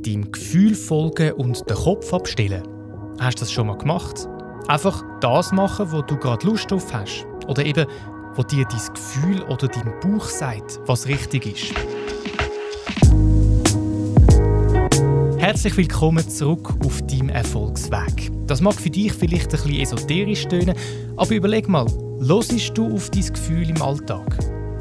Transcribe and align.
deinem 0.00 0.32
Gefühl 0.32 0.74
folgen 0.74 1.32
und 1.32 1.68
den 1.68 1.76
Kopf 1.76 2.12
abstellen. 2.12 2.62
Hast 3.20 3.38
du 3.38 3.40
das 3.42 3.52
schon 3.52 3.66
mal 3.66 3.78
gemacht? 3.78 4.28
Einfach 4.68 5.02
das 5.20 5.52
machen, 5.52 5.92
wo 5.92 6.02
du 6.02 6.16
gerade 6.16 6.46
Lust 6.46 6.70
drauf 6.70 6.92
hast. 6.92 7.26
Oder 7.46 7.64
eben, 7.64 7.86
wo 8.34 8.42
dir 8.42 8.64
dein 8.64 8.94
Gefühl 8.94 9.42
oder 9.42 9.68
dein 9.68 9.92
Bauch 10.00 10.24
sagt, 10.24 10.80
was 10.86 11.06
richtig 11.06 11.46
ist. 11.46 11.74
Herzlich 15.38 15.76
willkommen 15.76 16.28
zurück 16.28 16.74
auf 16.84 17.02
deinem 17.02 17.28
Erfolgsweg. 17.28 18.30
Das 18.46 18.60
mag 18.60 18.74
für 18.74 18.90
dich 18.90 19.12
vielleicht 19.12 19.46
ein 19.46 19.62
bisschen 19.62 19.80
esoterisch 19.80 20.46
tönen, 20.46 20.74
aber 21.16 21.34
überleg 21.34 21.68
mal, 21.68 21.86
hörst 22.20 22.78
du 22.78 22.94
auf 22.94 23.10
dein 23.10 23.26
Gefühl 23.26 23.68
im 23.68 23.82
Alltag? 23.82 24.38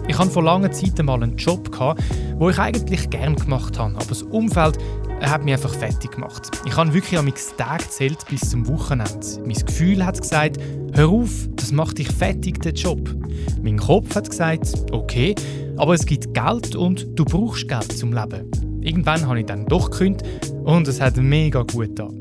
Ich 0.08 0.18
hatte 0.18 0.30
vor 0.30 0.44
langer 0.44 0.72
Zeit 0.72 1.00
einmal 1.00 1.24
einen 1.24 1.38
Job, 1.38 1.72
gehabt, 1.72 2.04
wo 2.38 2.50
ich 2.50 2.60
eigentlich 2.60 3.10
gern 3.10 3.36
gemacht 3.36 3.80
habe, 3.80 3.96
aber 3.96 4.06
das 4.06 4.24
Umfeld 4.24 4.78
hat 5.22 5.46
mich 5.46 5.54
einfach 5.54 5.74
fertig 5.74 6.12
gemacht. 6.12 6.50
Ich 6.66 6.76
habe 6.76 6.94
wirklich 6.94 7.18
an 7.18 7.26
meinen 7.26 7.36
Tag 7.58 7.80
gezählt 7.80 8.18
bis 8.30 8.50
zum 8.50 8.68
Wochenende. 8.68 9.20
Mein 9.46 9.66
Gefühl 9.66 10.06
hat 10.06 10.22
gesagt, 10.22 10.58
hör 10.94 11.10
auf, 11.10 11.48
das 11.56 11.72
macht 11.72 12.00
dich 12.00 12.10
fertig, 12.10 12.62
der 12.62 12.74
Job. 12.74 13.16
Mein 13.62 13.78
Kopf 13.78 14.16
hat 14.16 14.30
gesagt, 14.30 14.74
okay, 14.92 15.36
aber 15.78 15.94
es 15.94 16.06
gibt 16.06 16.34
Geld 16.34 16.76
und 16.76 17.08
du 17.18 17.26
brauchst 17.26 17.68
Geld 17.68 17.92
zum 17.92 18.14
Leben. 18.14 18.50
Irgendwann 18.82 19.28
habe 19.28 19.40
ich 19.40 19.46
dann 19.46 19.66
doch 19.66 19.92
gekündigt 19.92 20.54
und 20.64 20.88
es 20.88 21.00
hat 21.00 21.18
mega 21.18 21.62
gut 21.62 21.96
getan. 21.96 22.18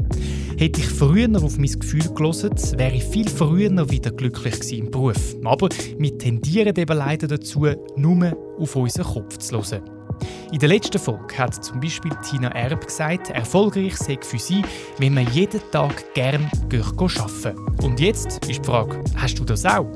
Hätte 0.59 0.81
ich 0.81 0.89
früher 0.89 1.43
auf 1.43 1.57
mein 1.57 1.73
Gefühl 1.73 2.07
gelesen, 2.15 2.51
wäre 2.77 2.95
ich 2.95 3.05
viel 3.05 3.29
früher 3.31 3.91
wieder 3.91 4.11
glücklich 4.11 4.79
im 4.79 4.91
Beruf. 4.91 5.37
Aber 5.43 5.71
wir 5.97 6.19
tendieren 6.19 6.77
eben 6.77 6.99
leider 6.99 7.29
dazu, 7.29 7.67
nur 7.97 8.37
auf 8.59 8.77
unseren 8.77 9.07
Kopf 9.07 9.39
zu 9.39 9.57
hören. 9.57 10.00
In 10.53 10.59
der 10.59 10.69
letzten 10.69 10.99
Folge 10.99 11.39
hat 11.39 11.65
zum 11.65 11.81
Beispiel 11.81 12.11
Tina 12.29 12.49
Erb 12.49 12.87
gesagt, 12.87 13.31
erfolgreich 13.31 13.97
sei 13.97 14.19
für 14.21 14.39
sie, 14.39 14.63
wenn 14.99 15.15
man 15.15 15.31
jeden 15.33 15.61
Tag 15.71 16.13
gern 16.15 16.51
arbeiten 16.73 17.59
Und 17.83 18.01
jetzt 18.01 18.45
ist 18.47 18.61
die 18.61 18.67
Frage, 18.67 19.03
hast 19.17 19.39
du 19.39 19.45
das 19.45 19.65
auch? 19.65 19.87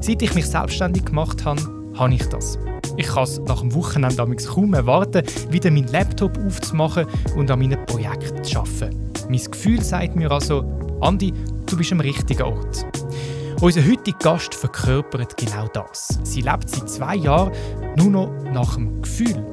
Seit 0.00 0.22
ich 0.22 0.34
mich 0.34 0.46
selbstständig 0.46 1.04
gemacht 1.04 1.44
habe, 1.44 1.60
habe 1.96 2.14
ich 2.14 2.24
das. 2.26 2.58
Ich 2.96 3.06
kann 3.06 3.24
es 3.24 3.38
nach 3.40 3.60
dem 3.60 3.74
Wochenende 3.74 4.36
kaum 4.36 4.74
erwarten, 4.74 5.22
wieder 5.50 5.70
meinen 5.70 5.88
Laptop 5.88 6.38
aufzumachen 6.38 7.06
und 7.36 7.50
an 7.50 7.58
meinem 7.58 7.84
Projekt 7.86 8.44
zu 8.46 8.58
arbeiten. 8.58 9.12
Mein 9.28 9.44
Gefühl 9.50 9.82
sagt 9.82 10.16
mir 10.16 10.30
also, 10.30 10.64
Andi, 11.00 11.32
du 11.66 11.76
bist 11.76 11.92
am 11.92 12.00
richtigen 12.00 12.42
Ort. 12.42 12.86
Unser 13.62 13.86
heutiger 13.86 14.18
Gast 14.18 14.54
verkörpert 14.54 15.36
genau 15.38 15.66
das. 15.72 16.18
Sie 16.24 16.42
lebt 16.42 16.68
seit 16.68 16.90
zwei 16.90 17.16
Jahren 17.16 17.52
nur 17.96 18.10
noch 18.10 18.30
nach 18.52 18.74
dem 18.74 19.00
Gefühl. 19.00 19.44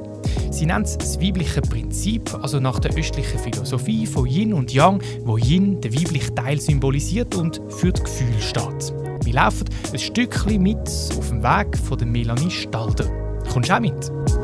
Sie 0.50 0.66
nennt 0.66 0.86
es 0.86 0.98
das 0.98 1.20
weibliche 1.20 1.62
Prinzip, 1.62 2.32
also 2.42 2.60
nach 2.60 2.78
der 2.80 2.94
östlichen 2.94 3.38
Philosophie 3.38 4.06
von 4.06 4.26
Yin 4.26 4.52
und 4.52 4.72
Yang, 4.74 5.02
wo 5.24 5.38
Yin 5.38 5.80
den 5.80 5.94
weiblichen 5.94 6.36
Teil 6.36 6.60
symbolisiert 6.60 7.34
und 7.34 7.62
für 7.70 7.92
das 7.92 8.04
Gefühl 8.04 8.40
steht. 8.40 8.94
Wir 9.24 9.32
laufen 9.32 9.64
ein 9.90 9.98
Stückchen 9.98 10.62
mit 10.62 10.78
auf 10.78 11.28
dem 11.28 11.42
Weg 11.42 11.76
von 11.78 11.98
Melanie 12.10 12.50
Stalder. 12.50 13.06
Kommst 13.50 13.70
du 13.70 13.74
auch 13.74 13.80
mit? 13.80 14.43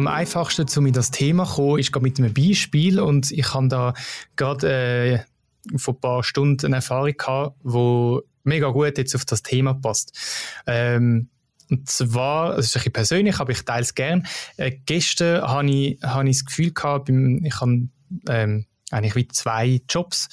Am 0.00 0.06
einfachsten, 0.06 0.66
um 0.78 0.86
in 0.86 0.94
das 0.94 1.10
Thema 1.10 1.44
zu 1.44 1.56
kommen, 1.56 1.78
ist 1.78 1.94
mit 2.00 2.18
einem 2.18 2.32
Beispiel. 2.32 2.98
Und 3.00 3.30
ich 3.32 3.52
habe 3.52 3.68
da 3.68 3.92
gerade 4.34 4.72
äh, 4.72 5.78
vor 5.78 5.92
ein 5.92 6.00
paar 6.00 6.24
Stunden 6.24 6.64
eine 6.64 6.76
Erfahrung 6.76 7.12
gehabt, 7.18 7.56
die 7.62 8.18
mega 8.44 8.68
gut 8.70 8.96
jetzt 8.96 9.14
auf 9.14 9.26
das 9.26 9.42
Thema 9.42 9.74
passt. 9.74 10.18
Ähm, 10.66 11.28
und 11.68 11.86
zwar, 11.86 12.56
das 12.56 12.64
ist 12.64 12.76
ein 12.76 12.78
bisschen 12.78 12.92
persönlich, 12.94 13.40
aber 13.40 13.52
ich 13.52 13.62
teile 13.62 13.82
es 13.82 13.94
gerne. 13.94 14.22
Äh, 14.56 14.72
gestern 14.86 15.42
habe 15.42 15.70
ich, 15.70 16.02
hab 16.02 16.24
ich 16.24 16.38
das 16.38 16.46
Gefühl 16.46 16.72
gehabt, 16.72 17.04
beim, 17.04 17.44
ich 17.44 17.60
habe 17.60 17.88
ähm, 18.30 18.64
eigentlich 18.90 19.16
wie 19.16 19.28
zwei 19.28 19.82
Jobs 19.86 20.28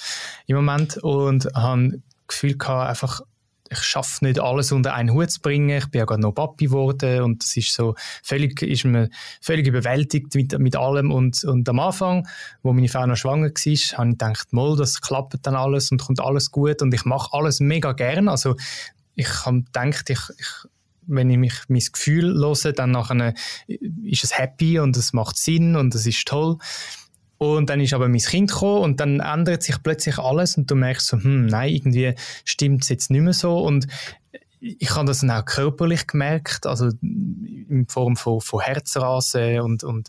im 0.46 0.56
Moment 0.56 0.96
und 0.96 1.44
habe 1.54 1.90
das 1.90 2.26
Gefühl 2.26 2.56
gehabt, 2.56 2.88
einfach 2.88 3.20
ich 3.70 3.78
schaffe 3.78 4.24
nicht 4.24 4.40
alles 4.40 4.72
unter 4.72 4.94
einen 4.94 5.12
Hut 5.12 5.30
zu 5.30 5.40
bringen. 5.40 5.76
Ich 5.76 5.86
bin 5.86 6.00
ja 6.00 6.04
gerade 6.04 6.22
noch 6.22 6.32
Papi 6.32 6.66
geworden 6.66 7.22
und 7.22 7.44
es 7.44 7.56
ist 7.56 7.74
so 7.74 7.94
völlig, 8.22 8.62
ist 8.62 8.84
mir 8.84 9.10
völlig 9.40 9.66
überwältigt 9.66 10.34
mit, 10.34 10.58
mit 10.58 10.76
allem. 10.76 11.10
Und, 11.10 11.44
und 11.44 11.68
am 11.68 11.80
Anfang, 11.80 12.26
wo 12.62 12.72
meine 12.72 12.88
Frau 12.88 13.06
noch 13.06 13.16
schwanger 13.16 13.48
war, 13.48 13.98
habe 13.98 14.08
ich 14.08 14.18
gedacht, 14.18 14.52
mal, 14.52 14.76
das 14.76 15.00
klappt 15.00 15.34
dann 15.42 15.54
alles 15.54 15.90
und 15.90 16.00
kommt 16.00 16.20
alles 16.20 16.50
gut 16.50 16.82
und 16.82 16.92
ich 16.94 17.04
mache 17.04 17.30
alles 17.32 17.60
mega 17.60 17.92
gern. 17.92 18.28
Also 18.28 18.56
ich 19.14 19.44
habe 19.44 19.62
gedacht, 19.62 20.10
ich, 20.10 20.20
ich 20.38 20.68
wenn 21.08 21.30
ich 21.30 21.38
mich 21.38 21.54
mein 21.68 21.82
Gefühl 21.90 22.34
höre, 22.34 22.72
dann 22.72 22.90
nachher 22.90 23.34
ist 23.66 24.24
es 24.24 24.38
happy 24.38 24.78
und 24.78 24.96
es 24.96 25.12
macht 25.12 25.38
Sinn 25.38 25.74
und 25.74 25.94
es 25.94 26.06
ist 26.06 26.28
toll. 26.28 26.58
Und 27.38 27.70
dann 27.70 27.80
ist 27.80 27.94
aber 27.94 28.08
mein 28.08 28.20
Kind 28.20 28.50
gekommen 28.50 28.82
und 28.82 29.00
dann 29.00 29.20
ändert 29.20 29.62
sich 29.62 29.80
plötzlich 29.82 30.18
alles 30.18 30.56
und 30.56 30.70
du 30.70 30.74
merkst 30.74 31.06
so, 31.06 31.16
hm, 31.16 31.46
nein, 31.46 31.72
irgendwie 31.72 32.14
stimmt 32.44 32.82
es 32.82 32.88
jetzt 32.88 33.10
nicht 33.10 33.22
mehr 33.22 33.32
so. 33.32 33.58
Und 33.58 33.86
ich 34.60 34.90
habe 34.94 35.06
das 35.06 35.20
dann 35.20 35.30
auch 35.30 35.44
körperlich 35.44 36.08
gemerkt, 36.08 36.66
also 36.66 36.90
in 37.00 37.86
Form 37.88 38.16
von, 38.16 38.40
von 38.40 38.60
Herzrasen 38.60 39.60
und, 39.60 39.84
und 39.84 40.08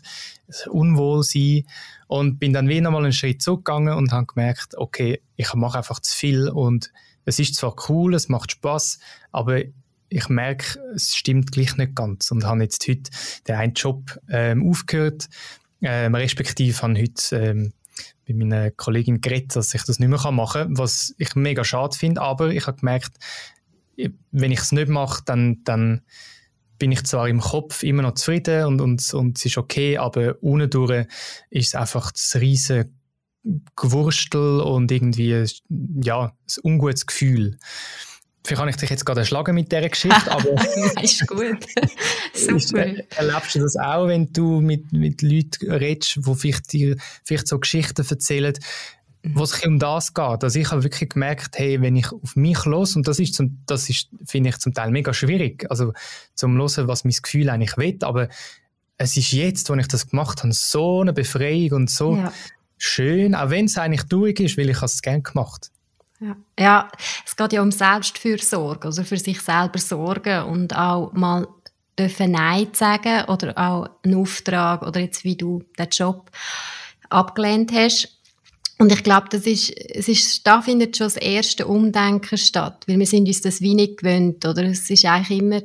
Unwohlsein. 0.68 1.64
Und 2.08 2.40
bin 2.40 2.52
dann 2.52 2.68
wieder 2.68 2.90
mal 2.90 3.04
einen 3.04 3.12
Schritt 3.12 3.40
zurückgegangen 3.40 3.94
und 3.94 4.10
habe 4.10 4.26
gemerkt, 4.26 4.76
okay, 4.76 5.22
ich 5.36 5.54
mache 5.54 5.78
einfach 5.78 6.00
zu 6.00 6.16
viel 6.16 6.48
und 6.48 6.92
es 7.24 7.38
ist 7.38 7.54
zwar 7.54 7.76
cool, 7.88 8.14
es 8.14 8.28
macht 8.28 8.50
Spaß, 8.50 8.98
aber 9.30 9.60
ich 10.08 10.28
merke, 10.28 10.80
es 10.96 11.14
stimmt 11.14 11.52
gleich 11.52 11.76
nicht 11.76 11.94
ganz 11.94 12.32
und 12.32 12.44
habe 12.44 12.64
jetzt 12.64 12.88
heute 12.88 13.10
den 13.46 13.54
einen 13.54 13.74
Job 13.74 14.18
ähm, 14.28 14.68
aufgehört 14.68 15.28
ähm, 15.82 16.14
respektive 16.14 16.80
habe 16.82 17.00
heute 17.00 17.36
ähm, 17.36 17.72
bei 18.26 18.34
meiner 18.34 18.70
Kollegin 18.70 19.20
geredet, 19.20 19.56
dass 19.56 19.74
ich 19.74 19.82
das 19.84 19.98
nicht 19.98 20.08
mehr 20.08 20.30
machen 20.30 20.52
kann, 20.52 20.78
was 20.78 21.14
ich 21.18 21.34
mega 21.34 21.64
schade 21.64 21.96
finde, 21.96 22.20
aber 22.20 22.50
ich 22.50 22.66
habe 22.66 22.78
gemerkt, 22.78 23.12
wenn 24.30 24.52
ich 24.52 24.60
es 24.60 24.72
nicht 24.72 24.88
mache, 24.88 25.22
dann, 25.24 25.62
dann 25.64 26.02
bin 26.78 26.92
ich 26.92 27.04
zwar 27.04 27.28
im 27.28 27.40
Kopf 27.40 27.82
immer 27.82 28.02
noch 28.02 28.14
zufrieden 28.14 28.64
und, 28.64 28.80
und, 28.80 29.14
und 29.14 29.38
es 29.38 29.44
ist 29.44 29.58
okay, 29.58 29.98
aber 29.98 30.36
ohne 30.40 30.68
ist 31.50 31.68
es 31.68 31.74
einfach 31.74 32.10
das 32.10 32.36
riesige 32.40 32.90
Gewurstel 33.76 34.60
und 34.60 34.90
irgendwie 34.90 35.46
ja, 36.02 36.24
ein 36.24 36.32
ungutes 36.62 37.06
Gefühl. 37.06 37.58
Vielleicht 38.44 38.60
habe 38.60 38.70
ich 38.70 38.76
dich 38.76 38.90
jetzt 38.90 39.04
gerade 39.04 39.20
erschlagen 39.20 39.54
mit 39.54 39.70
dieser 39.70 39.88
Geschichte, 39.88 40.30
aber... 40.30 40.54
ist 41.02 41.26
gut. 41.26 41.66
Super. 42.34 42.86
erlebst 43.16 43.54
du 43.54 43.60
das 43.60 43.76
auch, 43.76 44.08
wenn 44.08 44.32
du 44.32 44.60
mit, 44.60 44.92
mit 44.92 45.22
Leuten 45.22 45.70
redest, 45.70 46.20
die 46.26 46.34
vielleicht 46.34 46.72
dir 46.72 46.96
vielleicht 47.24 47.48
so 47.48 47.58
Geschichten 47.58 48.06
erzählen, 48.08 48.54
wo 49.22 49.42
es 49.42 49.64
um 49.64 49.78
das 49.78 50.14
geht. 50.14 50.44
Also 50.44 50.58
ich 50.58 50.70
habe 50.70 50.82
wirklich 50.82 51.10
gemerkt, 51.10 51.58
hey, 51.58 51.80
wenn 51.82 51.96
ich 51.96 52.10
auf 52.10 52.36
mich 52.36 52.64
los 52.64 52.96
und 52.96 53.06
das 53.06 53.18
ist, 53.18 53.34
zum, 53.34 53.62
das 53.66 53.90
ist, 53.90 54.08
finde 54.24 54.50
ich 54.50 54.58
zum 54.58 54.72
Teil 54.72 54.90
mega 54.90 55.12
schwierig, 55.12 55.66
also 55.68 55.92
zum 56.34 56.56
hören, 56.56 56.88
was 56.88 57.04
mein 57.04 57.14
Gefühl 57.22 57.50
eigentlich 57.50 57.76
will, 57.76 57.98
aber 58.00 58.28
es 58.96 59.16
ist 59.16 59.32
jetzt, 59.32 59.68
wo 59.68 59.74
ich 59.74 59.88
das 59.88 60.08
gemacht 60.08 60.42
habe, 60.42 60.52
so 60.52 61.00
eine 61.00 61.12
Befreiung 61.12 61.72
und 61.72 61.90
so 61.90 62.16
ja. 62.16 62.32
schön, 62.78 63.34
auch 63.34 63.50
wenn 63.50 63.66
es 63.66 63.76
eigentlich 63.76 64.04
durch 64.04 64.40
ist, 64.40 64.56
weil 64.56 64.70
ich 64.70 64.80
es 64.82 65.02
gerne 65.02 65.22
gemacht 65.22 65.66
habe. 65.66 65.79
Ja. 66.20 66.36
ja, 66.58 66.88
es 67.24 67.34
geht 67.34 67.54
ja 67.54 67.62
um 67.62 67.72
Selbstfürsorge, 67.72 68.88
also 68.88 69.04
für 69.04 69.16
sich 69.16 69.40
selber 69.40 69.78
sorgen 69.78 70.44
und 70.44 70.76
auch 70.76 71.12
mal 71.14 71.48
dürfen 71.98 72.32
Nein 72.32 72.68
sagen 72.72 73.24
oder 73.28 73.56
auch 73.56 73.88
einen 74.04 74.16
Auftrag 74.16 74.82
oder 74.82 75.00
jetzt 75.00 75.24
wie 75.24 75.36
du 75.36 75.62
den 75.78 75.88
Job 75.90 76.30
abgelehnt 77.08 77.72
hast. 77.72 78.18
Und 78.78 78.92
ich 78.92 79.02
glaube, 79.02 79.28
das 79.30 79.46
ist, 79.46 79.70
es 79.70 80.08
ist, 80.08 80.46
da 80.46 80.62
findet 80.62 80.96
schon 80.96 81.06
das 81.06 81.16
erste 81.16 81.66
Umdenken 81.66 82.38
statt, 82.38 82.84
weil 82.86 82.98
wir 82.98 83.06
sind 83.06 83.26
uns 83.26 83.42
das 83.42 83.60
wenig 83.60 83.98
gewöhnt, 83.98 84.44
oder? 84.46 84.64
Es 84.64 84.88
ist 84.88 85.04
eigentlich 85.04 85.38
immer, 85.38 85.60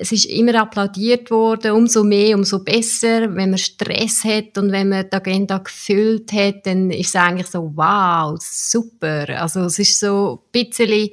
es 0.00 0.12
ist 0.12 0.26
immer 0.26 0.54
applaudiert 0.54 1.30
worden, 1.30 1.72
umso 1.72 2.04
mehr, 2.04 2.36
umso 2.36 2.60
besser. 2.60 3.34
Wenn 3.34 3.50
man 3.50 3.58
Stress 3.58 4.22
hat 4.22 4.56
und 4.56 4.70
wenn 4.70 4.90
man 4.90 5.06
die 5.10 5.16
Agenda 5.16 5.58
gefüllt 5.58 6.32
hat, 6.32 6.66
dann 6.66 6.90
ist 6.90 7.08
es 7.08 7.16
eigentlich 7.16 7.48
so, 7.48 7.72
wow, 7.74 8.38
super. 8.40 9.28
Also 9.40 9.62
es 9.62 9.78
ist 9.80 9.98
so 9.98 10.40
ein 10.54 10.64
bisschen, 10.64 11.10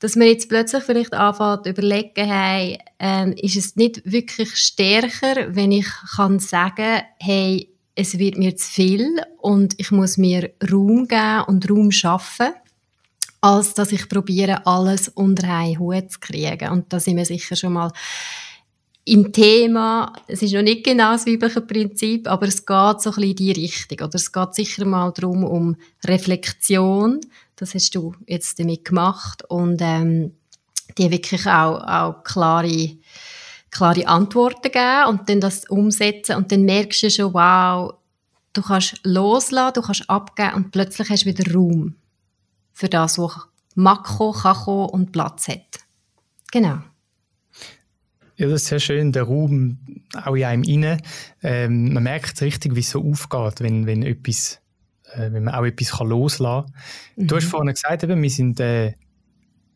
dass 0.00 0.16
man 0.16 0.28
jetzt 0.28 0.50
plötzlich 0.50 0.84
vielleicht 0.84 1.14
anfängt 1.14 1.64
zu 1.64 1.70
überlegen, 1.70 2.30
hey, 2.30 2.78
äh, 2.98 3.30
ist 3.40 3.56
es 3.56 3.74
nicht 3.76 4.02
wirklich 4.04 4.54
stärker, 4.54 5.54
wenn 5.54 5.72
ich 5.72 5.88
kann 6.14 6.38
sagen, 6.38 7.02
hey, 7.18 7.70
es 7.94 8.18
wird 8.18 8.36
mir 8.36 8.54
zu 8.56 8.70
viel 8.70 9.22
und 9.38 9.74
ich 9.78 9.90
muss 9.90 10.18
mir 10.18 10.50
Raum 10.70 11.08
geben 11.08 11.44
und 11.46 11.70
Raum 11.70 11.90
schaffen 11.90 12.48
als 13.46 13.74
dass 13.74 13.92
ich 13.92 14.08
probiere, 14.08 14.66
alles 14.66 15.08
unter 15.08 15.48
einen 15.48 15.78
Hut 15.78 16.10
zu 16.10 16.18
kriegen. 16.18 16.70
Und 16.70 16.92
da 16.92 16.98
sind 16.98 17.16
wir 17.16 17.24
sicher 17.24 17.54
schon 17.54 17.74
mal 17.74 17.92
im 19.04 19.32
Thema, 19.32 20.12
es 20.26 20.42
ist 20.42 20.52
noch 20.52 20.62
nicht 20.62 20.84
genau 20.84 21.12
das 21.12 21.26
weibliche 21.26 21.60
Prinzip, 21.60 22.26
aber 22.26 22.48
es 22.48 22.66
geht 22.66 23.00
so 23.00 23.10
ein 23.10 23.14
bisschen 23.14 23.22
in 23.22 23.36
die 23.36 23.52
Richtung. 23.52 23.98
Oder 24.00 24.16
es 24.16 24.32
geht 24.32 24.54
sicher 24.54 24.84
mal 24.84 25.12
darum, 25.12 25.44
um 25.44 25.76
Reflexion. 26.04 27.20
Das 27.54 27.72
hast 27.74 27.94
du 27.94 28.14
jetzt 28.26 28.58
damit 28.58 28.84
gemacht. 28.84 29.44
Und 29.48 29.78
ähm, 29.80 30.32
die 30.98 31.10
wirklich 31.12 31.46
auch, 31.46 31.84
auch 31.84 32.24
klare 32.24 32.96
klare 33.70 34.08
Antworten 34.08 34.72
geben 34.72 35.06
und 35.08 35.28
dann 35.28 35.40
das 35.40 35.68
umsetzen 35.68 36.36
und 36.36 36.50
dann 36.50 36.62
merkst 36.62 37.02
du 37.02 37.10
schon, 37.10 37.34
wow, 37.34 37.94
du 38.54 38.62
kannst 38.62 38.98
loslassen, 39.02 39.74
du 39.74 39.82
kannst 39.82 40.08
abgeben 40.08 40.54
und 40.54 40.70
plötzlich 40.70 41.10
hast 41.10 41.24
du 41.24 41.26
wieder 41.26 41.52
Raum 41.52 41.94
für 42.76 42.90
das, 42.90 43.18
was 43.18 43.32
kommen, 43.74 44.34
kann 44.34 44.54
kommen 44.54 44.90
und 44.90 45.10
Platz 45.10 45.48
hat. 45.48 45.80
Genau. 46.52 46.78
Ja, 48.36 48.48
das 48.48 48.62
ist 48.62 48.66
sehr 48.66 48.80
schön, 48.80 49.12
der 49.12 49.22
Raum 49.22 49.78
auch 50.14 50.34
in 50.34 50.44
einem 50.44 50.62
rein. 50.62 51.02
Ähm, 51.42 51.94
man 51.94 52.02
merkt 52.02 52.38
richtig, 52.42 52.76
wie 52.76 52.80
es 52.80 52.90
so 52.90 53.02
aufgeht, 53.02 53.62
wenn, 53.62 53.86
wenn, 53.86 54.02
etwas, 54.02 54.60
äh, 55.14 55.32
wenn 55.32 55.44
man 55.44 55.54
auch 55.54 55.64
etwas 55.64 55.92
kann 55.92 56.08
loslassen 56.08 56.70
kann. 56.70 57.22
Mhm. 57.24 57.26
Du 57.28 57.36
hast 57.36 57.44
mhm. 57.44 57.48
vorhin 57.48 57.72
gesagt, 57.72 58.02
eben, 58.02 58.22
wir 58.22 58.30
sind 58.30 58.60
äh, 58.60 58.92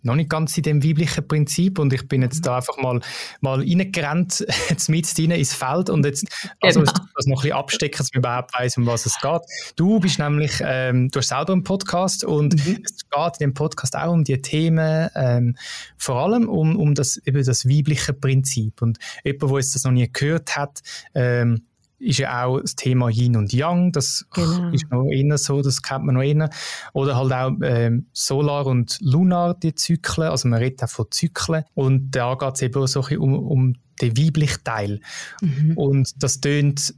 noch 0.03 0.15
nicht 0.15 0.31
ganz 0.31 0.57
in 0.57 0.63
dem 0.63 0.85
weiblichen 0.85 1.27
Prinzip 1.27 1.79
und 1.79 1.93
ich 1.93 2.07
bin 2.09 2.23
jetzt 2.23 2.47
da 2.47 2.57
einfach 2.57 2.77
mal, 2.79 3.01
mal 3.41 3.59
reingerannt, 3.59 4.47
jetzt 4.69 4.89
mit 4.89 5.07
rein 5.19 5.31
ins 5.31 5.55
Feld 5.55 5.91
und 5.91 6.05
jetzt 6.05 6.27
also 6.61 6.81
genau. 6.81 6.93
das 7.15 7.27
noch 7.27 7.39
ein 7.39 7.43
bisschen 7.43 7.57
abstecken, 7.57 7.99
dass 7.99 8.13
man 8.13 8.21
überhaupt 8.21 8.55
weiss, 8.59 8.77
um 8.77 8.87
was 8.87 9.07
es 9.07 9.19
geht. 9.21 9.43
Du 9.77 10.01
bist 10.01 10.19
nämlich, 10.19 10.53
ähm, 10.63 11.11
du 11.11 11.19
hast 11.19 11.29
selber 11.29 11.53
einen 11.53 11.65
Podcast 11.65 12.25
und 12.25 12.55
mhm. 12.55 12.83
es 12.85 13.09
geht 13.09 13.41
in 13.41 13.51
dem 13.51 13.55
Podcast 13.55 13.97
auch 13.97 14.13
um 14.13 14.25
die 14.25 14.41
Themen, 14.41 15.09
ähm, 15.15 15.57
vor 15.97 16.17
allem 16.17 16.49
um, 16.49 16.77
um 16.77 16.95
das, 16.95 17.19
eben 17.25 17.45
das 17.45 17.67
weibliche 17.67 18.13
Prinzip 18.13 18.83
und 18.83 18.99
jemand, 19.25 19.43
der 19.51 19.59
jetzt 19.59 19.75
das 19.75 19.85
noch 19.85 19.93
nie 19.93 20.09
gehört 20.11 20.57
hat, 20.57 20.81
ähm, 21.15 21.63
ist 22.01 22.19
ja 22.19 22.45
auch 22.45 22.61
das 22.61 22.75
Thema 22.77 23.11
Yin 23.11 23.37
und 23.37 23.53
Yang, 23.53 23.93
das 23.93 24.27
genau. 24.33 24.71
ist 24.71 24.91
noch 24.91 25.07
eher 25.07 25.39
so, 25.39 25.63
das 25.63 25.83
kennt 25.83 26.05
man 26.05 26.15
noch 26.15 26.23
eher. 26.23 26.51
Oder 26.93 27.17
halt 27.17 27.33
auch 27.33 27.53
ähm, 27.63 28.07
Solar 28.13 28.67
und 28.67 28.99
Lunar, 29.01 29.55
die 29.55 29.75
Zyklen, 29.75 30.29
also 30.29 30.49
man 30.49 30.59
redet 30.59 30.83
auch 30.83 30.89
von 30.89 31.07
Zyklen 31.11 31.65
und 31.75 32.11
da 32.11 32.35
geht 32.35 32.55
es 32.55 32.63
eben 32.63 32.87
so 32.87 33.05
ein 33.05 33.19
um, 33.19 33.35
um 33.35 33.75
den 34.01 34.17
weiblichen 34.17 34.65
Teil. 34.65 35.01
Mhm. 35.43 35.77
Und 35.77 36.23
das 36.23 36.41
tönt 36.41 36.95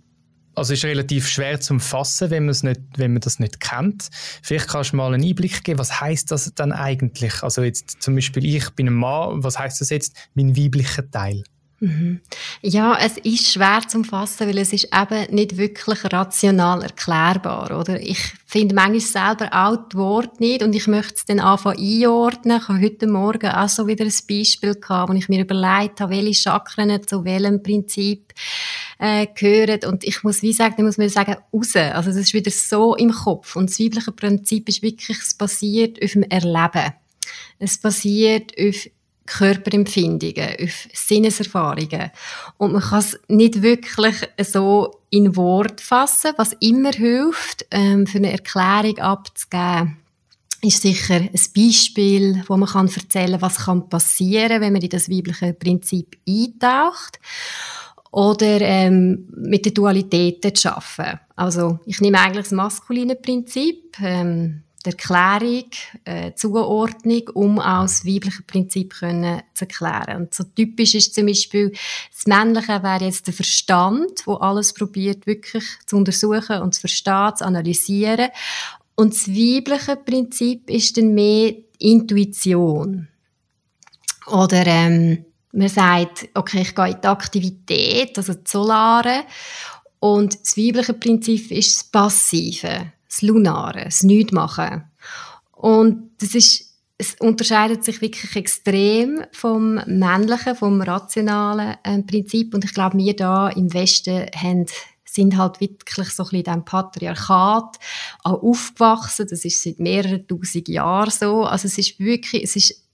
also 0.54 0.74
ist 0.74 0.84
relativ 0.84 1.28
schwer 1.28 1.60
zu 1.60 1.78
fassen, 1.78 2.30
wenn 2.30 2.46
nicht, 2.46 2.80
wenn 2.96 3.12
man 3.12 3.20
das 3.20 3.38
nicht 3.38 3.60
kennt. 3.60 4.10
Vielleicht 4.42 4.68
kannst 4.68 4.92
du 4.92 4.96
mal 4.96 5.12
einen 5.12 5.24
Einblick 5.24 5.64
geben, 5.64 5.78
was 5.78 6.00
heißt 6.00 6.30
das 6.30 6.52
dann 6.54 6.72
eigentlich? 6.72 7.42
Also 7.42 7.62
jetzt 7.62 8.02
zum 8.02 8.14
Beispiel 8.14 8.44
ich 8.44 8.68
bin 8.70 8.88
ein 8.88 8.94
Mann, 8.94 9.42
was 9.42 9.58
heißt 9.58 9.80
das 9.80 9.90
jetzt, 9.90 10.14
mein 10.34 10.56
weiblicher 10.56 11.10
Teil? 11.10 11.42
Mhm. 11.82 12.20
Ja, 12.60 12.96
es 12.96 13.18
ist 13.18 13.52
schwer 13.52 13.80
zu 13.88 14.04
fassen, 14.04 14.46
weil 14.46 14.58
es 14.58 14.72
ist 14.72 14.90
eben 14.94 15.34
nicht 15.34 15.56
wirklich 15.56 16.04
rational 16.12 16.80
erklärbar, 16.80 17.76
oder? 17.76 18.00
Ich 18.00 18.20
finde 18.46 18.76
manchmal 18.76 19.00
selber 19.00 19.48
auch 19.52 19.88
das 19.88 19.98
Wort 19.98 20.38
nicht 20.38 20.62
und 20.62 20.76
ich 20.76 20.86
möchte 20.86 21.14
es 21.16 21.24
dann 21.24 21.40
anfangen 21.40 21.80
einordnen. 21.80 22.60
Ich 22.62 22.68
habe 22.68 22.80
heute 22.80 23.08
Morgen 23.08 23.50
auch 23.50 23.68
so 23.68 23.88
wieder 23.88 24.04
ein 24.04 24.14
Beispiel 24.28 24.76
gehabt, 24.76 25.10
wo 25.10 25.14
ich 25.16 25.28
mir 25.28 25.40
überlegt 25.40 26.00
habe, 26.00 26.12
welche 26.12 26.42
Chakren 26.42 27.04
zu 27.04 27.24
welchem 27.24 27.64
Prinzip 27.64 28.32
äh, 29.00 29.26
gehören 29.26 29.80
und 29.90 30.04
ich 30.04 30.22
muss 30.22 30.40
wie 30.42 30.52
sagen, 30.52 30.74
dann 30.76 30.86
muss 30.86 30.98
man 30.98 31.08
sagen, 31.08 31.34
raus. 31.52 31.74
Also 31.74 32.10
das 32.10 32.18
ist 32.18 32.34
wieder 32.34 32.52
so 32.52 32.94
im 32.94 33.10
Kopf 33.10 33.56
und 33.56 33.70
das 33.70 33.80
weibliche 33.80 34.12
Prinzip 34.12 34.68
ist 34.68 34.82
wirklich, 34.82 35.18
es 35.18 35.34
basiert 35.34 36.00
auf 36.00 36.12
dem 36.12 36.22
Erleben. 36.22 36.92
Es 37.58 37.76
basiert 37.76 38.52
auf 38.56 38.86
Körperempfindungen, 39.26 40.56
auf 40.62 40.88
Sinneserfahrungen. 40.92 42.10
Und 42.58 42.72
man 42.72 42.82
kann 42.82 42.98
es 42.98 43.18
nicht 43.28 43.62
wirklich 43.62 44.16
so 44.42 45.00
in 45.10 45.36
Wort 45.36 45.80
fassen. 45.80 46.32
Was 46.36 46.52
immer 46.54 46.92
hilft, 46.92 47.66
ähm, 47.70 48.06
für 48.06 48.18
eine 48.18 48.32
Erklärung 48.32 48.98
abzugeben, 48.98 49.98
ist 50.62 50.82
sicher 50.82 51.16
ein 51.16 51.40
Beispiel, 51.54 52.42
wo 52.46 52.56
man 52.56 52.68
kann 52.68 52.88
erzählen 52.88 53.32
kann, 53.32 53.42
was 53.42 53.64
kann 53.64 53.88
passieren, 53.88 54.60
wenn 54.60 54.72
man 54.72 54.82
in 54.82 54.90
das 54.90 55.10
weibliche 55.10 55.52
Prinzip 55.52 56.16
eintaucht. 56.28 57.18
Oder 58.12 58.60
ähm, 58.60 59.26
mit 59.34 59.64
der 59.64 59.72
Dualität 59.72 60.56
zu 60.56 60.76
arbeiten. 60.76 61.18
Also 61.34 61.78
ich 61.86 62.00
nehme 62.00 62.20
eigentlich 62.20 62.44
das 62.44 62.52
maskuline 62.52 63.16
Prinzip, 63.16 63.96
ähm, 64.02 64.62
die 64.82 64.90
Erklärung, 64.90 65.70
äh, 66.04 66.32
Zuordnung, 66.34 67.28
um 67.34 67.58
auch 67.58 67.82
das 67.82 68.04
weibliche 68.04 68.42
Prinzip 68.42 68.94
können 68.94 69.42
zu 69.54 69.64
erklären. 69.64 70.22
Und 70.22 70.34
so 70.34 70.44
typisch 70.44 70.94
ist 70.94 71.14
zum 71.14 71.26
Beispiel, 71.26 71.72
das 72.14 72.26
Männliche 72.26 72.82
wäre 72.82 73.04
jetzt 73.04 73.26
der 73.26 73.34
Verstand, 73.34 74.26
wo 74.26 74.34
alles 74.34 74.72
probiert 74.72 75.26
wirklich 75.26 75.64
zu 75.86 75.96
untersuchen 75.96 76.60
und 76.60 76.74
zu 76.74 76.80
verstehen, 76.80 77.36
zu 77.36 77.44
analysieren. 77.44 78.28
Und 78.94 79.14
das 79.14 79.28
weibliche 79.28 79.96
Prinzip 79.96 80.68
ist 80.68 80.96
dann 80.96 81.14
mehr 81.14 81.54
Intuition. 81.78 83.08
Oder 84.26 84.66
ähm, 84.66 85.24
man 85.52 85.68
sagt, 85.68 86.28
okay, 86.34 86.62
ich 86.62 86.74
gehe 86.74 86.90
in 86.90 87.00
die 87.00 87.08
Aktivität, 87.08 88.16
also 88.16 88.34
die 88.34 88.40
Solare, 88.48 89.24
und 89.98 90.40
das 90.40 90.56
weibliche 90.56 90.94
Prinzip 90.94 91.50
ist 91.52 91.76
das 91.76 91.84
Passive 91.84 92.92
das 93.12 93.22
Lunare, 93.22 93.84
das 93.84 94.02
Nichtmachen. 94.02 94.84
Und 95.52 96.10
das 96.18 96.34
ist, 96.34 96.78
es 96.96 97.14
unterscheidet 97.20 97.84
sich 97.84 98.00
wirklich 98.00 98.34
extrem 98.36 99.24
vom 99.32 99.74
männlichen, 99.86 100.56
vom 100.56 100.80
rationalen 100.80 101.76
äh, 101.84 102.02
Prinzip. 102.02 102.54
Und 102.54 102.64
ich 102.64 102.72
glaube, 102.72 102.96
wir 102.96 103.14
da 103.14 103.48
im 103.48 103.72
Westen 103.74 104.26
haben 104.34 104.66
sind 105.04 105.36
halt 105.36 105.60
wirklich 105.60 106.08
so 106.08 106.22
ein 106.22 106.28
bisschen 106.30 106.38
in 106.38 106.44
diesem 106.44 106.64
Patriarchat 106.64 107.78
auch 108.24 108.42
aufgewachsen. 108.42 109.26
Das 109.28 109.44
ist 109.44 109.62
seit 109.62 109.78
mehreren 109.78 110.26
tausend 110.26 110.68
Jahren 110.68 111.10
so. 111.10 111.44
Also 111.44 111.66
es 111.66 111.76
ist 111.76 111.98
wirklich, 111.98 112.44
es 112.44 112.56
ist 112.56 112.88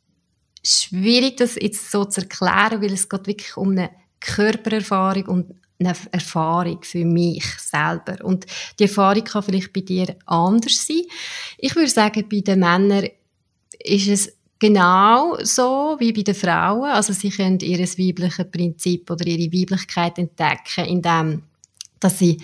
schwierig, 0.64 1.36
das 1.36 1.54
jetzt 1.54 1.92
so 1.92 2.04
zu 2.06 2.22
erklären, 2.22 2.82
weil 2.82 2.92
es 2.92 3.08
geht 3.08 3.28
wirklich 3.28 3.56
um 3.56 3.70
eine 3.70 3.90
Körpererfahrung 4.18 5.26
und 5.26 5.54
eine 5.78 5.94
Erfahrung 6.10 6.82
für 6.82 7.04
mich 7.04 7.44
selber. 7.58 8.24
Und 8.24 8.46
die 8.78 8.84
Erfahrung 8.84 9.24
kann 9.24 9.42
vielleicht 9.42 9.72
bei 9.72 9.80
dir 9.80 10.16
anders 10.26 10.86
sein. 10.86 11.02
Ich 11.56 11.74
würde 11.76 11.88
sagen, 11.88 12.28
bei 12.28 12.40
den 12.40 12.60
Männern 12.60 13.08
ist 13.78 14.08
es 14.08 14.32
genau 14.58 15.36
so 15.42 15.96
wie 15.98 16.12
bei 16.12 16.22
den 16.22 16.34
Frauen. 16.34 16.90
Also 16.90 17.12
sie 17.12 17.30
können 17.30 17.60
ihr 17.60 17.78
weibliches 17.78 18.50
Prinzip 18.50 19.10
oder 19.10 19.26
ihre 19.26 19.52
Weiblichkeit 19.52 20.18
entdecken, 20.18 20.84
indem 20.86 21.42
dass 22.00 22.18
sie 22.18 22.38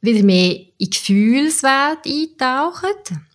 wieder 0.00 0.22
mehr 0.22 0.52
in 0.52 0.66
die 0.80 0.90
Gefühlswelt 0.90 2.06
eintauchen. 2.06 3.26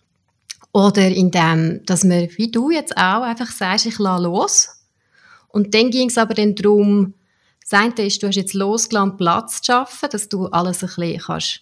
Oder 0.72 1.08
indem, 1.08 1.84
dass 1.86 2.04
man, 2.04 2.28
wie 2.36 2.50
du 2.50 2.70
jetzt 2.70 2.96
auch, 2.96 3.22
einfach 3.22 3.50
sagst, 3.50 3.86
ich 3.86 3.98
lasse 3.98 4.24
los. 4.24 4.68
Und 5.48 5.74
dann 5.74 5.90
ging 5.90 6.08
es 6.08 6.18
aber 6.18 6.34
dann 6.34 6.54
darum, 6.54 7.14
das 7.68 7.80
eine 7.80 8.06
ist, 8.06 8.22
du 8.22 8.28
hast 8.28 8.36
jetzt 8.36 8.54
losgelassen, 8.54 9.16
Platz 9.16 9.60
zu 9.60 9.72
schaffen, 9.72 10.08
dass 10.10 10.28
du 10.28 10.46
alles 10.46 10.82
ein 10.82 10.88
bisschen 10.88 11.20
kannst 11.20 11.60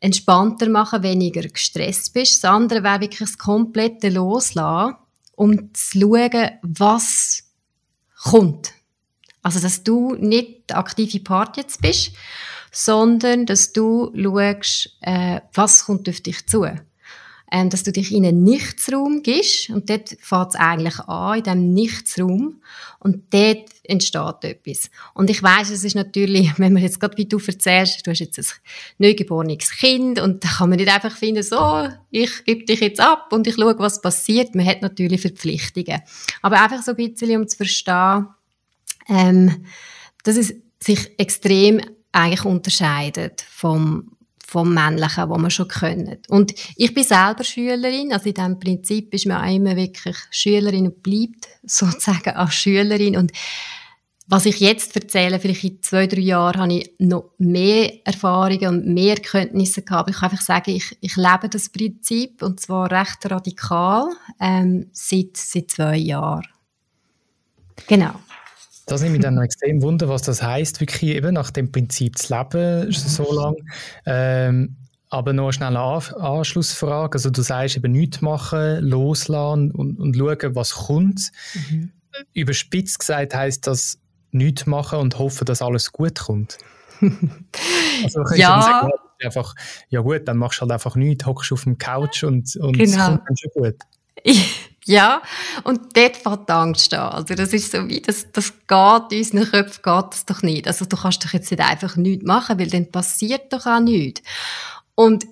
entspannter 0.00 0.68
machen, 0.68 1.02
weniger 1.02 1.42
gestresst 1.42 2.14
bist. 2.14 2.42
Das 2.42 2.50
andere 2.50 2.82
wäre 2.82 3.02
wirklich 3.02 3.20
das 3.20 3.38
komplette 3.38 4.08
Loslassen, 4.08 4.96
um 5.36 5.74
zu 5.74 6.00
schauen, 6.00 6.50
was 6.62 7.44
kommt. 8.22 8.72
Also, 9.42 9.60
dass 9.60 9.84
du 9.84 10.14
nicht 10.14 10.70
der 10.70 10.78
aktive 10.78 11.20
Part 11.20 11.56
jetzt 11.56 11.80
bist, 11.80 12.12
sondern 12.72 13.46
dass 13.46 13.72
du 13.72 14.12
schaust, 14.14 14.96
äh, 15.00 15.40
was 15.54 15.84
kommt 15.84 16.08
auf 16.08 16.20
dich 16.20 16.46
zu 16.46 16.66
ähm, 17.52 17.68
dass 17.68 17.82
du 17.82 17.92
dich 17.92 18.12
in 18.12 18.24
einen 18.24 18.44
Nichtsraum 18.44 19.22
gibst 19.22 19.70
und 19.70 19.90
dort 19.90 20.16
fängt 20.20 20.48
es 20.50 20.54
eigentlich 20.54 20.98
an, 21.00 21.38
in 21.38 21.42
diesem 21.42 21.74
Nichtsraum 21.74 22.62
und 23.00 23.24
dort 23.30 23.68
entsteht 23.84 24.44
etwas. 24.44 24.90
Und 25.14 25.30
ich 25.30 25.42
weiß, 25.42 25.70
es 25.70 25.82
ist 25.82 25.96
natürlich, 25.96 26.52
wenn 26.58 26.72
man 26.72 26.82
jetzt 26.82 27.00
gerade 27.00 27.16
wie 27.16 27.26
du 27.26 27.38
erzählst, 27.44 28.06
du 28.06 28.10
hast 28.10 28.20
jetzt 28.20 28.38
ein 28.38 28.46
neugeborenes 28.98 29.70
Kind 29.72 30.20
und 30.20 30.44
da 30.44 30.48
kann 30.48 30.68
man 30.68 30.78
nicht 30.78 30.94
einfach 30.94 31.16
finden, 31.16 31.42
so, 31.42 31.88
ich 32.10 32.44
gebe 32.44 32.64
dich 32.64 32.80
jetzt 32.80 33.00
ab 33.00 33.32
und 33.32 33.46
ich 33.46 33.56
schaue, 33.56 33.78
was 33.78 34.00
passiert. 34.00 34.54
Man 34.54 34.66
hat 34.66 34.82
natürlich 34.82 35.20
Verpflichtungen. 35.20 36.00
Aber 36.42 36.62
einfach 36.62 36.82
so 36.82 36.92
ein 36.92 36.96
bisschen, 36.96 37.40
um 37.40 37.48
zu 37.48 37.56
verstehen, 37.56 38.28
ähm, 39.08 39.64
dass 40.22 40.36
es 40.36 40.54
sich 40.78 41.18
extrem 41.18 41.80
eigentlich 42.12 42.44
unterscheidet 42.44 43.44
vom 43.50 44.16
vom 44.50 44.74
Männlichen, 44.74 45.28
wo 45.28 45.38
man 45.38 45.50
schon 45.52 45.68
können. 45.68 46.18
Und 46.28 46.52
ich 46.74 46.92
bin 46.92 47.04
selber 47.04 47.44
Schülerin, 47.44 48.12
also 48.12 48.28
in 48.28 48.34
diesem 48.34 48.58
Prinzip 48.58 49.14
ist 49.14 49.26
man 49.26 49.44
auch 49.44 49.54
immer 49.54 49.76
wirklich 49.76 50.16
Schülerin 50.32 50.86
und 50.86 51.04
bleibt 51.04 51.46
sozusagen 51.62 52.36
auch 52.36 52.50
Schülerin. 52.50 53.16
Und 53.16 53.30
was 54.26 54.46
ich 54.46 54.58
jetzt 54.58 54.96
erzähle, 54.96 55.38
vielleicht 55.38 55.62
in 55.62 55.82
zwei, 55.82 56.08
drei 56.08 56.22
Jahren 56.22 56.60
habe 56.60 56.74
ich 56.74 56.90
noch 56.98 57.30
mehr 57.38 58.04
Erfahrungen 58.04 58.66
und 58.66 58.86
mehr 58.86 59.14
Kenntnisse 59.16 59.82
gehabt. 59.82 60.10
Ich 60.10 60.16
kann 60.16 60.30
einfach 60.30 60.44
sagen, 60.44 60.72
ich, 60.72 60.98
ich 61.00 61.14
lebe 61.14 61.48
das 61.48 61.68
Prinzip 61.68 62.42
und 62.42 62.58
zwar 62.58 62.90
recht 62.90 63.30
radikal 63.30 64.08
ähm, 64.40 64.88
seit, 64.92 65.36
seit 65.36 65.70
zwei 65.70 65.96
Jahren. 65.96 66.48
Genau. 67.86 68.14
Das 68.86 69.02
nimmt 69.02 69.12
mich 69.12 69.22
dann 69.22 69.38
extrem 69.38 69.82
wunder, 69.82 70.08
was 70.08 70.22
das 70.22 70.42
heißt, 70.42 70.80
wirklich 70.80 71.14
eben 71.14 71.34
nach 71.34 71.50
dem 71.50 71.70
Prinzip 71.70 72.18
zu 72.18 72.34
leben, 72.34 72.90
so 72.92 73.32
lange. 73.32 73.56
Ähm, 74.06 74.76
aber 75.10 75.32
noch 75.32 75.52
schnell 75.52 75.76
eine 75.76 75.80
Anschlussfrage. 75.80 77.14
Also 77.14 77.30
du 77.30 77.42
sagst 77.42 77.76
eben 77.76 77.92
nichts 77.92 78.20
machen, 78.20 78.80
loslassen 78.80 79.72
und, 79.72 79.98
und 79.98 80.16
schauen, 80.16 80.54
was 80.54 80.72
kommt. 80.74 81.32
Mhm. 81.54 81.90
Überspitzt 82.32 83.00
gesagt 83.00 83.34
heißt 83.34 83.66
das, 83.66 83.98
nichts 84.30 84.66
machen 84.66 85.00
und 85.00 85.18
hoffen, 85.18 85.44
dass 85.44 85.62
alles 85.62 85.92
gut 85.92 86.18
kommt? 86.18 86.58
also, 87.00 88.22
ja. 88.34 88.62
Sagen, 88.62 88.90
einfach, 89.22 89.54
ja 89.88 90.00
gut, 90.00 90.26
dann 90.28 90.38
machst 90.38 90.58
du 90.58 90.62
halt 90.62 90.72
einfach 90.72 90.96
nichts, 90.96 91.26
hockst 91.26 91.52
auf 91.52 91.64
dem 91.64 91.78
Couch 91.78 92.22
und, 92.24 92.56
und 92.56 92.76
genau. 92.76 92.90
es 92.90 92.96
kommt 92.96 93.22
dann 93.26 93.36
schon 93.36 93.50
gut. 93.62 93.76
Ja, 94.90 95.22
und 95.62 95.96
dort 95.96 96.16
fängt 96.16 96.48
die 96.48 96.52
Angst 96.52 96.92
an. 96.94 97.12
Also 97.12 97.34
das 97.36 97.52
ist 97.52 97.70
so 97.70 97.86
wie, 97.88 98.00
das, 98.00 98.26
das 98.32 98.52
geht, 98.66 99.12
in 99.12 99.38
unseren 99.38 99.50
Köpfen 99.50 99.82
geht 99.84 100.04
das 100.10 100.26
doch 100.26 100.42
nicht. 100.42 100.66
Also 100.66 100.84
du 100.84 100.96
kannst 100.96 101.24
doch 101.24 101.32
jetzt 101.32 101.48
nicht 101.48 101.62
einfach 101.62 101.94
nichts 101.94 102.26
machen, 102.26 102.58
weil 102.58 102.66
dann 102.66 102.90
passiert 102.90 103.52
doch 103.52 103.66
auch 103.66 103.78
nichts. 103.78 104.20
Und 104.96 105.26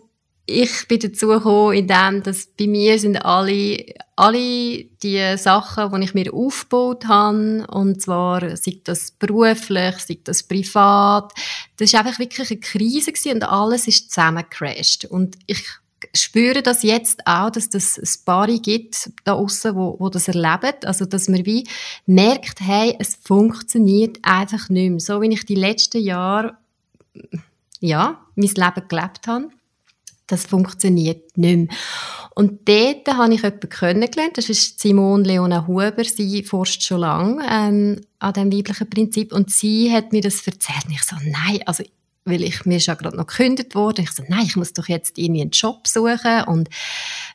ich 0.46 0.86
bin 0.86 1.00
dazu 1.00 1.26
gekommen, 1.26 1.76
indem, 1.76 2.22
dass 2.22 2.46
bei 2.46 2.68
mir 2.68 3.00
sind 3.00 3.16
alle, 3.16 3.84
alle 4.14 4.84
die 5.02 5.36
Sachen, 5.36 5.92
die 5.92 6.04
ich 6.04 6.14
mir 6.14 6.32
aufgebaut 6.32 7.06
habe, 7.06 7.66
und 7.66 8.00
zwar, 8.00 8.56
sei 8.56 8.80
das 8.84 9.10
beruflich, 9.10 9.96
sei 9.98 10.18
das 10.22 10.44
privat, 10.44 11.32
das 11.78 11.92
war 11.92 12.06
einfach 12.06 12.20
wirklich 12.20 12.48
eine 12.48 12.60
Krise 12.60 13.12
und 13.32 13.42
alles 13.42 13.88
ist 13.88 14.12
zusammengecrashed. 14.12 15.04
Und 15.06 15.36
ich 15.46 15.64
spüre 16.14 16.62
das 16.62 16.82
jetzt 16.82 17.26
auch, 17.26 17.50
dass 17.50 17.70
das 17.70 17.98
ein 17.98 18.24
paar 18.24 18.46
gibt 18.46 19.10
da 19.24 19.34
außen, 19.34 19.74
wo, 19.74 19.96
wo 19.98 20.08
das 20.08 20.28
erleben. 20.28 20.74
Also, 20.84 21.04
dass 21.04 21.28
man 21.28 21.44
wie 21.46 21.66
merkt, 22.06 22.60
hey, 22.60 22.96
es 22.98 23.16
funktioniert 23.16 24.18
einfach 24.22 24.68
nicht 24.68 24.90
mehr. 24.90 25.00
So 25.00 25.20
wie 25.20 25.32
ich 25.32 25.44
die 25.44 25.54
letzten 25.54 26.00
Jahre, 26.00 26.56
ja, 27.80 28.24
mein 28.34 28.48
Leben 28.48 28.88
gelebt 28.88 29.26
habe. 29.26 29.48
Das 30.26 30.44
funktioniert 30.44 31.36
nicht 31.38 31.56
mehr. 31.56 31.68
Und 32.34 32.68
dort 32.68 33.08
habe 33.08 33.34
ich 33.34 33.42
jemanden 33.42 33.68
kennengelernt, 33.68 34.38
das 34.38 34.48
ist 34.48 34.78
Simone 34.78 35.24
Leona 35.24 35.66
Huber, 35.66 36.04
sie 36.04 36.44
forscht 36.44 36.82
schon 36.82 37.00
lange 37.00 37.44
ähm, 37.50 38.00
an 38.20 38.32
dem 38.32 38.52
weiblichen 38.52 38.88
Prinzip 38.88 39.32
und 39.32 39.50
sie 39.50 39.92
hat 39.92 40.12
mir 40.12 40.20
das 40.20 40.46
erzählt 40.46 40.84
und 40.86 40.92
ich 40.92 41.02
so, 41.02 41.16
nein, 41.24 41.60
also 41.66 41.82
weil 42.28 42.42
ich, 42.42 42.64
mir 42.64 42.78
ja 42.78 42.94
gerade 42.94 43.16
noch 43.16 43.26
gekündigt 43.26 43.74
worden. 43.74 44.04
Ich 44.04 44.12
so, 44.12 44.22
nein, 44.28 44.44
ich 44.46 44.56
muss 44.56 44.72
doch 44.72 44.88
jetzt 44.88 45.18
irgendwie 45.18 45.42
einen 45.42 45.50
Job 45.50 45.86
suchen. 45.86 46.44
Und 46.46 46.68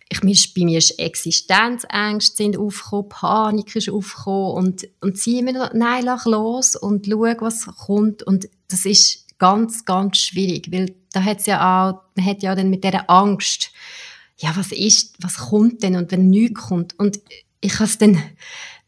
ich, 0.09 0.21
bei 0.53 0.65
mir 0.65 0.77
ist 0.77 0.99
Existenzängste 0.99 2.35
sind 2.35 2.57
aufgekommen, 2.57 3.09
Panik 3.09 3.75
ist 3.75 3.89
aufgekommen. 3.89 4.65
Und, 4.65 4.87
und 5.01 5.17
sie 5.17 5.41
mir 5.41 5.53
noch, 5.53 5.73
nein, 5.73 6.05
lach 6.05 6.25
los 6.25 6.75
und 6.75 7.07
schau, 7.07 7.19
was 7.39 7.65
kommt. 7.65 8.23
Und 8.23 8.49
das 8.69 8.85
ist 8.85 9.37
ganz, 9.37 9.85
ganz 9.85 10.17
schwierig, 10.17 10.71
weil 10.71 10.95
da 11.11 11.23
hat's 11.23 11.45
ja 11.45 11.59
auch, 11.59 12.01
man 12.15 12.25
hat 12.25 12.43
ja 12.43 12.55
dann 12.55 12.69
mit 12.69 12.83
dieser 12.83 13.09
Angst, 13.09 13.71
ja, 14.37 14.55
was 14.55 14.71
ist, 14.71 15.15
was 15.19 15.37
kommt 15.37 15.83
denn? 15.83 15.95
Und 15.95 16.11
wenn 16.11 16.29
nichts 16.29 16.61
kommt. 16.61 16.97
Und 16.99 17.19
ich 17.61 17.75
habe 17.75 17.85
es 17.85 17.97
dann 17.97 18.21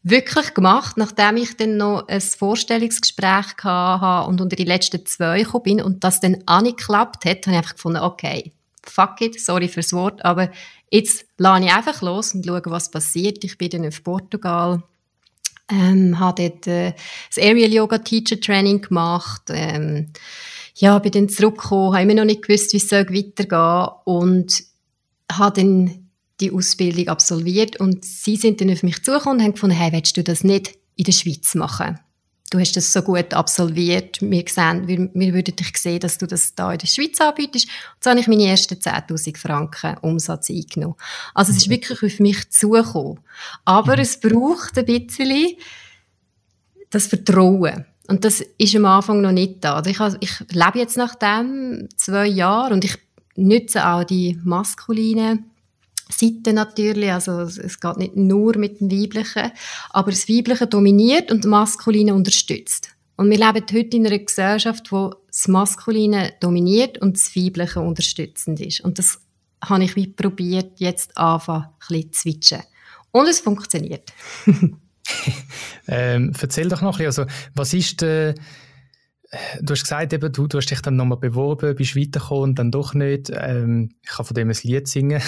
wirklich 0.08 0.54
gemacht, 0.54 0.96
nachdem 0.96 1.36
ich 1.36 1.56
dann 1.56 1.76
noch 1.76 2.06
ein 2.06 2.20
Vorstellungsgespräch 2.20 3.56
hatte 3.64 4.28
und 4.28 4.40
unter 4.40 4.54
die 4.54 4.64
letzten 4.64 5.04
zwei 5.04 5.42
gekommen 5.42 5.62
bin 5.64 5.82
und 5.82 6.04
das 6.04 6.20
dann 6.20 6.44
angeklappt 6.46 7.24
hat, 7.24 7.46
habe 7.46 7.50
ich 7.50 7.56
einfach 7.56 7.74
gefunden, 7.74 7.98
okay, 7.98 8.52
fuck 8.84 9.20
it, 9.20 9.40
sorry 9.40 9.66
fürs 9.66 9.92
Wort, 9.92 10.24
aber 10.24 10.52
jetzt 10.90 11.26
lade 11.38 11.64
ich 11.64 11.72
einfach 11.72 12.02
los 12.02 12.34
und 12.34 12.46
schaue, 12.46 12.62
was 12.66 12.90
passiert. 12.92 13.42
Ich 13.42 13.58
bin 13.58 13.70
dann 13.70 13.86
auf 13.86 14.04
Portugal, 14.04 14.80
ähm, 15.68 16.20
habe 16.20 16.50
dort 16.50 16.68
äh, 16.68 16.94
das 17.28 17.42
Aerial 17.42 17.72
Yoga 17.72 17.98
Teacher 17.98 18.40
Training 18.40 18.82
gemacht, 18.82 19.42
ähm, 19.48 20.12
ja, 20.76 21.00
bin 21.00 21.10
dann 21.10 21.28
zurückgekommen, 21.28 21.94
habe 21.94 22.02
immer 22.04 22.14
noch 22.14 22.24
nicht 22.26 22.42
gewusst, 22.42 22.72
wie 22.72 22.76
es 22.76 22.92
weitergehen 22.92 23.88
und 24.04 24.62
habe 25.32 25.60
dann 25.60 26.05
die 26.40 26.52
Ausbildung 26.52 27.08
absolviert 27.08 27.80
und 27.80 28.04
sie 28.04 28.36
sind 28.36 28.60
dann 28.60 28.70
auf 28.70 28.82
mich 28.82 29.02
zugekommen 29.02 29.38
und 29.38 29.44
haben 29.44 29.52
gefunden, 29.52 29.76
hey, 29.76 29.92
willst 29.92 30.16
du 30.16 30.22
das 30.22 30.44
nicht 30.44 30.76
in 30.96 31.04
der 31.04 31.12
Schweiz 31.12 31.54
machen? 31.54 31.98
Du 32.50 32.60
hast 32.60 32.76
das 32.76 32.92
so 32.92 33.02
gut 33.02 33.34
absolviert, 33.34 34.20
wir, 34.20 34.44
sehen, 34.48 34.86
wir, 34.86 35.10
wir 35.12 35.34
würden 35.34 35.56
dich 35.56 35.76
sehen, 35.76 35.98
dass 35.98 36.18
du 36.18 36.26
das 36.26 36.54
da 36.54 36.72
in 36.72 36.78
der 36.78 36.86
Schweiz 36.86 37.20
anbietest. 37.20 37.66
Und 37.66 38.04
so 38.04 38.10
habe 38.10 38.20
ich 38.20 38.28
meine 38.28 38.46
ersten 38.46 38.74
10'000 38.74 39.36
Franken 39.36 39.96
Umsatz 39.98 40.48
eingenommen. 40.48 40.94
Also 41.34 41.50
es 41.50 41.58
ist 41.58 41.68
wirklich 41.68 42.02
auf 42.04 42.20
mich 42.20 42.48
zugekommen. 42.50 43.18
Aber 43.64 43.96
mhm. 43.96 44.02
es 44.02 44.20
braucht 44.20 44.78
ein 44.78 44.84
bisschen 44.86 45.56
das 46.90 47.08
Vertrauen. 47.08 47.84
Und 48.06 48.24
das 48.24 48.44
ist 48.58 48.76
am 48.76 48.84
Anfang 48.84 49.20
noch 49.20 49.32
nicht 49.32 49.64
da. 49.64 49.74
Also 49.74 49.90
ich, 49.90 49.98
ich 50.20 50.54
lebe 50.54 50.78
jetzt 50.78 50.96
nach 50.96 51.16
dem 51.16 51.88
zwei 51.96 52.26
Jahren 52.26 52.74
und 52.74 52.84
ich 52.84 52.96
nutze 53.34 53.84
auch 53.84 54.04
die 54.04 54.38
maskulinen 54.44 55.50
Seite 56.08 56.52
natürlich, 56.52 57.10
also 57.10 57.40
es 57.40 57.80
geht 57.80 57.96
nicht 57.96 58.16
nur 58.16 58.56
mit 58.56 58.80
dem 58.80 58.90
Weiblichen, 58.90 59.50
aber 59.90 60.10
das 60.10 60.28
Weibliche 60.28 60.66
dominiert 60.66 61.32
und 61.32 61.44
das 61.44 61.50
Maskuline 61.50 62.14
unterstützt. 62.14 62.90
Und 63.16 63.30
wir 63.30 63.38
leben 63.38 63.66
heute 63.72 63.96
in 63.96 64.06
einer 64.06 64.18
Gesellschaft, 64.18 64.92
wo 64.92 65.14
das 65.26 65.48
Maskuline 65.48 66.34
dominiert 66.40 66.98
und 66.98 67.16
das 67.16 67.34
Weibliche 67.34 67.80
unterstützend 67.80 68.60
ist. 68.60 68.80
Und 68.80 68.98
das 68.98 69.20
habe 69.64 69.84
ich 69.84 69.96
wie 69.96 70.06
probiert, 70.06 70.78
jetzt 70.78 71.16
anfangen, 71.16 71.66
ein 71.88 72.12
zu 72.12 72.20
switchen. 72.20 72.62
Und 73.10 73.28
es 73.28 73.40
funktioniert. 73.40 74.12
ähm, 75.88 76.32
erzähl 76.38 76.68
doch 76.68 76.82
noch 76.82 76.98
ein 76.98 77.06
bisschen, 77.06 77.24
also 77.24 77.50
was 77.54 77.72
ist 77.72 78.02
der 78.02 78.34
Du 79.60 79.72
hast 79.72 79.82
gesagt, 79.82 80.12
eben, 80.12 80.32
du, 80.32 80.46
du 80.46 80.58
hast 80.58 80.70
dich 80.70 80.80
dann 80.82 80.96
nochmal 80.96 81.18
beworben, 81.18 81.74
bist 81.74 81.96
weitergekommen 81.96 82.42
und 82.44 82.58
dann 82.58 82.70
doch 82.70 82.94
nicht. 82.94 83.30
Ähm, 83.34 83.90
ich 84.02 84.10
kann 84.10 84.24
von 84.24 84.34
dem 84.34 84.50
ein 84.50 84.56
Lied 84.62 84.86
singen, 84.86 85.20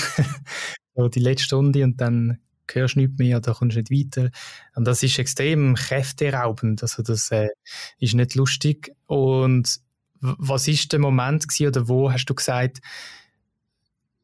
so 0.94 1.08
die 1.08 1.20
letzte 1.20 1.44
Stunde 1.44 1.82
und 1.84 2.00
dann 2.00 2.38
hörst 2.72 2.94
du 2.94 3.00
nichts 3.00 3.18
mehr, 3.18 3.40
da 3.40 3.54
kommst 3.54 3.76
nicht 3.76 3.90
weiter. 3.90 4.30
Und 4.74 4.84
das 4.86 5.02
ist 5.02 5.18
extrem 5.18 5.74
kräfteraubend, 5.74 6.82
also 6.82 7.02
das 7.02 7.30
äh, 7.30 7.48
ist 7.98 8.14
nicht 8.14 8.34
lustig. 8.34 8.92
Und 9.06 9.80
was 10.20 10.68
ist 10.68 10.92
der 10.92 11.00
Moment 11.00 11.48
gewesen, 11.48 11.68
oder 11.68 11.88
wo 11.88 12.12
hast 12.12 12.26
du 12.26 12.34
gesagt, 12.34 12.78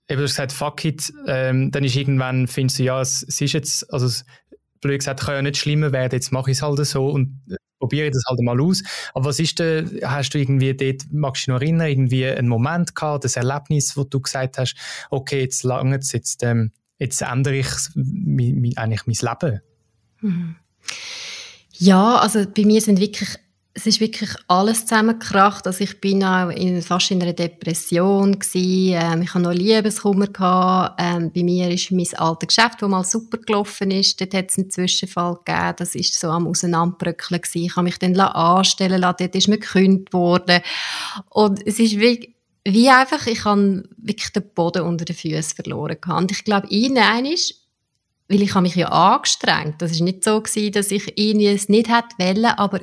eben 0.08 0.18
du 0.18 0.24
hast 0.24 0.32
gesagt, 0.32 0.52
fuck 0.52 0.84
it, 0.84 1.12
ähm, 1.26 1.70
dann 1.70 1.84
ist 1.84 1.96
irgendwann, 1.96 2.46
findest 2.46 2.78
du, 2.78 2.84
ja, 2.84 3.00
es, 3.00 3.22
es 3.22 3.40
ist 3.40 3.52
jetzt, 3.52 3.92
also 3.92 4.24
blöd 4.80 5.00
gesagt, 5.00 5.20
kann 5.20 5.34
ja 5.34 5.42
nicht 5.42 5.56
schlimmer 5.56 5.92
werden, 5.92 6.14
jetzt 6.14 6.32
mache 6.32 6.50
ich 6.50 6.58
es 6.58 6.62
halt 6.62 6.84
so 6.86 7.08
und 7.08 7.40
probiere 7.84 8.10
das 8.10 8.22
halt 8.26 8.40
mal 8.40 8.60
aus. 8.60 8.82
Aber 9.12 9.26
was 9.26 9.38
ist 9.38 9.58
denn, 9.58 10.00
hast 10.02 10.30
du 10.30 10.38
irgendwie 10.38 10.74
dort, 10.74 11.02
magst 11.12 11.42
du 11.42 11.52
dich 11.52 11.54
noch 11.54 11.60
erinnern, 11.60 11.88
irgendwie 11.88 12.26
einen 12.26 12.48
Moment 12.48 12.94
gehabt, 12.94 13.24
das 13.24 13.36
Erlebnis, 13.36 13.96
wo 13.96 14.04
du 14.04 14.20
gesagt 14.20 14.58
hast, 14.58 14.74
okay, 15.10 15.40
jetzt 15.40 15.64
lange 15.64 15.98
jetzt, 16.00 16.42
ähm, 16.42 16.72
jetzt 16.98 17.20
ändere 17.20 17.56
ich 17.56 17.68
eigentlich 18.76 19.06
mein 19.06 19.38
Leben? 19.40 19.60
Mhm. 20.20 20.56
Ja, 21.72 22.16
also 22.18 22.44
bei 22.46 22.64
mir 22.64 22.80
sind 22.80 23.00
wirklich 23.00 23.36
es 23.76 23.86
ist 23.86 23.98
wirklich 23.98 24.30
alles 24.46 24.86
zusammengekracht. 24.86 25.66
Also 25.66 25.82
ich 25.82 26.00
bin 26.00 26.22
auch 26.22 26.48
in, 26.50 26.80
fast 26.80 27.10
in 27.10 27.20
einer 27.20 27.32
Depression 27.32 28.38
gewesen. 28.38 28.94
Ähm, 28.94 29.22
ich 29.22 29.34
hatte 29.34 29.42
noch 29.42 29.52
Liebeskummer 29.52 30.28
gehabt. 30.28 31.00
Ähm, 31.02 31.32
bei 31.34 31.42
mir 31.42 31.68
ist 31.70 31.90
mein 31.90 32.06
altes 32.14 32.48
Geschäft, 32.48 32.80
das 32.80 32.88
mal 32.88 33.02
super 33.02 33.38
gelaufen 33.38 33.90
ist, 33.90 34.20
dort 34.20 34.32
hat 34.32 34.50
es 34.50 34.58
einen 34.58 34.70
Zwischenfall 34.70 35.38
gegeben. 35.44 35.74
Das 35.76 35.96
ist 35.96 36.18
so 36.18 36.28
am 36.28 36.46
Auseinanderbröckeln 36.46 37.40
gewesen. 37.40 37.66
Ich 37.66 37.74
habe 37.74 37.84
mich 37.84 37.98
dann 37.98 38.18
anstellen 38.18 39.00
lassen. 39.00 39.16
Dort 39.18 39.34
ist 39.34 39.48
mir 39.48 39.58
gekündigt 39.58 40.12
worden. 40.12 40.60
Und 41.30 41.66
es 41.66 41.80
ist 41.80 41.98
wie, 41.98 42.32
wie 42.64 42.88
einfach, 42.88 43.26
ich 43.26 43.44
habe 43.44 43.82
wirklich 43.96 44.30
den 44.32 44.48
Boden 44.54 44.82
unter 44.82 45.04
den 45.04 45.16
Füßen 45.16 45.56
verloren 45.56 45.98
gehabt. 46.00 46.20
Und 46.20 46.30
ich 46.30 46.44
glaube, 46.44 46.68
irgendwann 46.70 47.26
ist 47.26 47.60
weil 48.26 48.40
ich 48.40 48.54
habe 48.54 48.62
mich 48.62 48.74
ja 48.74 48.88
angestrengt. 48.88 49.82
Das 49.82 49.90
ist 49.90 50.00
nicht 50.00 50.24
so 50.24 50.40
gewesen, 50.40 50.72
dass 50.72 50.90
ich 50.90 51.18
irgendwie 51.18 51.48
es 51.48 51.68
nicht 51.68 51.90
hätte 51.90 52.16
wollen, 52.16 52.46
aber 52.46 52.80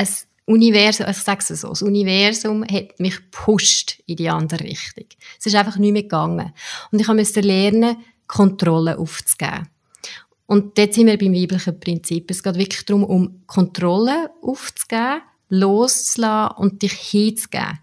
ein 0.00 0.08
Universum, 0.46 1.06
also 1.06 1.18
ich 1.18 1.24
sage 1.24 1.44
es 1.48 1.60
so, 1.60 1.68
das 1.68 1.82
Universum 1.82 2.64
hat 2.64 2.98
mich 2.98 3.16
gepusht 3.16 4.02
in 4.06 4.16
die 4.16 4.28
andere 4.28 4.64
Richtung. 4.64 5.06
Es 5.38 5.46
ist 5.46 5.54
einfach 5.54 5.76
nicht 5.76 5.92
mehr 5.92 6.02
gegangen. 6.02 6.52
Und 6.90 7.00
ich 7.00 7.08
musste 7.08 7.40
lernen, 7.40 7.96
Kontrolle 8.26 8.98
aufzugeben. 8.98 9.68
Und 10.46 10.76
dort 10.76 10.94
sind 10.94 11.06
wir 11.06 11.18
beim 11.18 11.34
weiblichen 11.34 11.78
Prinzip. 11.78 12.30
Es 12.30 12.42
geht 12.42 12.56
wirklich 12.56 12.84
darum, 12.84 13.04
um 13.04 13.42
Kontrolle 13.46 14.30
aufzugeben, 14.42 15.22
loszulassen 15.48 16.56
und 16.56 16.82
dich 16.82 16.92
hinzugeben. 16.92 17.78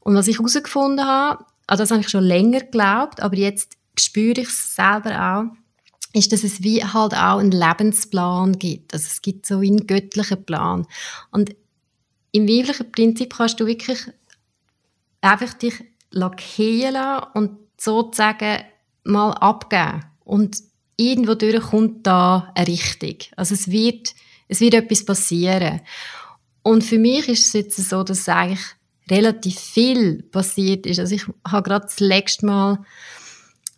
Und 0.00 0.14
was 0.14 0.28
ich 0.28 0.38
herausgefunden 0.38 1.04
habe, 1.04 1.44
also 1.66 1.82
das 1.82 1.90
habe 1.90 2.02
ich 2.02 2.10
schon 2.10 2.24
länger 2.24 2.60
geglaubt, 2.60 3.22
aber 3.22 3.36
jetzt 3.36 3.78
spüre 3.98 4.42
ich 4.42 4.48
es 4.48 4.74
selber 4.74 5.50
auch, 5.50 5.63
ist, 6.14 6.32
dass 6.32 6.44
es 6.44 6.62
wie 6.62 6.82
halt 6.82 7.12
auch 7.12 7.38
einen 7.38 7.50
Lebensplan 7.50 8.58
gibt. 8.58 8.94
Also 8.94 9.06
es 9.06 9.20
gibt 9.20 9.46
so 9.46 9.58
einen 9.58 9.86
göttlichen 9.86 10.44
Plan. 10.44 10.86
Und 11.30 11.54
im 12.32 12.48
weiblichen 12.48 12.90
Prinzip 12.90 13.34
kannst 13.36 13.60
du 13.60 13.66
wirklich 13.66 13.98
einfach 15.20 15.54
dich 15.54 15.74
lackieren 16.10 16.94
lassen 16.94 17.26
und 17.34 17.50
sozusagen 17.78 18.62
mal 19.02 19.32
abgeben. 19.32 20.04
Und 20.24 20.56
irgendwo 20.96 21.34
durch 21.34 21.60
kommt 21.60 22.06
da 22.06 22.52
eine 22.54 22.68
Richtung. 22.68 23.16
Also 23.36 23.54
es 23.54 23.70
wird, 23.70 24.14
es 24.48 24.60
wird 24.60 24.74
etwas 24.74 25.04
passieren. 25.04 25.80
Und 26.62 26.84
für 26.84 26.98
mich 26.98 27.28
ist 27.28 27.46
es 27.46 27.52
jetzt 27.52 27.76
so, 27.76 28.04
dass 28.04 28.28
eigentlich 28.28 28.64
relativ 29.10 29.58
viel 29.58 30.22
passiert 30.22 30.86
ist. 30.86 31.00
Also 31.00 31.16
ich 31.16 31.26
habe 31.46 31.68
gerade 31.68 31.86
das 31.86 32.00
letzte 32.00 32.46
Mal 32.46 32.84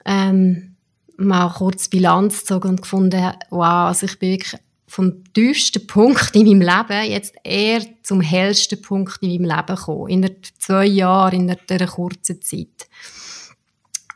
ähm, 0.05 0.75
mal 1.18 1.49
kurz 1.50 1.88
Bilanz 1.88 2.40
gezogen 2.40 2.70
und 2.70 2.82
gefunden, 2.82 3.32
wow, 3.50 3.88
also 3.88 4.06
ich 4.06 4.18
bin 4.18 4.32
wirklich 4.32 4.61
vom 4.87 5.25
tiefsten 5.32 5.87
Punkt 5.87 6.35
in 6.35 6.46
meinem 6.46 6.61
Leben 6.61 7.11
jetzt 7.11 7.35
eher 7.42 7.82
zum 8.02 8.20
hellsten 8.20 8.80
Punkt 8.80 9.18
in 9.20 9.42
meinem 9.42 9.56
Leben 9.56 9.76
gekommen. 9.76 10.08
In 10.08 10.37
zwei 10.58 10.87
Jahren, 10.87 11.49
in 11.49 11.56
einer 11.68 11.87
kurzen 11.87 12.40
Zeit. 12.40 12.88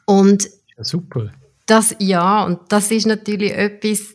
Und 0.06 0.48
ja, 0.76 0.84
super. 0.84 1.30
Das, 1.66 1.94
ja, 1.98 2.44
und 2.44 2.60
das 2.68 2.90
ist 2.90 3.06
natürlich 3.06 3.52
etwas, 3.52 4.14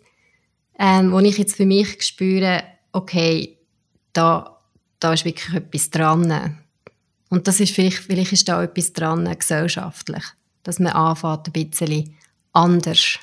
ähm, 0.78 1.12
wo 1.12 1.20
ich 1.20 1.38
jetzt 1.38 1.56
für 1.56 1.66
mich 1.66 2.02
spüre, 2.04 2.64
okay, 2.92 3.58
da, 4.12 4.60
da 5.00 5.14
ist 5.14 5.26
wirklich 5.26 5.54
etwas 5.54 5.90
dran. 5.90 6.58
Und 7.30 7.48
das 7.48 7.60
ist 7.60 7.74
vielleicht, 7.74 7.98
vielleicht 7.98 8.34
ist 8.34 8.48
da 8.50 8.64
etwas 8.64 8.94
dran, 8.94 9.34
gesellschaftlich, 9.38 10.24
dass 10.64 10.80
man 10.80 10.94
anfängt, 10.94 11.48
ein 11.48 11.70
bisschen 11.70 12.16
anders 12.56 13.20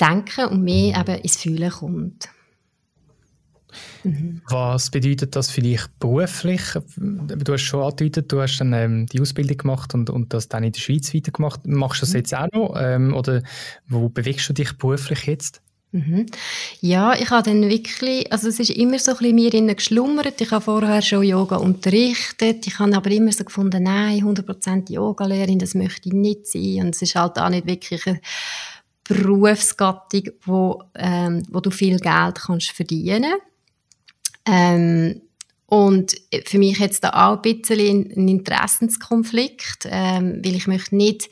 denken 0.00 0.46
und 0.46 0.62
mehr 0.62 0.98
eben 1.00 1.22
ins 1.22 1.36
Fühlen 1.36 1.70
kommt. 1.70 2.28
Mhm. 4.02 4.42
Was 4.48 4.90
bedeutet 4.90 5.36
das 5.36 5.50
vielleicht 5.50 5.96
beruflich? 5.98 6.62
Du 6.96 7.52
hast 7.52 7.62
schon 7.62 7.82
angedeutet, 7.82 8.32
du 8.32 8.40
hast 8.40 8.58
dann 8.58 8.72
ähm, 8.72 9.06
die 9.06 9.20
Ausbildung 9.20 9.58
gemacht 9.58 9.94
und, 9.94 10.10
und 10.10 10.32
das 10.32 10.48
dann 10.48 10.64
in 10.64 10.72
der 10.72 10.80
Schweiz 10.80 11.14
weitergemacht. 11.14 11.66
Machst 11.66 12.00
du 12.00 12.06
das 12.06 12.10
mhm. 12.10 12.16
jetzt 12.16 12.34
auch 12.34 12.48
noch? 12.52 12.74
Ähm, 12.76 13.14
oder 13.14 13.42
wo 13.86 14.08
bewegst 14.08 14.48
du 14.48 14.54
dich 14.54 14.76
beruflich 14.76 15.26
jetzt? 15.26 15.62
Mhm. 15.92 16.26
Ja, 16.80 17.14
ich 17.14 17.30
habe 17.30 17.50
dann 17.50 17.68
wirklich, 17.68 18.32
also 18.32 18.48
es 18.48 18.60
ist 18.60 18.70
immer 18.70 18.98
so 18.98 19.10
ein 19.10 19.16
bisschen 19.18 19.34
mir 19.34 19.52
innen 19.52 19.74
geschlummert. 19.74 20.40
Ich 20.40 20.52
habe 20.52 20.64
vorher 20.64 21.02
schon 21.02 21.24
Yoga 21.24 21.56
unterrichtet. 21.56 22.66
Ich 22.66 22.78
habe 22.78 22.96
aber 22.96 23.10
immer 23.10 23.32
so 23.32 23.44
gefunden, 23.44 23.82
nein, 23.82 24.22
100% 24.22 24.92
Yoga-Lehrerin, 24.92 25.58
das 25.58 25.74
möchte 25.74 26.08
ich 26.08 26.14
nicht 26.14 26.46
sein. 26.46 26.86
Und 26.86 26.94
es 26.94 27.02
ist 27.02 27.16
halt 27.16 27.38
auch 27.38 27.48
nicht 27.48 27.66
wirklich 27.66 28.06
eine 28.06 28.20
Berufsgattung, 29.02 30.30
wo, 30.44 30.84
ähm, 30.94 31.42
wo 31.50 31.58
du 31.58 31.70
viel 31.70 31.98
Geld 31.98 32.36
kannst 32.36 32.70
verdienen 32.70 33.34
ähm, 34.46 35.20
und 35.66 36.14
für 36.44 36.58
mich 36.58 36.78
jetzt 36.78 37.04
da 37.04 37.10
auch 37.10 37.42
ein 37.42 37.60
bisschen 37.60 38.10
ein 38.16 38.28
Interessenskonflikt, 38.28 39.88
ähm, 39.90 40.40
weil 40.44 40.56
ich 40.56 40.66
möchte 40.66 40.96
nicht 40.96 41.28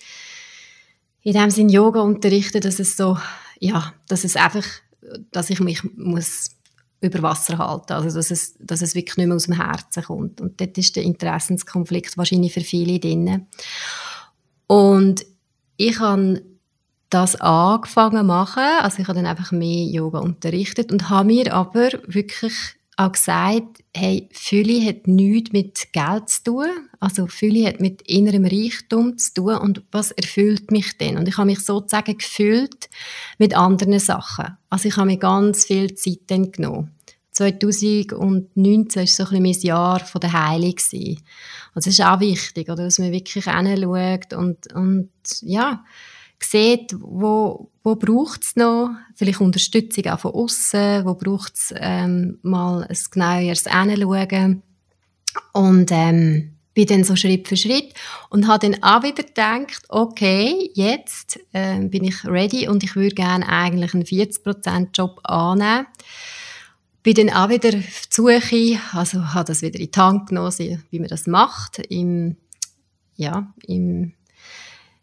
in 1.22 1.32
dem 1.34 1.50
Sinn 1.50 1.68
Yoga 1.68 2.00
unterrichten, 2.00 2.60
dass 2.60 2.78
es 2.78 2.96
so, 2.96 3.18
ja, 3.60 3.92
dass 4.08 4.24
es 4.24 4.36
einfach, 4.36 4.64
dass 5.30 5.50
ich 5.50 5.60
mich 5.60 5.82
muss 5.96 6.50
über 7.00 7.22
Wasser 7.22 7.58
halten, 7.58 7.92
also 7.92 8.16
dass 8.16 8.30
es, 8.30 8.56
dass 8.58 8.82
es 8.82 8.94
wirklich 8.94 9.16
nicht 9.16 9.26
mehr 9.26 9.36
aus 9.36 9.44
dem 9.44 9.54
Herzen 9.54 10.02
kommt. 10.02 10.40
Und 10.40 10.60
dort 10.60 10.76
ist 10.78 10.96
der 10.96 11.04
Interessenskonflikt 11.04 12.18
wahrscheinlich 12.18 12.52
für 12.52 12.60
viele 12.60 12.98
drin. 12.98 13.46
Und 14.66 15.24
ich 15.76 16.00
habe 16.00 16.42
das 17.10 17.36
angefangen 17.36 18.18
zu 18.18 18.24
machen, 18.24 18.64
also 18.80 19.00
ich 19.00 19.08
habe 19.08 19.16
dann 19.16 19.26
einfach 19.26 19.52
mehr 19.52 19.86
Yoga 19.86 20.18
unterrichtet 20.18 20.92
und 20.92 21.08
habe 21.08 21.28
mir 21.28 21.54
aber 21.54 21.90
wirklich 22.06 22.77
auch 22.98 23.12
gesagt, 23.12 23.84
hey, 23.94 24.28
Fülle 24.32 24.84
hat 24.84 25.06
nichts 25.06 25.52
mit 25.52 25.92
Geld 25.92 26.28
zu 26.28 26.42
tun. 26.42 26.66
Also 26.98 27.28
Fülle 27.28 27.68
hat 27.68 27.80
mit 27.80 28.02
innerem 28.02 28.44
Reichtum 28.44 29.16
zu 29.16 29.34
tun. 29.34 29.54
Und 29.56 29.84
was 29.92 30.10
erfüllt 30.10 30.72
mich 30.72 30.98
denn? 30.98 31.16
Und 31.16 31.28
ich 31.28 31.38
habe 31.38 31.46
mich 31.46 31.60
sozusagen 31.60 32.18
gefüllt 32.18 32.90
mit 33.38 33.56
anderen 33.56 34.00
Sachen. 34.00 34.56
Also 34.68 34.88
ich 34.88 34.96
habe 34.96 35.06
mir 35.06 35.18
ganz 35.18 35.66
viel 35.66 35.94
Zeit 35.94 36.22
dann 36.26 36.50
genommen. 36.50 36.90
2019 37.32 39.00
war 39.00 39.06
so 39.06 39.22
ein 39.22 39.28
bisschen 39.28 39.42
mein 39.42 39.60
Jahr 39.60 40.00
von 40.00 40.20
der 40.20 40.32
Heilung. 40.32 40.74
Und 40.74 41.22
das 41.74 41.86
ist 41.86 42.00
auch 42.02 42.18
wichtig, 42.18 42.68
oder? 42.68 42.82
dass 42.82 42.98
man 42.98 43.12
wirklich 43.12 43.44
hinschaut 43.44 44.32
und, 44.34 44.72
und 44.74 45.10
ja, 45.42 45.84
sieht, 46.44 46.94
wo, 46.98 47.70
wo 47.82 47.96
braucht 47.96 48.42
es 48.42 48.56
noch 48.56 48.90
vielleicht 49.14 49.40
Unterstützung 49.40 50.06
auch 50.06 50.20
von 50.20 50.32
außen, 50.32 51.04
wo 51.04 51.14
braucht 51.14 51.54
es 51.54 51.74
ähm, 51.76 52.38
mal 52.42 52.84
ein 52.84 52.98
genaueres 53.10 53.64
Hinschauen 53.64 54.62
und 55.52 55.90
ähm, 55.92 56.58
bin 56.78 56.86
dann 56.86 57.02
so 57.02 57.16
Schritt 57.16 57.48
für 57.48 57.56
Schritt 57.56 57.92
und 58.30 58.46
habe 58.46 58.70
dann 58.70 58.82
auch 58.84 59.02
wieder 59.02 59.24
gedacht, 59.24 59.82
okay, 59.88 60.70
jetzt 60.74 61.40
äh, 61.52 61.80
bin 61.80 62.04
ich 62.04 62.24
ready 62.24 62.68
und 62.68 62.84
ich 62.84 62.94
würde 62.94 63.16
gerne 63.16 63.48
eigentlich 63.48 63.94
einen 63.94 64.04
40% 64.04 64.90
Job 64.94 65.18
annehmen. 65.24 65.88
Bin 67.02 67.14
dann 67.14 67.30
auch 67.30 67.48
wieder 67.48 67.76
auf 67.76 68.06
die 68.06 68.14
Suche, 68.14 68.80
also 68.92 69.34
habe 69.34 69.46
das 69.46 69.62
wieder 69.62 69.80
in 69.80 69.90
die 69.90 70.00
Hand 70.00 70.28
genommen, 70.28 70.84
wie 70.90 71.00
man 71.00 71.08
das 71.08 71.26
macht, 71.26 71.78
im, 71.78 72.36
ja, 73.16 73.52
im 73.66 74.12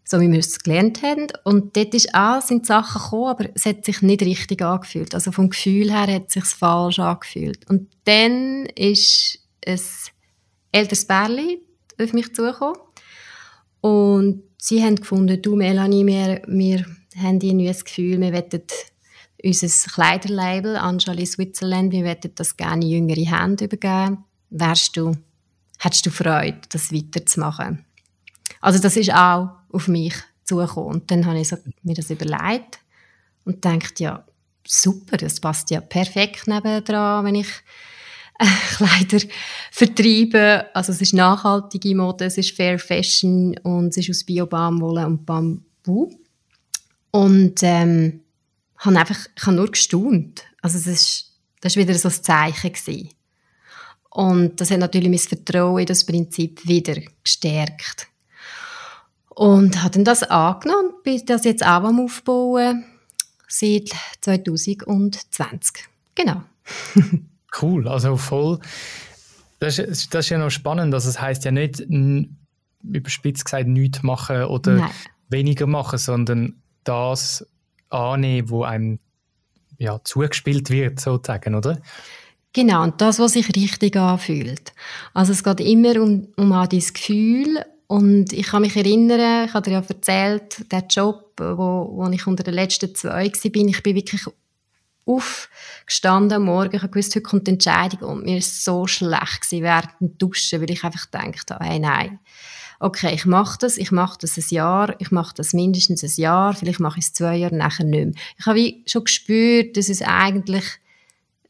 so 0.08 0.22
wie 0.22 0.32
wir 0.32 0.39
es 0.39 0.60
gelernt 0.60 1.02
haben. 1.02 1.28
Und 1.44 1.76
dort 1.76 1.94
ist 1.96 2.13
auch, 2.13 2.41
sind 2.41 2.65
Sachen 2.65 3.02
gekommen, 3.02 3.30
aber 3.30 3.50
es 3.56 3.65
hat 3.65 3.84
sich 3.84 4.02
nicht 4.02 4.22
richtig 4.22 4.62
angefühlt. 4.62 5.13
Also 5.15 5.32
vom 5.32 5.50
Gefühl 5.50 5.91
her 5.91 6.08
hat 6.13 6.28
es 6.28 6.34
sich 6.34 6.46
falsch 6.46 7.00
angefühlt. 7.00 7.68
Und 7.70 7.89
dann 8.06 8.68
ist 8.76 9.39
ein 9.65 9.80
älteres 10.72 11.06
Bärli 11.06 11.62
auf 12.00 12.13
mich 12.13 12.34
zugekommen. 12.36 12.78
Und 13.82 14.44
sie 14.60 14.84
haben 14.84 14.96
gefunden, 14.96 15.41
du 15.41 15.56
Melanie, 15.56 16.06
wir, 16.06 16.41
wir 16.48 16.86
haben 17.18 17.41
irgendwie 17.41 17.68
das 17.68 17.84
Gefühl, 17.84 18.22
wir 18.22 18.32
wollen 18.34 18.63
unser 19.44 19.68
Kleiderlabel 19.68 20.76
Anjali 20.76 21.26
Switzerland, 21.26 21.91
wir 21.91 22.04
wollen 22.04 22.32
das 22.36 22.58
gerne 22.58 22.86
jüngere 22.86 23.26
Hände 23.26 23.65
übergeben. 23.65 24.24
Wärst 24.50 24.98
du, 24.98 25.15
hättest 25.80 26.06
du 26.06 26.12
Freude, 26.12 26.62
das 26.70 26.91
weiterzumachen? 26.91 27.86
Also 28.62 28.80
das 28.80 28.98
ist 28.98 29.13
auch 29.13 29.50
auf 29.76 29.88
mich 29.88 30.16
zugekommen. 30.44 30.96
Und 30.96 31.12
dann 31.12 31.26
habe 31.26 31.40
ich 31.40 31.50
so, 31.50 31.58
mir 31.84 31.96
das 31.96 32.10
überlegt 32.10 32.80
und 33.44 33.62
gedacht, 33.62 34.00
ja, 34.00 34.26
super, 34.66 35.18
das 35.18 35.40
passt 35.40 35.70
ja 35.70 35.82
perfekt 35.82 36.48
nebendran, 36.48 37.26
wenn 37.26 37.36
ich 37.36 37.50
äh, 38.40 38.46
Kleider 38.78 39.26
vertreibe. 39.72 40.66
Also 40.74 40.92
es 40.92 41.02
ist 41.02 41.14
nachhaltige 41.14 41.96
Mode, 41.96 42.26
es 42.26 42.38
ist 42.38 42.56
Fair 42.56 42.80
Fashion 42.80 43.58
und 43.60 43.90
es 43.90 43.98
ist 43.98 44.10
aus 44.10 44.24
Bio-Baumwolle 44.24 45.06
und 45.06 45.26
Bambu. 45.26 46.12
Und 47.12 47.64
ähm, 47.64 48.22
habe 48.78 49.00
einfach, 49.00 49.28
ich 49.36 49.46
habe 49.46 49.56
nur 49.56 49.72
gestaunt. 49.72 50.44
Also 50.62 50.78
es 50.78 50.88
ist, 50.88 51.32
das 51.62 51.76
war 51.76 51.84
wieder 51.84 51.98
so 51.98 52.10
ein 52.10 52.24
Zeichen. 52.24 52.74
Gewesen. 52.74 53.10
Und 54.10 54.60
das 54.60 54.72
hat 54.72 54.80
natürlich 54.80 55.10
mein 55.10 55.20
Vertrauen 55.20 55.80
in 55.80 55.86
das 55.86 56.06
Prinzip 56.06 56.66
wieder 56.68 56.96
gestärkt. 57.24 58.08
Und 59.36 59.84
habe 59.84 59.91
dann 59.91 60.06
das 60.06 60.24
angenommen 60.24 60.91
und 60.95 61.04
bin 61.04 61.21
das 61.26 61.43
jetzt 61.43 61.63
auch 61.63 61.84
am 61.84 62.00
Aufbauen 62.00 62.86
seit 63.48 63.89
2020. 64.21 65.86
Genau. 66.15 66.41
cool, 67.62 67.88
also 67.88 68.15
voll. 68.15 68.60
Das 69.60 69.78
ist, 69.78 70.13
das 70.13 70.26
ist 70.26 70.30
ja 70.30 70.38
noch 70.38 70.50
spannend. 70.50 70.93
Also 70.93 71.10
das 71.10 71.19
heißt 71.19 71.43
ja 71.45 71.52
nicht, 71.52 71.84
überspitzt 72.82 73.45
gesagt, 73.45 73.67
nichts 73.67 74.04
machen 74.04 74.43
oder 74.45 74.76
Nein. 74.76 74.91
weniger 75.30 75.67
machen, 75.67 76.00
sondern 76.00 76.62
das 76.86 77.45
annehmen, 77.89 78.50
wo 78.50 78.63
einem 78.63 79.00
ja, 79.78 80.00
zugespielt 80.04 80.69
wird, 80.69 81.00
sozusagen, 81.00 81.56
oder? 81.56 81.82
Genau, 82.54 82.84
und 82.84 83.02
das, 83.02 83.19
was 83.19 83.34
sich 83.34 83.54
richtig 83.54 83.98
anfühlt. 83.98 84.71
Also 85.13 85.34
es 85.34 85.43
geht 85.43 85.60
immer 85.60 86.02
um, 86.02 86.30
um 86.38 86.54
auch 86.54 86.67
dieses 86.67 86.93
Gefühl 86.93 87.65
und 87.88 88.34
ich 88.34 88.48
kann 88.48 88.62
mich 88.62 88.76
erinnern, 88.76 89.45
ich 89.45 89.54
habe 89.54 89.69
dir 89.69 89.78
ja 89.78 89.84
erzählt, 89.88 90.71
der 90.71 90.86
Job, 90.89 91.34
wo, 91.38 91.91
wo 91.93 92.10
ich 92.10 92.26
unter 92.26 92.43
den 92.43 92.54
letzten 92.54 92.93
zwei 92.95 93.10
war, 93.10 93.21
ich 93.24 93.52
bin 93.52 93.67
wirklich 93.67 94.26
aufgestanden 95.06 96.38
am 96.38 96.45
Morgen, 96.45 96.76
ich 96.76 96.82
gewusst, 96.82 97.15
heute 97.15 97.21
kommt 97.21 97.48
die 97.48 97.52
Entscheidung 97.52 98.10
und 98.10 98.26
mir 98.26 98.38
ist 98.38 98.63
so 98.63 98.88
schlecht 98.88 99.41
gewesen 99.41 99.63
während 99.63 100.02
dem 100.02 100.17
Duschen, 100.17 100.62
weil 100.62 100.71
ich 100.71 100.84
einfach 100.84 101.12
gedacht 101.12 101.52
habe, 101.52 101.63
hey, 101.63 101.80
nein, 101.80 102.19
okay, 102.80 103.13
ich 103.13 103.26
mache 103.26 103.60
das, 103.60 103.78
ich 103.78 103.91
mache 103.91 104.17
das 104.19 104.38
ein 104.38 104.45
Jahr, 104.50 104.95
ich 105.00 105.12
mache 105.12 105.36
das 105.36 105.54
mindestens 105.54 106.04
ein 106.04 106.12
Jahr, 106.15 106.54
vielleicht 106.56 106.80
mache 106.80 107.00
ich 107.00 107.06
es 107.06 107.13
zwei 107.13 107.36
Jahre, 107.36 107.56
nachher 107.56 107.86
nicht 107.86 108.06
mehr. 108.06 108.24
Ich 108.38 108.45
habe 108.45 108.58
wie 108.58 108.84
schon 108.88 109.04
gespürt, 109.04 109.78
dass 109.78 109.89
es 109.89 110.02
eigentlich, 110.02 110.65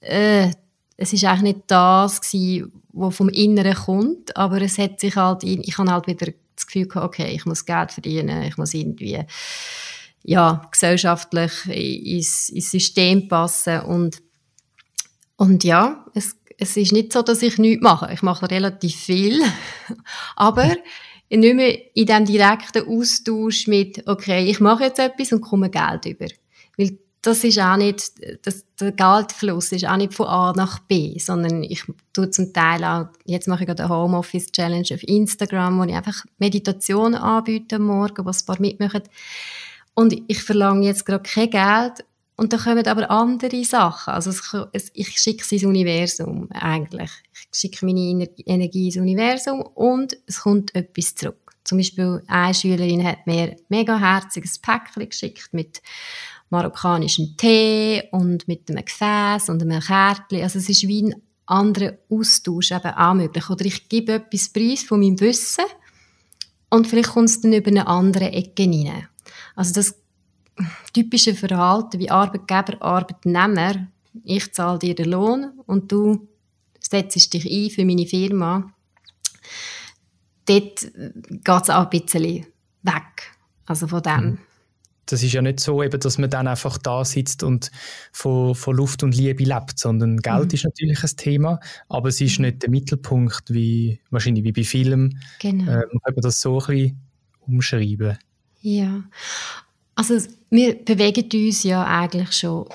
äh, 0.02 0.52
es 0.98 1.14
ist 1.14 1.24
eigentlich 1.26 1.56
nicht 1.56 1.64
das 1.68 2.22
gewesen, 2.22 2.72
wo 2.94 3.12
vom 3.12 3.30
Inneren 3.30 3.76
kommt, 3.76 4.36
aber 4.38 4.62
es 4.62 4.78
hat 4.78 5.00
sich 5.00 5.16
halt, 5.16 5.44
ich 5.44 5.78
habe 5.78 5.92
halt 5.92 6.08
wieder 6.08 6.32
das 6.56 6.68
Gefühl 6.68 6.88
gehabt, 6.88 7.06
okay, 7.06 7.32
ich 7.36 7.46
muss 7.46 7.66
Geld 7.66 7.92
verdienen, 7.92 8.44
ich 8.44 8.58
muss 8.58 8.74
irgendwie 8.74 9.24
ja, 10.24 10.62
gesellschaftlich 10.72 11.52
ins, 11.68 12.50
ins 12.50 12.72
System 12.72 13.28
passen 13.28 13.82
und, 13.82 14.24
und 15.36 15.64
ja, 15.64 16.06
es, 16.14 16.38
es 16.58 16.78
ist 16.78 16.94
nicht 16.94 17.14
so, 17.14 17.22
dass 17.22 17.42
ich 17.42 17.58
nichts 17.58 17.84
mache. 17.84 18.12
Ich 18.14 18.22
mache 18.22 18.50
relativ 18.50 18.96
viel, 18.96 19.42
aber 20.36 20.76
nicht 21.30 21.56
mehr 21.56 21.96
in 21.96 22.06
dem 22.06 22.26
direkten 22.26 22.88
Austausch 22.88 23.68
mit, 23.68 24.08
okay, 24.08 24.46
ich 24.50 24.60
mache 24.60 24.86
jetzt 24.86 25.00
etwas 25.00 25.34
und 25.34 25.42
komme 25.42 25.70
Geld 25.70 26.06
über. 26.06 26.28
Weil 26.78 26.98
das 27.26 27.44
ist 27.44 27.60
auch 27.60 27.78
nicht, 27.78 28.12
das, 28.44 28.66
der 28.80 28.92
Geldfluss 28.92 29.72
ist 29.72 29.86
auch 29.86 29.98
nicht 29.98 30.14
von 30.14 30.28
A 30.28 30.54
nach 30.56 30.80
B, 30.80 31.18
sondern 31.18 31.64
ich 31.64 31.84
tue 32.14 32.30
zum 32.30 32.54
Teil 32.54 32.84
auch, 32.84 33.08
jetzt 33.26 33.48
mache 33.48 33.64
ich 33.64 33.68
gerade 33.68 33.84
eine 33.84 33.94
Homeoffice 33.94 34.52
Challenge 34.52 34.88
auf 34.94 35.02
Instagram, 35.04 35.80
wo 35.80 35.84
ich 35.86 35.96
einfach 35.96 36.24
Meditation 36.38 37.16
anbiete 37.16 37.78
am 37.78 37.84
Morgen, 37.84 38.26
was 38.26 38.44
ein 38.44 38.46
paar 38.46 38.62
mitmachen. 38.62 39.04
Und 39.96 40.16
ich 40.28 40.44
verlange 40.44 40.86
jetzt 40.86 41.06
gerade 41.06 41.24
kein 41.24 41.50
Geld, 41.50 42.06
und 42.38 42.52
dann 42.52 42.60
kommen 42.60 42.86
aber 42.86 43.10
andere 43.10 43.64
Sachen. 43.64 44.14
Also 44.14 44.30
es, 44.74 44.92
ich 44.94 45.18
schicke 45.18 45.44
es 45.44 45.52
ins 45.54 45.64
Universum 45.64 46.50
eigentlich. 46.52 47.10
Ich 47.32 47.48
schicke 47.60 47.86
meine 47.86 48.28
Energie 48.46 48.88
ins 48.88 48.98
Universum 48.98 49.62
und 49.62 50.18
es 50.28 50.42
kommt 50.42 50.76
etwas 50.76 51.16
zurück. 51.16 51.56
Zum 51.64 51.78
Beispiel 51.78 52.22
eine 52.28 52.54
Schülerin 52.54 53.08
hat 53.08 53.26
mir 53.26 53.44
ein 53.44 53.56
mega 53.70 53.98
herziges 53.98 54.60
Päckchen 54.60 55.08
geschickt 55.08 55.50
mit 55.54 55.82
marokkanischem 56.56 57.36
Tee 57.38 58.04
und 58.12 58.48
mit 58.48 58.70
einem 58.70 58.84
Gefäß 58.84 59.50
und 59.50 59.62
einem 59.62 59.82
Kärtchen. 59.82 60.41
Also 60.41 60.60
es 60.60 60.70
ist 60.70 60.88
wie 60.88 61.04
ein 61.04 61.15
anderer 61.46 61.98
Austausch 62.10 62.72
eben 62.72 62.91
auch 62.91 63.13
möglich. 63.13 63.50
Oder 63.50 63.65
ich 63.65 63.88
gebe 63.89 64.13
etwas 64.13 64.50
preis 64.50 64.84
von 64.84 65.00
meinem 65.00 65.20
Wissen 65.20 65.65
und 66.70 66.88
vielleicht 66.88 67.10
kommt 67.10 67.30
es 67.30 67.41
dann 67.41 67.54
über 67.54 67.70
eine 67.70 67.88
andere 67.88 68.32
Ecke 68.32 68.63
rein. 68.63 69.08
Also 69.56 69.74
das 69.74 69.96
typische 70.94 71.36
Verhalten 71.36 72.00
wie 72.00 72.10
Arbeitgeber, 72.10 72.82
Arbeitnehmer, 72.82 73.88
ich 74.24 74.54
zahle 74.54 74.80
dir 74.80 74.96
den 74.96 75.12
Lohn 75.12 75.52
und 75.65 75.91
du 75.91 76.28
setzt 76.80 77.34
dich 77.34 77.46
ein 77.46 77.70
für 77.70 77.86
meine 77.86 78.06
Firma, 78.06 78.72
dort 80.46 80.82
geht 80.82 81.63
es 81.63 81.70
auch 81.70 81.84
ein 81.84 81.89
bisschen 81.89 82.46
weg. 82.84 83.34
Also 83.65 83.88
von 83.88 84.02
dem. 84.02 84.38
Das 85.06 85.24
ist 85.24 85.34
ja 85.34 85.41
nicht 85.41 85.60
so, 85.60 85.84
eben, 85.84 86.00
dass 86.00 86.18
man 86.18 86.30
dann 86.30 86.48
einfach 86.48 86.78
da 86.78 87.06
sitzt 87.06 87.44
und 87.44 87.72
von, 88.12 88.56
von 88.56 88.76
Luft 88.76 89.04
und 89.04 89.15
Liebe 89.15 89.44
lebt, 89.44 89.78
sondern 89.78 90.18
Geld 90.18 90.46
mhm. 90.46 90.54
ist 90.54 90.63
natürlich 90.63 91.04
ein 91.04 91.18
Thema, 91.18 91.60
aber 91.89 92.10
es 92.10 92.22
ist 92.22 92.39
nicht 92.39 92.63
der 92.63 92.70
Mittelpunkt, 92.70 93.54
wie 93.54 94.00
wahrscheinlich 94.10 94.44
wie 94.44 94.52
bei 94.52 94.63
Filmen. 94.63 95.22
Genau. 95.39 95.72
Äh, 95.72 95.86
man 95.91 96.02
kann 96.04 96.15
das 96.18 96.41
so 96.41 96.60
ein 96.60 96.65
bisschen 96.68 97.02
umschreiben. 97.48 98.18
Ja, 98.62 99.04
also 99.96 100.18
wir 100.50 100.76
bewegen 100.84 101.30
uns 101.46 101.63
ja 101.63 101.86
eigentlich 101.86 102.32
schon 102.32 102.68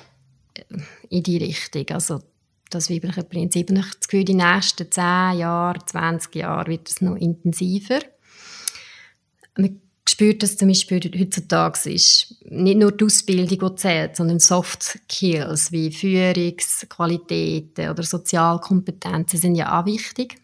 in 1.09 1.23
die 1.23 1.37
Richtung. 1.37 1.87
Also 1.91 2.23
das 2.71 2.91
weibliche 2.91 3.25
Prinzip. 3.25 3.71
Und 3.71 3.77
ich 3.77 3.83
habe 3.83 3.97
das 3.97 4.09
Gefühl, 4.09 4.25
die 4.25 4.35
nächsten 4.35 4.91
10 4.91 5.03
Jahre, 5.39 5.85
20 5.85 6.35
Jahre 6.37 6.71
wird 6.71 6.89
es 6.89 7.01
noch 7.01 7.17
intensiver. 7.17 7.99
Man 9.57 9.81
spürt, 10.09 10.43
dass 10.43 10.57
zum 10.57 10.69
Beispiel 10.69 11.01
heutzutage 11.19 11.91
ist 11.91 12.37
nicht 12.45 12.79
nur 12.79 12.93
die 12.93 13.05
Ausbildung, 13.05 13.71
die 13.71 13.77
zählt, 13.77 14.17
sondern 14.17 14.41
Soft 14.41 14.83
Skills 14.83 15.73
wie 15.73 15.91
Führungsqualitäten 15.93 17.91
oder 17.91 18.03
Sozialkompetenzen 18.03 19.39
sind 19.39 19.55
ja 19.55 19.81
auch 19.81 19.87
wichtig. 19.87 20.37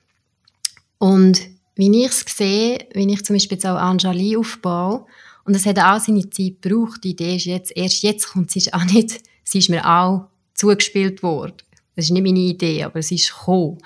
Und 0.98 1.40
wie 1.74 2.04
ich 2.04 2.10
es 2.10 2.24
sehe, 2.26 2.86
wenn 2.94 3.08
ich 3.08 3.24
zum 3.24 3.36
Beispiel 3.36 3.56
jetzt 3.56 3.66
auch 3.66 3.76
Anjali 3.76 4.36
aufbaue, 4.36 5.06
und 5.44 5.54
es 5.54 5.64
hat 5.64 5.78
auch 5.78 6.00
seine 6.00 6.28
Zeit 6.28 6.60
gebraucht, 6.60 7.04
die 7.04 7.10
Idee 7.10 7.36
ist 7.36 7.44
jetzt, 7.44 7.76
erst 7.76 8.02
jetzt 8.02 8.28
kommt, 8.28 8.50
sie 8.50 8.58
ist 8.58 8.74
auch 8.74 8.84
nicht, 8.84 9.20
sie 9.44 9.58
ist 9.58 9.70
mir 9.70 9.86
auch 9.88 10.26
zugespielt 10.54 11.22
worden. 11.22 11.54
Das 11.94 12.06
ist 12.06 12.10
nicht 12.10 12.24
meine 12.24 12.40
Idee, 12.40 12.82
aber 12.82 12.98
es 12.98 13.12
ist 13.12 13.32
gekommen. 13.32 13.78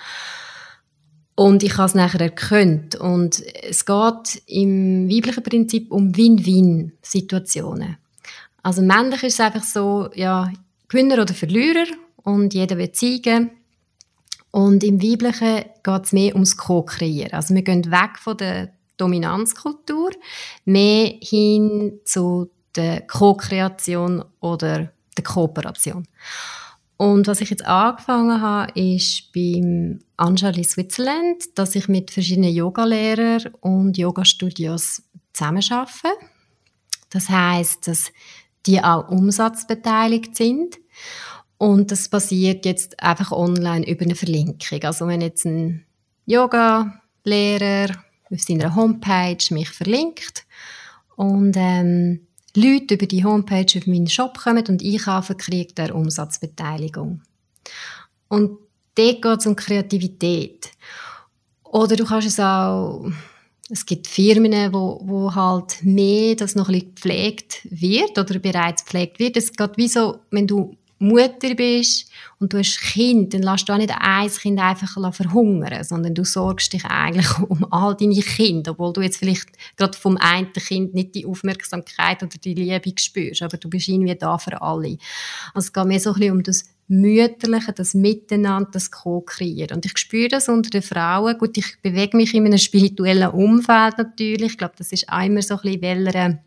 Und 1.41 1.63
ich 1.63 1.79
habe 1.79 1.87
es 1.87 1.95
nachher 1.95 2.21
erkannt. 2.21 2.97
Und 2.97 3.43
es 3.63 3.87
geht 3.87 4.43
im 4.45 5.09
weiblichen 5.09 5.43
Prinzip 5.43 5.91
um 5.91 6.15
Win-Win-Situationen. 6.15 7.97
Also 8.63 8.83
männlich 8.83 9.23
ist 9.23 9.35
es 9.35 9.41
einfach 9.41 9.65
so, 9.65 10.11
ja, 10.15 10.53
Gewinner 10.89 11.23
oder 11.23 11.33
Verlierer 11.33 11.87
und 12.25 12.53
jeder 12.53 12.77
wird 12.77 12.95
zeigen. 12.95 13.53
Und 14.51 14.85
im 14.85 15.03
Weiblichen 15.03 15.65
geht 15.83 16.05
es 16.05 16.13
mehr 16.13 16.35
ums 16.35 16.59
Co-Kreieren. 16.59 17.33
Also 17.33 17.55
wir 17.55 17.63
gehen 17.63 17.91
weg 17.91 18.19
von 18.19 18.37
der 18.37 18.75
Dominanzkultur, 18.99 20.11
mehr 20.67 21.15
hin 21.23 22.01
zu 22.05 22.51
der 22.77 23.07
Co-Kreation 23.07 24.27
oder 24.41 24.93
der 25.17 25.25
Kooperation. 25.25 26.07
Und 27.01 27.29
was 27.29 27.41
ich 27.41 27.49
jetzt 27.49 27.65
angefangen 27.65 28.43
habe, 28.43 28.79
ist 28.79 29.33
beim 29.33 30.01
Anjali 30.19 30.63
Switzerland, 30.63 31.45
dass 31.55 31.75
ich 31.75 31.89
mit 31.89 32.11
verschiedenen 32.11 32.53
Yogalehrern 32.53 33.55
und 33.63 33.97
Yoga-Studios 33.97 35.03
zusammenarbeite. 35.33 36.11
Das 37.09 37.31
heißt, 37.31 37.89
dass 37.89 38.13
die 38.67 38.85
auch 38.85 39.09
umsatzbeteiligt 39.09 40.37
sind. 40.37 40.77
Und 41.57 41.91
das 41.91 42.11
passiert 42.11 42.67
jetzt 42.67 43.03
einfach 43.03 43.33
online 43.33 43.89
über 43.89 44.05
eine 44.05 44.15
Verlinkung. 44.15 44.83
Also 44.83 45.07
wenn 45.07 45.23
jetzt 45.23 45.47
ein 45.47 45.87
Yoga-Lehrer 46.27 47.95
auf 48.31 48.41
seiner 48.43 48.75
Homepage 48.75 49.55
mich 49.55 49.71
verlinkt 49.71 50.45
und 51.17 51.55
ähm, 51.57 52.27
Leute 52.57 52.95
über 52.95 53.07
die 53.07 53.25
Homepage 53.25 53.79
auf 53.79 53.87
meinen 53.87 54.09
Shop 54.09 54.39
kommen 54.39 54.65
und 54.69 54.83
einkaufen, 54.83 55.37
kriegt 55.37 55.79
er 55.79 55.95
Umsatzbeteiligung. 55.95 57.23
Und 58.29 58.59
dort 58.95 59.23
geht 59.23 59.39
es 59.39 59.47
um 59.47 59.57
Kreativität. 59.57 60.71
Oder 61.65 61.97
du 61.97 62.05
kannst 62.05 62.29
es 62.29 62.41
auch, 62.41 63.09
es 63.69 63.87
gibt 63.87 64.09
Firmen, 64.09 64.73
wo, 64.73 65.01
wo 65.05 65.35
halt 65.35 65.85
mehr 65.85 66.35
das 66.35 66.57
noch 66.57 66.69
ein 66.69 66.75
bisschen 66.75 66.95
gepflegt 66.95 67.61
wird 67.71 68.19
oder 68.19 68.39
bereits 68.41 68.85
gepflegt 68.85 69.21
wird. 69.21 69.37
Es 69.37 69.53
geht 69.53 69.77
wie 69.77 69.89
so, 69.89 70.19
wenn 70.31 70.47
du 70.47 70.77
Mutter 71.01 71.55
bist 71.55 72.11
und 72.39 72.53
du 72.53 72.59
hast 72.59 72.81
Kind, 72.81 73.33
dann 73.33 73.43
lässt 73.43 73.69
du 73.69 73.73
auch 73.73 73.79
nicht 73.79 73.93
ein 73.99 74.31
Kind 74.31 74.61
einfach 74.61 75.15
verhungern, 75.15 75.83
sondern 75.83 76.15
du 76.15 76.25
sorgst 76.25 76.73
dich 76.73 76.85
eigentlich 76.85 77.39
um 77.49 77.67
all 77.73 77.97
deine 77.97 78.21
Kinder, 78.21 78.73
obwohl 78.73 78.93
du 78.93 79.01
jetzt 79.01 79.17
vielleicht 79.17 79.49
gerade 79.77 79.97
vom 79.97 80.17
einen 80.19 80.53
Kind 80.53 80.95
nicht 80.95 81.15
die 81.15 81.27
Aufmerksamkeit 81.27 82.23
oder 82.23 82.37
die 82.37 82.55
Liebe 82.55 82.93
spürst, 82.97 83.43
aber 83.43 83.57
du 83.57 83.71
bist 83.71 83.89
irgendwie 83.89 84.15
da 84.15 84.39
für 84.39 84.61
alle. 84.61 84.99
Also 85.55 85.67
es 85.67 85.73
geht 85.73 85.87
mir 85.87 86.01
so 86.01 86.11
ein 86.11 86.15
bisschen 86.15 86.37
um 86.37 86.43
das 86.43 86.65
Mütterliche, 86.89 87.73
das 87.73 87.95
Miteinander, 87.95 88.69
das 88.73 88.91
Co-Kreieren. 88.91 89.77
Und 89.77 89.87
ich 89.87 89.97
spüre 89.97 90.29
das 90.29 90.49
unter 90.49 90.71
den 90.71 90.83
Frauen. 90.83 91.39
Gut, 91.39 91.57
ich 91.57 91.81
bewege 91.83 92.17
mich 92.17 92.35
in 92.35 92.45
einem 92.45 92.59
spirituellen 92.59 93.31
Umfeld 93.31 93.97
natürlich. 93.97 94.53
Ich 94.53 94.59
glaube, 94.59 94.75
das 94.77 94.91
ist 94.91 95.09
einmal 95.09 95.43
so 95.43 95.55
ein 95.55 95.61
bisschen, 95.63 95.83
welcher 95.83 96.43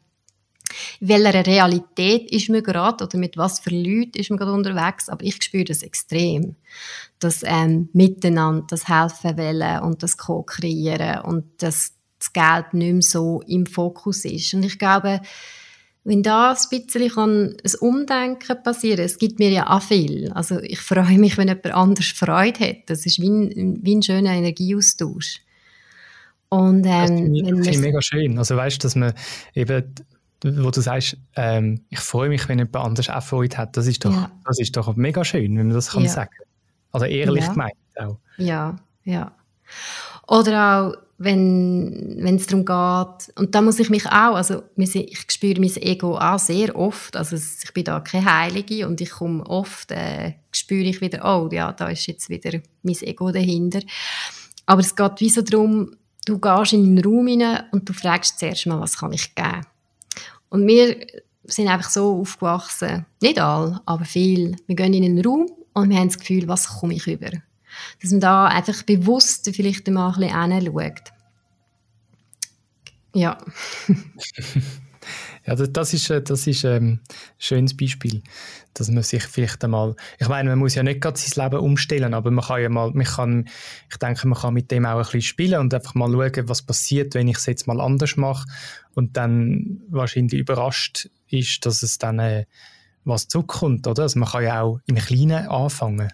in 0.99 1.07
welcher 1.07 1.45
Realität 1.45 2.31
ist 2.31 2.49
man 2.49 2.63
gerade 2.63 3.03
oder 3.03 3.17
mit 3.17 3.37
was 3.37 3.59
für 3.59 3.71
Leuten 3.71 4.17
ist 4.17 4.29
man 4.29 4.37
gerade 4.37 4.53
unterwegs, 4.53 5.09
aber 5.09 5.23
ich 5.23 5.41
spüre 5.41 5.65
das 5.65 5.83
extrem. 5.83 6.55
Das 7.19 7.41
ähm, 7.43 7.89
Miteinander, 7.93 8.65
das 8.69 8.87
Helfen 8.87 9.37
wollen 9.37 9.79
und 9.81 10.03
das 10.03 10.17
Co-Kreieren 10.17 11.21
und 11.21 11.45
dass 11.61 11.93
das 12.19 12.33
Geld 12.33 12.73
nicht 12.73 12.93
mehr 12.93 13.01
so 13.01 13.41
im 13.47 13.65
Fokus 13.65 14.25
ist. 14.25 14.53
Und 14.53 14.63
ich 14.63 14.79
glaube, 14.79 15.21
wenn 16.05 16.21
da 16.21 16.51
ein 16.51 16.57
bisschen 16.69 17.09
kann 17.09 17.55
ein 17.63 17.75
Umdenken 17.79 18.61
passieren 18.61 19.05
es 19.05 19.17
gibt 19.17 19.39
mir 19.39 19.49
ja 19.49 19.69
auch 19.69 19.81
viel. 19.81 20.31
Also 20.33 20.59
ich 20.59 20.79
freue 20.79 21.17
mich, 21.17 21.37
wenn 21.37 21.47
jemand 21.47 21.71
anders 21.71 22.07
Freude 22.07 22.59
hat. 22.59 22.77
Das 22.87 23.05
ist 23.05 23.19
wie 23.19 23.29
ein, 23.29 23.79
wie 23.81 23.95
ein 23.95 24.03
schöner 24.03 24.31
Energieaustausch. 24.31 25.39
Und, 26.49 26.85
ähm, 26.85 27.33
das 27.33 27.55
finde 27.55 27.69
ich 27.69 27.77
mega 27.79 28.01
schön. 28.01 28.37
Also 28.37 28.55
weißt, 28.55 28.83
dass 28.83 28.95
man 28.95 29.13
eben 29.55 29.85
wo 30.43 30.71
du 30.71 30.81
sagst, 30.81 31.17
ähm, 31.35 31.81
ich 31.89 31.99
freue 31.99 32.29
mich, 32.29 32.47
wenn 32.49 32.59
jemand 32.59 32.75
anders 32.75 33.09
auch 33.09 33.23
Freude 33.23 33.57
hat. 33.57 33.77
Das 33.77 33.87
ist 33.87 34.03
doch, 34.03 34.11
ja. 34.11 34.31
das 34.45 34.59
ist 34.59 34.75
doch 34.75 34.95
mega 34.95 35.23
schön, 35.23 35.57
wenn 35.57 35.67
man 35.67 35.75
das 35.75 35.91
kann 35.91 36.03
ja. 36.03 36.09
sagen 36.09 36.31
Also 36.91 37.05
ehrlich 37.05 37.45
ja. 37.45 37.51
gemeint 37.51 37.73
auch. 37.97 38.17
Ja, 38.37 38.75
ja. 39.03 39.31
Oder 40.27 40.79
auch, 40.79 40.97
wenn 41.17 42.25
es 42.25 42.47
darum 42.47 42.65
geht, 42.65 43.37
und 43.37 43.55
da 43.55 43.61
muss 43.61 43.79
ich 43.79 43.89
mich 43.89 44.05
auch, 44.07 44.35
also 44.35 44.63
ich 44.75 45.25
spüre 45.31 45.59
mein 45.59 45.75
Ego 45.77 46.17
auch 46.17 46.39
sehr 46.39 46.75
oft, 46.75 47.15
also 47.15 47.35
ich 47.35 47.73
bin 47.73 47.85
da 47.85 47.99
keine 48.01 48.25
Heilige 48.25 48.87
und 48.87 48.99
ich 48.99 49.11
komme 49.11 49.45
oft, 49.45 49.91
äh, 49.91 50.33
spüre 50.51 50.85
ich 50.85 51.01
wieder, 51.01 51.23
oh 51.23 51.49
ja, 51.51 51.71
da 51.71 51.87
ist 51.87 52.07
jetzt 52.07 52.29
wieder 52.29 52.59
mein 52.81 53.01
Ego 53.01 53.31
dahinter. 53.31 53.79
Aber 54.65 54.81
es 54.81 54.95
geht 54.95 55.19
wie 55.19 55.29
so 55.29 55.41
darum, 55.41 55.95
du 56.25 56.39
gehst 56.39 56.73
in 56.73 56.83
einen 56.83 57.03
Raum 57.03 57.27
hinein 57.27 57.63
und 57.71 57.87
du 57.87 57.93
fragst 57.93 58.39
zuerst 58.39 58.65
mal, 58.65 58.79
was 58.79 58.97
kann 58.97 59.13
ich 59.13 59.35
geben? 59.35 59.61
Und 60.53 60.67
wir 60.67 60.97
sind 61.45 61.67
einfach 61.67 61.89
so 61.89 62.19
aufgewachsen, 62.21 63.07
nicht 63.19 63.39
alle, 63.39 63.81
aber 63.87 64.05
viel. 64.05 64.55
Wir 64.67 64.75
gehen 64.75 64.93
in 64.93 65.03
einen 65.03 65.25
Raum 65.25 65.51
und 65.73 65.89
wir 65.89 65.97
haben 65.97 66.09
das 66.09 66.19
Gefühl, 66.19 66.47
was 66.47 66.67
komme 66.67 66.93
ich 66.93 67.07
über? 67.07 67.31
Dass 67.99 68.11
man 68.11 68.19
da 68.19 68.45
einfach 68.45 68.83
bewusst 68.83 69.49
vielleicht 69.51 69.87
mal 69.87 70.13
ein 70.13 70.19
bisschen 70.19 70.51
hinschaut. 70.51 71.11
Ja. 73.15 73.39
Ja, 75.45 75.55
das 75.55 75.93
ist, 75.93 76.09
äh, 76.09 76.21
das 76.21 76.47
ist 76.47 76.63
ähm, 76.63 76.83
ein 76.83 76.99
schönes 77.37 77.75
Beispiel, 77.75 78.21
dass 78.73 78.89
man 78.89 79.03
sich 79.03 79.23
vielleicht 79.23 79.63
einmal, 79.63 79.95
ich 80.19 80.27
meine, 80.27 80.49
man 80.49 80.59
muss 80.59 80.75
ja 80.75 80.83
nicht 80.83 81.01
gerade 81.01 81.19
sein 81.19 81.43
Leben 81.43 81.63
umstellen, 81.63 82.13
aber 82.13 82.31
man 82.31 82.45
kann 82.45 82.61
ja 82.61 82.69
mal, 82.69 82.91
man 82.91 83.05
kann, 83.05 83.49
ich 83.89 83.97
denke, 83.97 84.27
man 84.27 84.39
kann 84.39 84.53
mit 84.53 84.71
dem 84.71 84.85
auch 84.85 84.97
ein 84.97 85.03
bisschen 85.03 85.21
spielen 85.21 85.59
und 85.59 85.73
einfach 85.73 85.95
mal 85.95 86.11
schauen, 86.11 86.49
was 86.49 86.61
passiert, 86.61 87.13
wenn 87.15 87.27
ich 87.27 87.37
es 87.37 87.45
jetzt 87.45 87.67
mal 87.67 87.81
anders 87.81 88.17
mache 88.17 88.47
und 88.93 89.17
dann 89.17 89.81
wahrscheinlich 89.89 90.39
überrascht 90.39 91.09
ist, 91.29 91.65
dass 91.65 91.83
es 91.83 91.97
dann 91.97 92.19
äh, 92.19 92.45
was 93.05 93.27
zurückkommt, 93.27 93.87
oder? 93.87 94.03
Also 94.03 94.19
man 94.19 94.29
kann 94.29 94.43
ja 94.43 94.61
auch 94.61 94.79
im 94.85 94.95
Kleinen 94.95 95.47
anfangen. 95.47 96.11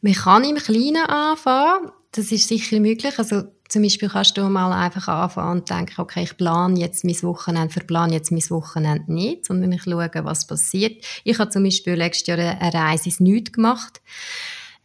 Man 0.00 0.12
kann 0.12 0.44
im 0.44 0.56
Kleinen 0.56 1.06
anfangen, 1.06 1.90
das 2.12 2.32
ist 2.32 2.48
sicher 2.48 2.80
möglich. 2.80 3.18
Also 3.18 3.44
zum 3.72 3.80
Beispiel 3.80 4.10
kannst 4.10 4.36
du 4.36 4.42
mal 4.50 4.70
einfach 4.70 5.08
anfangen 5.08 5.60
und 5.60 5.70
denken, 5.70 5.98
okay, 5.98 6.24
ich 6.24 6.36
plane 6.36 6.78
jetzt 6.78 7.04
mein 7.04 7.22
Wochenende, 7.22 7.72
verplane 7.72 8.12
jetzt 8.12 8.30
mein 8.30 8.50
Wochenende 8.50 9.10
nicht, 9.10 9.46
sondern 9.46 9.72
ich 9.72 9.84
schaue, 9.84 10.10
was 10.24 10.46
passiert. 10.46 11.02
Ich 11.24 11.38
habe 11.38 11.48
zum 11.48 11.64
Beispiel 11.64 11.94
letztes 11.94 12.26
Jahr 12.26 12.38
eine 12.38 12.74
Reise 12.74 13.06
ins 13.06 13.20
Nichts 13.20 13.52
gemacht. 13.52 14.02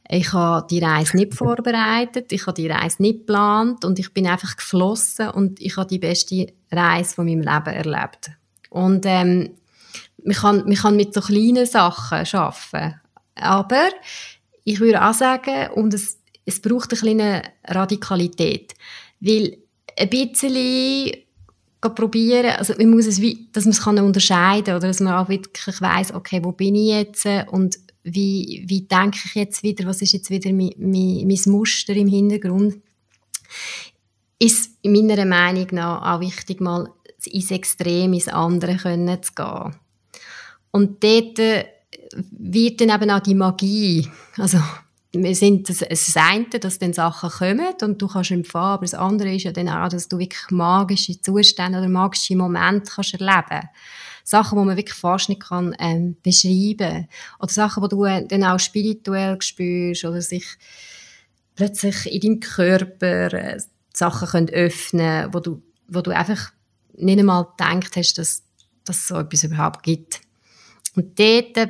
Ich 0.08 0.32
habe 0.32 0.66
die 0.70 0.80
Reise 0.80 1.18
nicht 1.18 1.34
vorbereitet, 1.34 2.32
ich 2.32 2.48
habe 2.48 2.54
die 2.54 2.70
Reise 2.70 3.02
nicht 3.02 3.20
geplant 3.20 3.84
und 3.84 4.00
ich 4.00 4.14
bin 4.14 4.26
einfach 4.26 4.56
geflossen 4.56 5.32
und 5.32 5.60
ich 5.60 5.76
habe 5.76 5.90
die 5.90 6.00
beste 6.00 6.54
Reise 6.72 7.14
von 7.14 7.26
meinem 7.26 7.42
Leben 7.42 7.76
erlebt. 7.76 8.32
Und 8.70 9.06
ähm, 9.06 9.50
man, 10.24 10.36
kann, 10.38 10.64
man 10.66 10.76
kann 10.76 10.96
mit 10.96 11.14
so 11.14 11.20
kleinen 11.20 11.66
Sachen 11.66 12.26
arbeiten. 12.26 13.02
Aber 13.36 13.90
ich 14.64 14.80
würde 14.80 15.06
auch 15.06 15.14
sagen, 15.14 15.74
und 15.74 15.94
es, 15.94 16.20
es 16.48 16.62
braucht 16.62 16.92
eine 16.92 17.00
kleine 17.00 17.42
Radikalität. 17.66 18.74
Weil 19.20 19.58
ein 19.98 20.10
bisschen 20.10 21.12
probieren, 21.82 22.56
also 22.58 22.74
man 22.78 22.90
muss 22.90 23.06
es 23.06 23.22
wie, 23.22 23.50
dass 23.52 23.66
man 23.66 23.72
es 23.72 23.82
kann 23.82 24.00
unterscheiden 24.00 24.66
kann 24.66 24.76
oder 24.78 24.88
dass 24.88 25.00
man 25.02 25.14
auch 25.14 25.30
wirklich 25.30 25.82
weiss, 25.82 26.14
okay, 26.14 26.40
wo 26.44 26.54
bin 26.54 26.76
ich 26.76 26.90
jetzt 26.90 27.28
und 27.52 27.78
wie, 28.04 28.64
wie 28.66 28.82
denke 28.82 29.20
ich 29.26 29.36
jetzt 29.36 29.64
wieder, 29.64 29.86
was 29.86 30.02
ist 30.02 30.14
jetzt 30.14 30.30
wieder 30.30 30.52
mein, 30.54 30.72
mein, 30.78 31.28
mein 31.28 31.52
Muster 31.54 31.94
im 31.94 32.08
Hintergrund, 32.08 32.78
ist 34.40 34.72
meiner 34.84 35.26
Meinung 35.26 35.68
nach 35.72 36.16
auch 36.16 36.22
wichtig, 36.22 36.62
mal 36.62 36.90
ins 37.26 37.52
Extrem, 37.52 38.14
ins 38.14 38.30
andere 38.30 38.78
können 38.78 39.22
zu 39.22 39.34
gehen. 39.34 39.76
Und 40.72 41.04
dort 41.04 41.40
äh, 41.40 41.66
wird 42.32 42.80
dann 42.80 42.90
eben 42.90 43.12
auch 43.12 43.20
die 43.20 43.36
Magie, 43.36 44.08
also 44.38 44.60
wir 45.24 45.36
sind 45.36 45.70
das, 45.70 45.80
das 45.80 46.16
eine, 46.16 46.46
dass 46.46 46.80
dann 46.80 46.94
Sachen 46.94 47.30
kommen 47.30 47.74
und 47.82 48.02
du 48.02 48.08
kannst 48.08 48.32
empfangen, 48.32 48.74
aber 48.74 48.86
das 48.86 48.94
andere 48.94 49.36
ist 49.36 49.44
ja 49.44 49.52
dann 49.52 49.70
auch, 49.70 49.90
dass 49.90 50.08
du 50.08 50.18
wirklich 50.18 50.50
magische 50.50 51.20
Zustände 51.22 51.80
oder 51.80 51.90
magische 51.90 52.36
Momente 52.36 52.92
kannst 52.94 53.14
erleben 53.14 53.70
Sachen, 54.24 54.60
die 54.60 54.66
man 54.66 54.76
wirklich 54.76 54.98
fast 54.98 55.30
nicht 55.30 55.42
kann, 55.42 55.74
ähm, 55.80 56.18
beschreiben 56.22 57.08
Oder 57.40 57.52
Sachen, 57.52 57.84
die 57.84 57.90
du 57.90 58.28
dann 58.28 58.44
auch 58.44 58.60
spirituell 58.60 59.42
spürst 59.42 60.04
oder 60.04 60.22
sich 60.22 60.46
plötzlich 61.56 62.12
in 62.12 62.20
deinem 62.20 62.40
Körper 62.42 63.34
äh, 63.34 63.60
Sachen 63.94 64.28
können 64.28 64.50
öffnen 64.50 65.34
wo 65.34 65.40
du, 65.40 65.62
wo 65.88 66.02
du 66.02 66.12
einfach 66.12 66.52
nicht 66.98 67.20
einmal 67.20 67.46
gedacht 67.46 67.96
hast, 67.96 68.18
dass, 68.18 68.44
dass 68.84 68.98
es 68.98 69.08
so 69.08 69.16
etwas 69.16 69.46
überhaupt 69.46 69.84
gibt. 69.84 70.20
Und 70.96 71.18
dort 71.18 71.56
äh, 71.56 71.68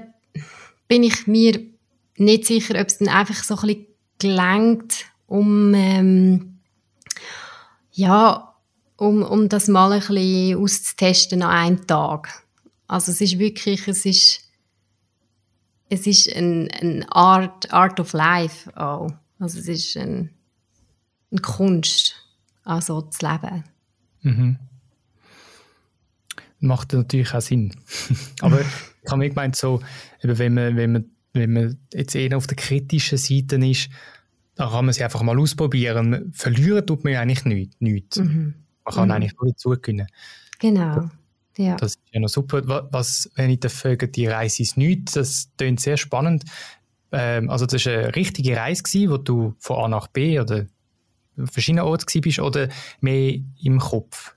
bin 0.88 1.03
ich 1.03 1.27
mir 1.27 1.60
nicht 2.17 2.45
sicher, 2.45 2.80
ob 2.80 2.88
es 2.88 2.97
dann 2.97 3.10
einfach 3.10 3.43
so 3.43 3.56
ein 3.56 3.62
bisschen 3.62 3.86
gelangt, 4.19 5.06
um, 5.27 5.73
ähm, 5.73 6.60
ja, 7.91 8.56
um, 8.95 9.21
um 9.23 9.49
das 9.49 9.67
mal 9.67 9.91
ein 9.91 9.99
bisschen 9.99 10.58
auszutesten 10.58 11.41
an 11.43 11.49
einem 11.49 11.88
Tag. 11.88 12.43
Also 12.88 13.12
es 13.12 13.21
ist 13.21 13.38
wirklich, 13.38 13.88
es 13.88 14.06
ist, 14.06 14.41
es 15.89 16.08
ist 16.08 16.34
ein, 16.36 16.69
ein 16.71 17.03
Art, 17.10 17.71
Art 17.71 17.99
of 17.99 18.13
Life 18.13 18.75
auch. 18.77 19.12
Also 19.39 19.60
es 19.60 19.67
ist 19.67 19.97
ein, 19.97 20.32
eine 21.32 21.41
Kunst, 21.41 22.15
also 22.63 23.01
zu 23.01 23.25
leben. 23.25 23.63
Mhm. 24.21 24.60
Macht 26.60 26.93
natürlich 26.93 27.34
auch 27.34 27.41
Sinn. 27.41 27.75
Aber 28.41 28.62
ich 28.62 29.12
habe 29.12 29.17
mir 29.17 29.30
gemeint, 29.30 29.56
so, 29.56 29.82
wenn 30.21 30.53
man, 30.53 30.75
wenn 30.75 30.91
man 30.91 31.16
wenn 31.34 31.54
man 31.54 31.78
jetzt 31.94 32.16
eher 32.16 32.36
auf 32.38 32.48
der 32.48 32.58
kritischen 32.58 33.18
Seite 33.18 33.56
ist, 33.58 33.90
dann 34.56 34.70
kann 34.70 34.86
man 34.86 34.94
sie 34.94 35.04
einfach 35.04 35.22
mal 35.22 35.40
ausprobieren. 35.40 36.32
Verlieren 36.34 36.86
tut 36.86 37.04
man 37.04 37.13
ja 37.13 37.22
eigentlich 37.22 37.46
nichts. 37.46 37.76
nichts. 37.80 38.18
Mhm. 38.18 38.56
Man 38.86 38.94
kann 38.94 39.08
mhm. 39.10 39.12
eigentlich 39.12 39.34
nur 39.40 39.52
dazugewinnen. 39.52 40.08
Genau. 40.60 41.10
Ja. 41.58 41.76
Das 41.76 41.96
ist 41.96 42.02
ja 42.12 42.20
noch 42.20 42.30
super. 42.30 42.88
Was, 42.92 43.30
wenn 43.36 43.50
ich 43.50 43.60
dafür 43.60 43.96
die 43.96 44.28
Reise 44.28 44.63
ins 44.63 44.78
Nichts, 44.78 45.13
das 45.13 45.50
klingt 45.58 45.80
sehr 45.80 45.98
spannend. 45.98 46.44
Ähm, 47.12 47.50
also 47.50 47.66
das 47.66 47.86
war 47.86 47.94
eine 47.94 48.16
richtige 48.16 48.56
Reise, 48.56 48.84
gewesen, 48.84 49.12
wo 49.12 49.18
du 49.18 49.56
von 49.60 49.78
A 49.78 49.88
nach 49.88 50.08
B 50.08 50.40
oder 50.40 50.68
verschiedenen 51.46 51.86
Orten 51.86 52.22
bist 52.22 52.40
oder 52.40 52.70
mehr 53.02 53.40
im 53.62 53.80
Kopf? 53.80 54.36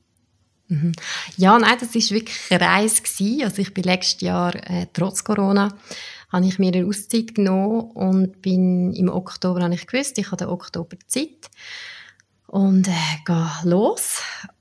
Mhm. 0.68 0.92
Ja, 1.36 1.58
nein, 1.58 1.76
das 1.80 1.94
war 1.94 2.16
wirklich 2.16 2.36
eine 2.50 2.60
Reise. 2.60 3.02
Gewesen. 3.02 3.42
Also 3.42 3.62
ich 3.62 3.74
bin 3.74 3.84
letztes 3.84 4.20
Jahr, 4.20 4.54
äh, 4.54 4.86
trotz 4.92 5.24
Corona, 5.24 5.74
habe 6.32 6.46
ich 6.46 6.58
mir 6.58 6.72
eine 6.72 6.86
Auszeit 6.86 7.34
genommen 7.34 7.90
und 7.92 8.42
bin 8.42 8.92
im 8.92 9.08
Oktober, 9.08 9.62
habe 9.62 9.74
ich 9.74 9.86
gewusst, 9.86 10.18
ich 10.18 10.26
habe 10.26 10.36
den 10.36 10.48
Oktober 10.48 10.96
Zeit 11.06 11.50
und 12.46 12.88
äh, 12.88 12.92
gehe 13.24 13.50
los. 13.64 14.20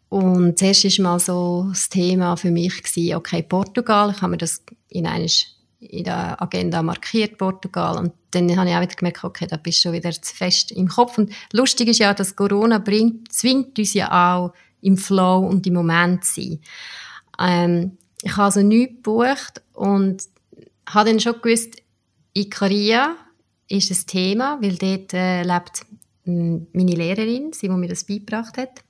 Und 0.09 0.57
zuerst 0.57 0.83
war 0.99 1.11
mal 1.11 1.19
so 1.19 1.67
das 1.69 1.89
Thema 1.89 2.35
für 2.35 2.49
mich, 2.49 2.81
gewesen, 2.81 3.15
okay, 3.15 3.43
Portugal, 3.43 4.11
ich 4.11 4.21
habe 4.21 4.31
mir 4.31 4.37
das 4.37 4.63
in 4.89 5.05
einer 5.05 5.27
in 5.79 6.03
der 6.03 6.41
Agenda 6.41 6.83
markiert, 6.83 7.37
Portugal. 7.37 7.97
Und 7.97 8.11
dann 8.31 8.55
habe 8.57 8.69
ich 8.69 8.75
auch 8.75 8.81
wieder 8.81 8.95
gemerkt, 8.95 9.23
okay, 9.23 9.47
da 9.47 9.57
bist 9.57 9.79
du 9.79 9.81
schon 9.83 9.93
wieder 9.93 10.11
zu 10.11 10.35
fest 10.35 10.71
im 10.71 10.87
Kopf. 10.87 11.17
Und 11.17 11.31
lustig 11.53 11.87
ist 11.87 11.99
ja, 11.99 12.13
dass 12.13 12.35
Corona 12.35 12.79
bringt, 12.79 13.31
zwingt 13.31 13.79
uns 13.79 13.93
ja 13.93 14.11
auch 14.35 14.53
im 14.81 14.97
Flow 14.97 15.47
und 15.47 15.65
im 15.65 15.73
Moment 15.73 16.25
zu 16.25 16.41
sein. 16.41 16.59
Ähm, 17.39 17.97
ich 18.21 18.31
habe 18.33 18.43
also 18.43 18.61
nichts 18.61 18.95
gebucht 18.95 19.61
und 19.73 20.23
habe 20.93 21.09
dann 21.09 21.19
schon 21.19 21.41
gewusst, 21.41 21.81
Ikaria 22.33 23.15
ist 23.67 23.91
ein 23.91 24.07
Thema, 24.07 24.57
weil 24.61 24.75
dort 24.77 25.13
äh, 25.13 25.43
lebt 25.43 25.85
meine 26.25 26.91
Lehrerin, 26.91 27.53
sie, 27.53 27.67
die 27.67 27.73
mir 27.73 27.87
das 27.87 28.03
beigebracht 28.03 28.57
hat. 28.57 28.83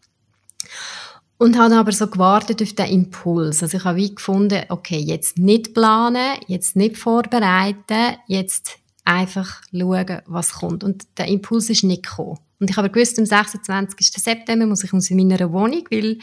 Und 1.38 1.58
habe 1.58 1.76
aber 1.76 1.92
so 1.94 2.08
gewartet 2.08 2.62
auf 2.62 2.74
den 2.74 2.88
Impuls. 2.88 3.64
Also 3.64 3.78
ich 3.78 3.86
habe 3.86 3.98
wie 3.98 4.14
gefunden, 4.14 4.64
okay, 4.68 5.00
jetzt 5.00 5.38
nicht 5.38 5.74
planen, 5.74 6.38
jetzt 6.48 6.76
nicht 6.76 6.98
vorbereiten, 6.98 8.18
jetzt 8.28 8.78
einfach 9.06 9.62
schauen, 9.72 10.22
was 10.26 10.54
kommt. 10.54 10.84
Und 10.84 11.08
der 11.18 11.28
Impuls 11.28 11.70
ist 11.70 11.84
nicht 11.84 12.04
gekommen. 12.04 12.40
Und 12.60 12.70
ich 12.70 12.76
habe 12.76 12.90
gewusst, 12.90 13.18
am 13.18 13.26
26. 13.26 14.12
September 14.12 14.66
muss 14.66 14.84
ich 14.84 14.94
aus 14.94 15.10
meiner 15.12 15.52
Wohnung, 15.54 15.86
weil 15.90 16.20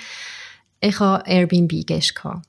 ich 0.81 1.01
Airbnb-Gäste 1.01 2.25
hatte. 2.25 2.43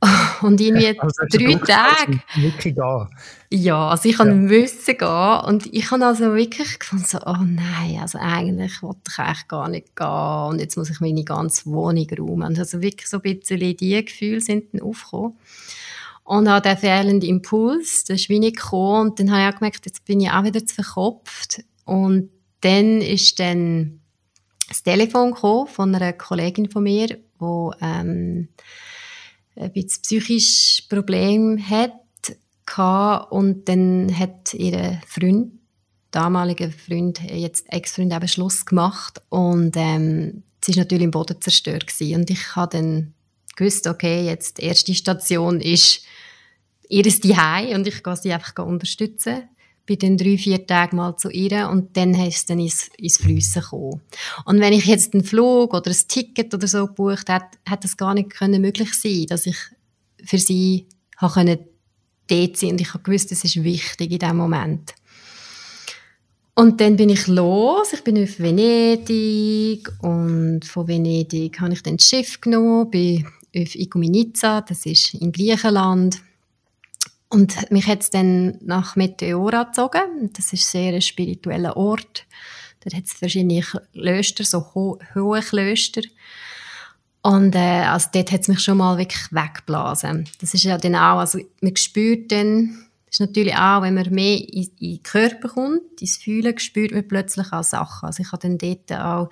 Und 0.42 0.60
irgendwie 0.60 0.98
also 0.98 1.22
drei 1.30 1.54
Tage. 1.56 2.20
Wirklich 2.36 2.74
gehen. 2.74 3.08
Ja, 3.50 3.88
also 3.88 4.08
ich 4.08 4.18
ja. 4.18 4.24
müssen 4.24 4.96
gehen 4.96 5.40
und 5.44 5.66
ich 5.74 5.90
habe 5.90 6.06
also 6.06 6.34
wirklich 6.34 6.78
gefunden, 6.78 7.04
so, 7.04 7.18
oh 7.26 7.36
nein, 7.40 7.98
also 8.00 8.18
eigentlich 8.18 8.80
wollte 8.80 9.00
ich 9.08 9.18
eigentlich 9.18 9.48
gar 9.48 9.68
nicht 9.68 9.96
gehen 9.96 10.46
und 10.48 10.60
jetzt 10.60 10.76
muss 10.76 10.88
ich 10.88 11.00
meine 11.00 11.24
ganze 11.24 11.66
Wohnung 11.66 12.06
räumen. 12.16 12.56
Also 12.56 12.80
wirklich 12.80 13.08
so 13.08 13.20
ein 13.20 13.38
bisschen 13.38 13.76
die 13.76 14.04
Gefühle 14.04 14.40
sind 14.40 14.72
dann 14.72 14.82
aufgekommen. 14.82 15.36
Und 16.22 16.46
auch 16.46 16.60
der 16.60 16.76
fehlende 16.76 17.26
Impuls, 17.26 18.04
das 18.04 18.20
ist 18.20 18.28
wie 18.28 18.38
nicht 18.38 18.56
gekommen 18.56 19.10
und 19.10 19.20
dann 19.20 19.32
habe 19.32 19.42
ich 19.42 19.48
auch 19.48 19.58
gemerkt, 19.58 19.84
jetzt 19.84 20.04
bin 20.04 20.20
ich 20.20 20.30
auch 20.30 20.44
wieder 20.44 20.64
zu 20.64 20.76
verkopft 20.76 21.64
und 21.84 22.30
dann 22.60 23.00
ist 23.00 23.40
dann 23.40 24.00
das 24.68 24.84
Telefon 24.84 25.32
gekommen 25.32 25.66
von 25.66 25.92
einer 25.92 26.12
Kollegin 26.12 26.70
von 26.70 26.84
mir, 26.84 27.08
die 27.08 27.70
ähm, 27.82 28.48
ein 29.60 29.72
bisschen 29.72 30.02
psychisches 30.02 30.82
Problem 30.88 31.58
hat 31.58 31.92
und 33.30 33.68
dann 33.68 34.16
hat 34.16 34.54
ihr 34.54 35.00
Freund, 35.06 35.52
damaliger 36.12 36.70
Freund, 36.70 37.20
jetzt 37.20 37.66
Ex-Freund 37.72 38.12
eben 38.12 38.28
Schluss 38.28 38.64
gemacht. 38.64 39.20
Und 39.28 39.76
ähm, 39.76 40.44
sie 40.64 40.72
ist 40.72 40.78
natürlich 40.78 41.02
im 41.02 41.10
Boden 41.10 41.40
zerstört 41.40 41.86
gewesen. 41.86 42.20
und 42.20 42.30
ich 42.30 42.54
habe 42.54 42.76
dann 42.76 43.14
gewusst, 43.56 43.86
okay, 43.86 44.24
jetzt 44.24 44.58
die 44.58 44.62
erste 44.62 44.94
Station 44.94 45.60
ist 45.60 46.02
ihr 46.88 47.04
Zuhause 47.04 47.74
und 47.74 47.86
ich 47.86 48.02
gehe 48.02 48.16
sie 48.16 48.32
einfach 48.32 48.64
unterstützen 48.64 49.48
bin 49.86 49.98
dann 49.98 50.16
drei, 50.16 50.38
vier 50.38 50.66
Tage 50.66 50.94
mal 50.94 51.16
zu 51.16 51.30
ihr 51.30 51.68
und 51.68 51.96
dann 51.96 52.14
ist 52.14 52.36
es 52.36 52.46
dann 52.46 52.60
ins, 52.60 52.88
ins 52.96 53.18
Fliessen 53.18 53.62
gekommen. 53.62 54.00
Und 54.44 54.60
wenn 54.60 54.72
ich 54.72 54.86
jetzt 54.86 55.14
einen 55.14 55.24
Flug 55.24 55.74
oder 55.74 55.90
ein 55.90 55.96
Ticket 56.08 56.54
oder 56.54 56.66
so 56.66 56.86
gebucht 56.86 57.28
hätte, 57.28 57.58
hätte 57.66 57.86
es 57.86 57.96
gar 57.96 58.14
nicht 58.14 58.30
können 58.30 58.62
möglich 58.62 58.94
sein 58.94 59.26
dass 59.28 59.46
ich 59.46 59.56
für 60.24 60.38
sie 60.38 60.86
können 61.18 61.58
dort 62.28 62.56
sein 62.56 62.70
und 62.70 62.80
ich 62.80 62.92
gewusst, 63.02 63.30
das 63.30 63.44
ist 63.44 63.62
wichtig 63.62 64.12
in 64.12 64.18
diesem 64.18 64.36
Moment. 64.36 64.94
Und 66.54 66.80
dann 66.80 66.96
bin 66.96 67.08
ich 67.08 67.26
los, 67.26 67.92
ich 67.92 68.04
bin 68.04 68.22
auf 68.22 68.38
Venedig 68.38 69.88
und 70.02 70.64
von 70.64 70.86
Venedig 70.86 71.60
habe 71.60 71.72
ich 71.72 71.82
dann 71.82 71.96
das 71.96 72.06
Schiff 72.06 72.40
genommen, 72.40 72.90
bin 72.90 73.26
auf 73.56 73.74
Iguminica, 73.74 74.60
das 74.60 74.84
ist 74.86 75.14
in 75.14 75.32
Griechenland 75.32 76.20
und 77.30 77.70
mich 77.70 77.86
hat 77.86 78.02
es 78.02 78.10
dann 78.10 78.58
nach 78.60 78.96
Meteora 78.96 79.62
gezogen. 79.62 80.30
Das 80.32 80.52
ist 80.52 80.68
sehr 80.68 80.92
ein 80.92 81.00
spiritueller 81.00 81.76
Ort. 81.76 82.26
Da 82.80 82.96
hat 82.96 83.04
es 83.04 83.12
verschiedene 83.12 83.62
Klöster, 83.92 84.44
so 84.44 84.66
ho 84.74 84.98
hohe 85.14 85.40
Klöster. 85.40 86.02
Und 87.22 87.54
äh, 87.54 87.84
also 87.84 88.08
dort 88.12 88.32
hat 88.32 88.40
es 88.40 88.48
mich 88.48 88.60
schon 88.60 88.78
mal 88.78 88.98
wirklich 88.98 89.30
weggeblasen. 89.30 90.28
Das 90.40 90.54
ist 90.54 90.64
ja 90.64 90.76
dann 90.76 90.96
auch, 90.96 91.18
also 91.18 91.38
man 91.60 91.76
spürt 91.76 92.32
dann 92.32 92.86
Das 93.06 93.20
ist 93.20 93.20
natürlich 93.20 93.54
auch, 93.54 93.82
wenn 93.82 93.94
man 93.94 94.10
mehr 94.10 94.38
in, 94.38 94.68
in 94.80 94.96
den 94.96 95.02
Körper 95.02 95.50
kommt, 95.50 96.00
ins 96.00 96.16
Fühlen, 96.16 96.58
spürt 96.58 96.92
man 96.92 97.06
plötzlich 97.06 97.52
auch 97.52 97.62
Sachen. 97.62 98.06
Also 98.06 98.22
ich 98.22 98.32
habe 98.32 98.42
dann 98.42 98.58
dort 98.58 98.92
auch 98.92 99.30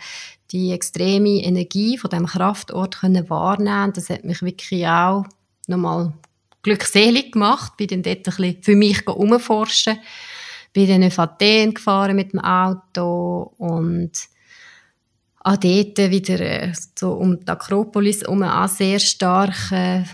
die 0.53 0.71
extreme 0.73 1.43
Energie 1.43 1.99
von 1.99 2.11
dem 2.11 2.27
Kraftort 2.27 3.01
können 3.01 3.29
wahrnehmen. 3.29 3.93
Das 3.95 4.09
hat 4.09 4.25
mich 4.25 4.43
wirklich 4.43 4.87
auch 4.87 5.25
nochmal 5.67 6.13
glückselig 6.63 7.33
gemacht. 7.33 7.77
Bin 7.77 7.89
dann 7.89 8.03
dort 8.03 8.19
ein 8.19 8.23
bisschen 8.25 8.63
für 8.63 8.77
mich 8.77 9.07
umforschen. 9.07 9.99
Bin 10.73 10.89
dann 10.89 11.05
auf 11.05 11.19
Athen 11.19 11.75
gefahren 11.75 12.17
mit 12.17 12.33
dem 12.33 12.41
Auto 12.41 13.55
und 13.59 14.13
auch 15.41 15.57
dort 15.57 15.99
wieder 15.99 16.41
äh, 16.41 16.73
so 16.95 17.13
um 17.13 17.41
die 17.41 17.49
Akropolis 17.49 18.21
herum 18.21 18.43
auch 18.43 18.69
sehr 18.69 18.99
starke 18.99 20.05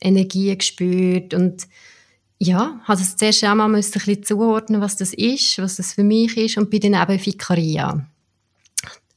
Energie 0.00 0.56
gespürt 0.56 1.32
und 1.32 1.66
ja, 2.38 2.80
habe 2.84 3.00
zuerst 3.00 3.44
auch 3.44 3.54
mal 3.54 3.66
ein 3.66 3.72
bisschen 3.72 4.24
zuordnen, 4.24 4.80
was 4.80 4.96
das 4.96 5.14
ist, 5.14 5.58
was 5.58 5.76
das 5.76 5.92
für 5.92 6.02
mich 6.02 6.36
ist 6.36 6.58
und 6.58 6.70
bin 6.70 6.80
dann 6.80 7.00
eben 7.00 7.18
Fikaria. 7.20 8.04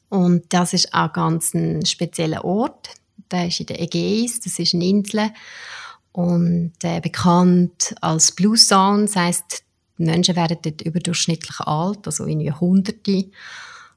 Und 0.09 0.43
das 0.49 0.73
ist 0.73 0.93
auch 0.93 1.11
ganz 1.11 1.53
ein 1.55 1.85
spezieller 1.85 2.45
Ort. 2.45 2.89
Der 3.31 3.47
ist 3.47 3.59
in 3.59 3.65
der 3.65 3.81
Ägäis, 3.81 4.39
das 4.39 4.59
ist 4.59 4.75
eine 4.75 4.85
Insel 4.85 5.31
und 6.15 6.71
äh, 6.83 7.01
bekannt 7.01 7.93
als 7.99 8.31
Blue 8.31 8.55
Zone, 8.55 9.03
das 9.03 9.17
heisst, 9.17 9.63
die 9.97 10.05
Menschen 10.05 10.37
werden 10.37 10.57
dort 10.61 10.81
überdurchschnittlich 10.81 11.59
alt, 11.59 12.05
also 12.05 12.25
irgendwie 12.25 12.53
Hunderte. 12.53 13.25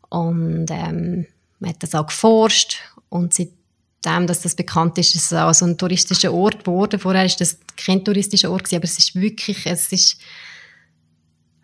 Und 0.09 0.67
ähm, 0.69 1.27
man 1.61 1.71
hat 1.71 1.81
das 1.81 1.95
auch 1.95 2.09
geforscht 2.09 2.81
und 3.09 3.35
seitdem, 3.35 4.27
dass 4.27 4.41
das 4.41 4.57
bekannt 4.57 4.99
ist, 4.99 5.15
ist 5.15 5.31
es 5.31 5.33
auch 5.33 5.55
so 5.55 5.65
ein 5.65 5.79
touristischer 5.79 6.35
Ort 6.35 6.65
geworden. 6.65 6.99
Vorher 6.99 7.23
war 7.23 7.37
das 7.39 7.61
kein 7.77 8.05
touristischer 8.05 8.51
Ort, 8.51 8.73
aber 8.75 8.83
es 8.83 8.99
ist 8.99 9.15
wirklich, 9.15 9.65
es 9.67 9.93
ist, 9.93 10.17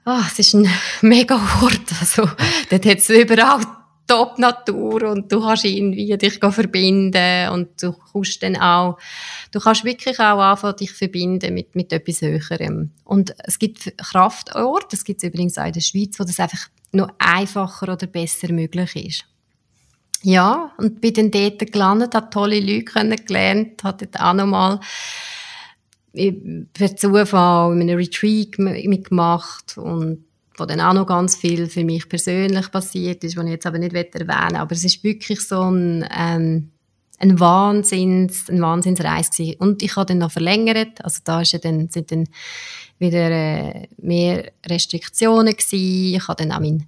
oh, 0.06 0.20
es 0.24 0.38
ist 0.38 0.54
ein 0.54 0.68
mega 1.00 1.34
Ort. 1.62 1.92
Also, 1.98 2.30
dort 2.70 2.86
hat 2.86 2.98
es 2.98 3.08
überall 3.08 3.60
Top-Natur 4.06 5.10
und 5.10 5.32
du 5.32 5.40
kannst 5.40 5.64
irgendwie 5.64 6.16
dich 6.16 6.38
verbinden 6.38 7.48
und 7.50 7.82
du 7.82 7.92
kannst 8.12 8.42
dann 8.42 8.56
auch, 8.56 8.98
du 9.50 9.60
kannst 9.60 9.84
wirklich 9.84 10.18
auch 10.20 10.40
anfangen, 10.40 10.76
dich 10.76 10.92
verbinden 10.92 11.54
mit, 11.54 11.74
mit 11.74 11.92
etwas 11.92 12.22
Höherem. 12.22 12.90
Und 13.04 13.34
es 13.38 13.58
gibt 13.58 13.96
Kraftorte, 13.96 14.88
das 14.90 15.04
gibt 15.04 15.22
es 15.22 15.28
übrigens 15.28 15.58
auch 15.58 15.66
in 15.66 15.72
der 15.72 15.80
Schweiz, 15.80 16.18
wo 16.18 16.24
das 16.24 16.40
einfach 16.40 16.68
noch 16.92 17.08
einfacher 17.18 17.92
oder 17.92 18.06
besser 18.06 18.52
möglich 18.52 18.96
ist. 18.96 19.24
Ja, 20.22 20.72
und 20.78 21.00
bin 21.00 21.14
dann 21.14 21.30
dort 21.30 21.70
gelandet, 21.70 22.14
habe 22.14 22.30
tolle 22.30 22.60
Leute 22.60 22.84
kennengelernt, 22.84 23.84
habe 23.84 24.06
dort 24.06 24.22
auch 24.22 24.32
nochmal 24.32 24.80
per 26.72 26.96
Zufall 26.96 27.74
in 27.74 27.82
einem 27.82 27.98
Retreat 27.98 28.58
mitgemacht 28.58 29.76
und 29.76 30.23
wo 30.56 30.64
dann 30.64 30.80
auch 30.80 30.92
noch 30.92 31.06
ganz 31.06 31.36
viel 31.36 31.68
für 31.68 31.84
mich 31.84 32.08
persönlich 32.08 32.70
passiert 32.70 33.24
ist, 33.24 33.36
was 33.36 33.44
ich 33.44 33.50
jetzt 33.50 33.66
aber 33.66 33.78
nicht 33.78 33.94
erwähnen 33.94 34.56
Aber 34.56 34.72
es 34.72 34.84
ist 34.84 35.02
wirklich 35.02 35.40
so 35.40 35.62
ein, 35.62 36.08
ähm, 36.16 36.70
ein 37.18 37.40
Wahnsinns, 37.40 38.48
ein 38.48 38.60
Wahnsinnsreis 38.60 39.30
gewesen. 39.30 39.56
Und 39.58 39.82
ich 39.82 39.96
habe 39.96 40.06
dann 40.06 40.18
noch 40.18 40.32
verlängert, 40.32 41.04
also 41.04 41.20
da 41.24 41.40
ist 41.40 41.52
ja 41.52 41.58
dann, 41.58 41.88
sind 41.88 42.10
dann 42.10 42.28
wieder 42.98 43.30
äh, 43.30 43.88
mehr 43.98 44.52
Restriktionen 44.66 45.54
gewesen. 45.54 46.14
Ich 46.14 46.28
habe 46.28 46.42
dann 46.42 46.52
auch 46.52 46.60
meinen 46.60 46.86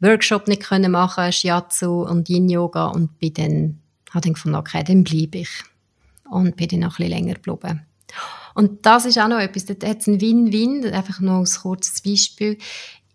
Workshop 0.00 0.48
nicht 0.48 0.62
können 0.62 0.92
machen, 0.92 1.32
Shiatsu 1.32 2.02
und 2.02 2.28
Yin 2.28 2.48
Yoga 2.48 2.86
und 2.86 3.18
bin 3.18 3.34
dann, 3.34 3.80
habe 4.10 4.22
dann 4.22 4.34
gefunden, 4.34 4.56
okay, 4.56 4.82
dann 4.84 5.04
bleibe 5.04 5.38
ich. 5.38 5.50
Und 6.30 6.56
bin 6.56 6.68
dann 6.68 6.80
noch 6.80 6.98
ein 6.98 7.08
bisschen 7.08 7.10
länger 7.10 7.34
geblieben. 7.34 7.82
Und 8.54 8.84
das 8.84 9.06
ist 9.06 9.18
auch 9.18 9.28
noch 9.28 9.38
etwas, 9.38 9.64
da 9.64 9.74
hat 9.86 10.00
es 10.00 10.06
ein 10.06 10.20
Win-Win, 10.20 10.92
einfach 10.92 11.20
noch 11.20 11.38
ein 11.38 11.44
kurzes 11.44 12.02
Beispiel. 12.02 12.58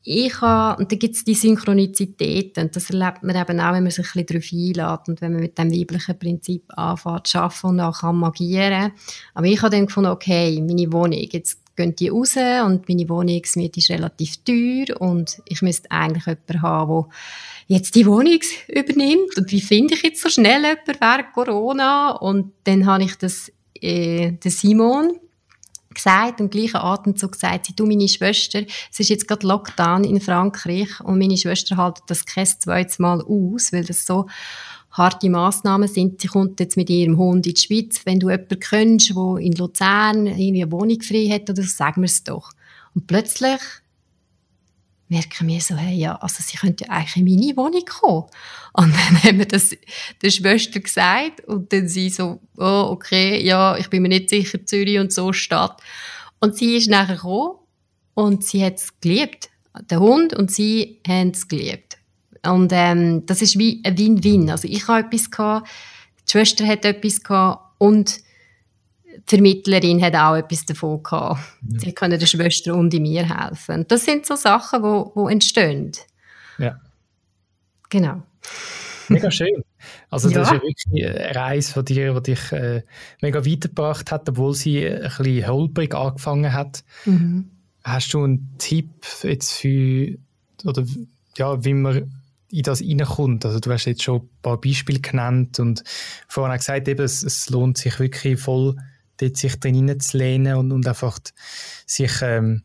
Ich 0.10 0.39
habe, 0.39 0.82
und 0.82 0.89
da 0.89 0.96
gibt 0.96 1.15
es 1.17 1.26
die 1.26 1.34
Synchronizität, 1.34 2.58
und 2.58 2.74
das 2.74 2.89
erlebt 2.89 3.24
man 3.24 3.36
eben 3.36 3.60
auch, 3.60 3.74
wenn 3.74 3.84
man 3.84 3.91
sich 3.91 4.06
ein 4.15 4.26
bisschen 4.26 4.74
darauf 4.74 4.88
einlädt 4.88 5.10
und 5.10 5.20
wenn 5.20 5.34
man 5.34 5.41
mit 5.41 5.58
dem 5.58 5.70
weiblichen 5.70 6.17
Prinzip 6.17 6.63
anfängt 6.78 7.28
zu 7.28 7.39
arbeiten 7.39 7.67
und 7.67 7.80
auch 7.82 8.00
kann. 8.00 8.93
Aber 9.34 9.48
ich 9.48 9.62
habe 9.62 9.76
dann 9.76 9.88
gefunden, 9.88 10.10
okay, 10.10 10.62
meine 10.62 10.93
Wohnung, 10.93 11.28
jetzt 11.30 11.60
gehen 11.76 11.93
die 11.93 12.08
raus 12.08 12.38
und 12.38 12.88
meine 12.88 13.10
Wohnungsmiete 13.10 13.82
ist 13.82 13.89
relativ 13.89 14.38
teuer 14.46 14.96
und 15.02 15.41
ich 15.43 15.62
müsste 15.62 15.91
eigentlich 15.91 16.26
jemanden 16.26 16.62
haben, 16.62 17.06
der 17.67 17.76
jetzt 17.76 17.96
die 17.96 18.06
Wohnung 18.06 18.39
übernimmt 18.70 19.38
und 19.38 19.52
wie 19.52 19.60
finde 19.60 19.96
ich 19.96 20.04
jetzt 20.04 20.22
so 20.22 20.30
schnell 20.30 20.62
jemanden 20.62 21.02
während 21.02 21.34
Corona 21.34 22.12
und 22.12 22.54
dann 22.63 22.86
habe 22.86 23.04
ich 23.04 23.17
das 23.17 23.52
äh, 23.82 24.32
den 24.32 24.52
Simon 24.52 25.20
gesagt, 25.97 26.39
im 26.39 26.49
gleichen 26.49 26.77
Atemzug 26.77 27.33
gesagt, 27.33 27.65
sie, 27.65 27.75
du, 27.75 27.86
meine 27.86 28.07
Schwester, 28.07 28.63
es 28.91 28.99
ist 28.99 29.10
jetzt 29.10 29.27
gerade 29.27 29.45
Lockdown 29.45 30.03
in 30.03 30.21
Frankreich 30.21 31.01
und 31.01 31.19
meine 31.19 31.38
Schwester 31.38 31.77
hält 31.77 31.97
das 32.07 32.25
kein 32.25 32.45
zweites 32.45 32.99
Mal 32.99 33.21
aus, 33.21 33.73
weil 33.73 33.83
das 33.83 34.05
so 34.05 34.27
harte 34.91 35.29
Massnahmen 35.29 35.88
sind. 35.88 36.21
Sie 36.21 36.27
kommt 36.27 36.60
jetzt 36.60 36.77
mit 36.77 36.89
ihrem 36.89 37.17
Hund 37.17 37.45
in 37.45 37.53
die 37.53 37.60
Schweiz. 37.60 38.01
Wenn 38.05 38.19
du 38.19 38.29
jemanden 38.29 38.60
kennst, 38.60 39.10
der 39.10 39.38
in 39.38 39.53
Luzern 39.53 40.27
irgendwie 40.27 40.63
eine 40.63 40.71
Wohnung 40.71 41.01
frei 41.01 41.27
hat, 41.29 41.49
oder 41.49 41.62
so, 41.62 41.69
sagen 41.69 42.01
wir 42.01 42.07
es 42.07 42.23
doch. 42.23 42.51
Und 42.95 43.07
plötzlich 43.07 43.60
merken 45.10 45.48
wir 45.48 45.62
so, 45.62 45.76
hey, 45.76 45.96
ja, 45.96 46.15
also 46.15 46.43
sie 46.43 46.58
könnte 46.58 46.86
ja 46.86 46.91
eigentlich 46.91 47.17
in 47.17 47.26
meine 47.26 47.58
Wohnung 47.58 47.86
kommen. 47.86 48.26
Und 48.74 48.93
dann 48.93 49.24
haben 49.24 49.39
wir 49.39 49.48
das 49.48 49.76
der 50.22 50.30
Schwester 50.30 50.80
gesagt 50.80 51.41
und 51.46 51.72
dann 51.72 51.88
sie 51.88 52.10
so, 52.10 52.39
oh, 52.58 52.88
okay, 52.91 53.41
ja, 53.43 53.78
ich 53.78 53.89
bin 53.89 54.02
mir 54.02 54.10
nicht 54.10 54.30
sicher, 54.30 54.65
Zürich 54.65 55.00
und 55.00 55.13
so 55.13 55.34
Stadt. 55.34 55.82
Und 56.39 56.56
sie 56.56 56.76
ist 56.76 56.89
nachher 56.89 57.15
gekommen 57.15 57.56
und 58.13 58.43
sie 58.43 58.63
hat 58.63 58.76
es 58.76 59.00
geliebt. 59.00 59.50
Der 59.89 60.00
Hund 60.00 60.34
und 60.34 60.52
sie 60.52 61.00
haben 61.08 61.32
es 61.32 61.48
geliebt. 61.48 61.98
Und 62.43 62.72
ähm, 62.74 63.26
das 63.26 63.41
ist 63.41 63.58
wie 63.58 63.82
ein 63.84 63.98
Win-Win. 63.98 64.50
Also 64.50 64.67
ich 64.67 64.88
habe 64.88 65.08
etwas 65.08 65.30
gehabt, 65.30 65.70
die 66.28 66.32
Schwester 66.32 66.65
hat 66.65 66.86
etwas 66.86 67.24
gehabt 67.24 67.76
und 67.78 68.20
die 69.29 69.35
Vermittlerin 69.35 70.01
hat 70.01 70.15
auch 70.15 70.35
etwas 70.35 70.65
davon 70.65 71.03
gehabt. 71.03 71.41
Ja. 71.69 71.79
Sie 71.79 71.93
können 71.93 72.19
der 72.19 72.25
Schwester 72.25 72.75
und 72.75 72.93
mir 72.93 73.27
helfen. 73.27 73.85
Das 73.87 74.05
sind 74.05 74.25
so 74.25 74.35
Sachen, 74.35 74.83
wo, 74.83 75.11
wo 75.15 75.27
entstehen. 75.27 75.91
Ja. 76.57 76.79
Genau. 77.89 78.23
Mega 79.09 79.31
schön. 79.31 79.63
Also 80.09 80.29
das 80.29 80.49
ja. 80.49 80.55
ist 80.55 80.63
ja 80.63 80.67
wirklich 80.67 81.15
eine 81.15 81.35
Reise 81.35 81.73
von 81.73 81.85
dir, 81.85 82.13
die 82.13 82.33
dich 82.33 82.51
äh, 82.51 82.83
mega 83.21 83.45
weitergebracht 83.45 84.11
hat, 84.11 84.29
obwohl 84.29 84.53
sie 84.53 84.85
ein 84.85 85.01
bisschen 85.01 85.47
holprig 85.47 85.95
angefangen 85.95 86.53
hat. 86.53 86.83
Mhm. 87.05 87.49
Hast 87.83 88.13
du 88.13 88.23
einen 88.23 88.55
Tipp 88.57 88.89
jetzt 89.23 89.53
für, 89.53 90.17
oder 90.65 90.83
ja, 91.37 91.63
wie 91.63 91.73
man 91.73 92.13
in 92.49 92.63
das 92.63 92.81
reinkommt. 92.81 93.45
Also 93.45 93.59
du 93.59 93.71
hast 93.71 93.85
jetzt 93.85 94.03
schon 94.03 94.21
ein 94.21 94.29
paar 94.41 94.59
Beispiele 94.59 94.99
genannt 94.99 95.59
und 95.59 95.83
vorhin 96.27 96.53
auch 96.53 96.57
gesagt, 96.57 96.87
eben, 96.87 97.03
es, 97.03 97.23
es 97.23 97.49
lohnt 97.49 97.77
sich 97.77 97.99
wirklich 97.99 98.39
voll, 98.39 98.75
dort 99.17 99.38
sich 99.38 99.60
drin 99.60 99.89
reinzulehnen 99.89 100.56
und, 100.56 100.71
und 100.71 100.88
einfach 100.88 101.19
sich, 101.86 102.21
ähm, 102.21 102.63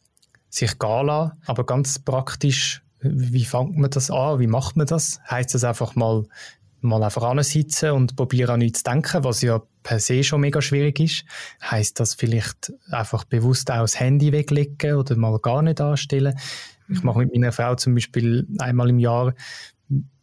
sich 0.49 0.79
gehen 0.79 1.07
lassen. 1.07 1.33
Aber 1.47 1.65
ganz 1.65 1.99
praktisch, 1.99 2.83
wie 3.01 3.45
fängt 3.45 3.77
man 3.77 3.91
das 3.91 4.11
an? 4.11 4.39
Wie 4.39 4.47
macht 4.47 4.77
man 4.77 4.87
das? 4.87 5.21
Heißt 5.31 5.55
das 5.55 5.65
einfach 5.65 5.95
mal, 5.95 6.25
mal 6.81 7.03
einfach 7.03 7.23
ansitzen 7.23 7.93
und 7.93 8.17
probieren 8.17 8.51
an 8.51 8.59
nichts 8.61 8.83
zu 8.83 8.91
denken, 8.91 9.25
was 9.25 9.43
ja 9.43 9.63
per 9.83 9.99
se 9.99 10.23
schon 10.23 10.41
mega 10.41 10.63
schwierig 10.63 11.01
ist. 11.01 11.25
Heißt 11.63 11.99
das 11.99 12.15
vielleicht 12.15 12.73
einfach 12.91 13.25
bewusst 13.25 13.71
auch 13.71 13.81
das 13.81 13.99
Handy 13.99 14.33
weglegen 14.33 14.95
oder 14.95 15.17
mal 15.17 15.39
gar 15.39 15.63
nicht 15.63 15.81
anstellen? 15.81 16.39
Ich 16.89 17.03
mache 17.03 17.21
mit 17.21 17.33
meiner 17.33 17.53
Frau 17.53 17.75
zum 17.75 17.95
Beispiel 17.95 18.47
einmal 18.59 18.91
im 18.91 18.99
Jahr 18.99 19.35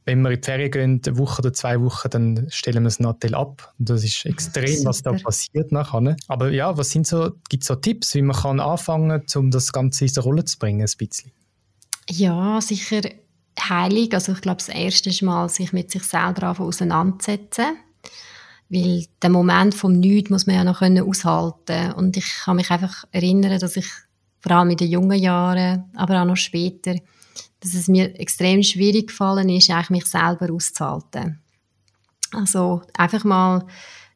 wenn 0.09 0.23
wir 0.23 0.31
in 0.31 0.41
die 0.41 0.45
Ferien 0.45 0.71
gehen, 0.71 1.01
eine 1.05 1.17
Woche 1.19 1.39
oder 1.39 1.53
zwei 1.53 1.79
Wochen, 1.81 2.09
dann 2.09 2.47
stellen 2.49 2.77
wir 2.77 2.85
das 2.85 2.99
Nattel 2.99 3.35
ab. 3.35 3.75
Und 3.77 3.89
das 3.89 4.03
ist 4.03 4.25
extrem, 4.25 4.77
Super. 4.77 4.89
was 4.89 5.03
da 5.03 5.13
passiert 5.13 5.71
nachher. 5.71 6.01
Ne? 6.01 6.17
Aber 6.27 6.49
ja, 6.49 6.75
was 6.75 6.89
sind 6.89 7.05
so, 7.05 7.31
gibt 7.47 7.61
es 7.61 7.67
so 7.67 7.75
Tipps, 7.75 8.15
wie 8.15 8.23
man 8.23 8.35
kann 8.35 8.59
anfangen, 8.59 9.23
um 9.35 9.51
das 9.51 9.71
Ganze 9.71 10.05
in 10.05 10.11
die 10.11 10.19
Rolle 10.19 10.45
zu 10.45 10.57
bringen, 10.57 10.81
ein 10.81 10.97
bisschen? 10.97 11.31
Ja, 12.09 12.59
sicher 12.59 13.01
heilig. 13.59 14.15
Also 14.15 14.31
ich 14.31 14.41
glaube, 14.41 14.57
das 14.57 14.69
erste 14.69 15.11
ist 15.11 15.21
mal, 15.21 15.47
sich 15.47 15.73
mit 15.73 15.91
sich 15.91 16.03
selber 16.03 16.59
auseinandersetzen. 16.59 17.77
Weil 18.69 19.05
den 19.21 19.31
Moment 19.31 19.75
vom 19.75 19.93
Nichts 19.93 20.31
muss 20.31 20.47
man 20.47 20.55
ja 20.55 20.63
noch 20.63 20.81
aushalten 20.81 21.91
Und 21.93 22.17
ich 22.17 22.25
kann 22.45 22.55
mich 22.55 22.71
einfach 22.71 23.03
erinnern, 23.11 23.59
dass 23.59 23.77
ich 23.77 23.87
vor 24.39 24.53
allem 24.53 24.71
in 24.71 24.77
den 24.77 24.89
jungen 24.89 25.19
Jahren, 25.19 25.85
aber 25.95 26.19
auch 26.19 26.25
noch 26.25 26.35
später, 26.35 26.95
dass 27.61 27.73
es 27.73 27.87
mir 27.87 28.19
extrem 28.19 28.63
schwierig 28.63 29.07
gefallen 29.07 29.49
ist, 29.49 29.69
eigentlich 29.69 29.89
mich 29.89 30.05
selber 30.05 30.51
auszuhalten. 30.53 31.39
Also 32.31 32.81
einfach 32.93 33.23
mal 33.23 33.65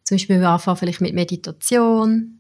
zum 0.04 0.16
Beispiel 0.16 0.44
anfangen 0.44 0.78
vielleicht 0.78 1.02
mit 1.02 1.14
Meditation. 1.14 2.40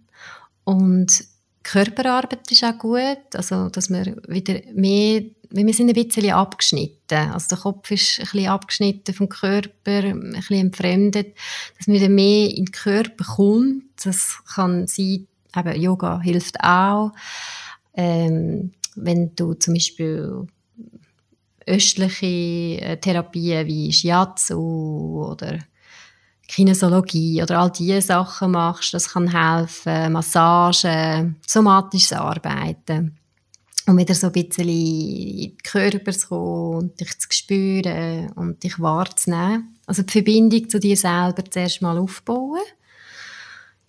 Und 0.63 1.25
Körperarbeit 1.63 2.51
ist 2.51 2.63
auch 2.63 2.77
gut, 2.77 3.35
also 3.35 3.69
dass 3.69 3.89
wir 3.89 4.17
wieder 4.27 4.59
mehr, 4.73 5.23
wir 5.49 5.73
sind 5.73 5.87
ein 5.87 5.93
bisschen 5.93 6.31
abgeschnitten, 6.31 7.31
also 7.31 7.47
der 7.49 7.57
Kopf 7.57 7.89
ist 7.89 8.19
ein 8.19 8.23
bisschen 8.25 8.49
abgeschnitten 8.49 9.15
vom 9.15 9.29
Körper, 9.29 10.03
ein 10.03 10.33
bisschen 10.33 10.59
entfremdet, 10.59 11.37
dass 11.77 11.87
man 11.87 11.95
wieder 11.95 12.09
mehr 12.09 12.49
in 12.49 12.65
den 12.65 12.71
Körper 12.71 13.23
kommt, 13.23 13.83
das 14.03 14.39
kann 14.53 14.87
sein, 14.87 15.27
eben 15.55 15.81
Yoga 15.81 16.19
hilft 16.19 16.59
auch, 16.61 17.11
ähm, 17.93 18.73
wenn 18.95 19.33
du 19.35 19.53
zum 19.53 19.73
Beispiel 19.73 20.45
östliche 21.67 22.81
äh, 22.81 22.97
Therapien 22.97 23.67
wie 23.67 23.91
Shiatsu 23.91 25.25
oder 25.31 25.59
Kinesiologie 26.47 27.41
oder 27.41 27.59
all 27.59 27.71
diese 27.71 28.01
Sachen 28.01 28.51
machst, 28.51 28.93
das 28.93 29.09
kann 29.09 29.31
helfen, 29.31 30.11
Massagen, 30.13 31.37
somatisches 31.47 32.13
Arbeiten. 32.13 33.17
Um 33.85 33.97
wieder 33.97 34.13
so 34.13 34.27
ein 34.27 34.33
bisschen 34.33 34.69
in 34.69 35.37
den 35.37 35.57
Körper 35.57 36.11
zu 36.13 36.27
kommen 36.27 36.75
und 36.75 36.99
dich 36.99 37.19
zu 37.19 37.27
spüren 37.31 38.31
und 38.33 38.63
dich 38.63 38.79
wahrzunehmen. 38.79 39.75
Also 39.85 40.03
die 40.03 40.11
Verbindung 40.11 40.69
zu 40.69 40.79
dir 40.79 40.95
selber 40.95 41.43
zuerst 41.49 41.81
mal 41.81 41.97
aufbauen. 41.97 42.61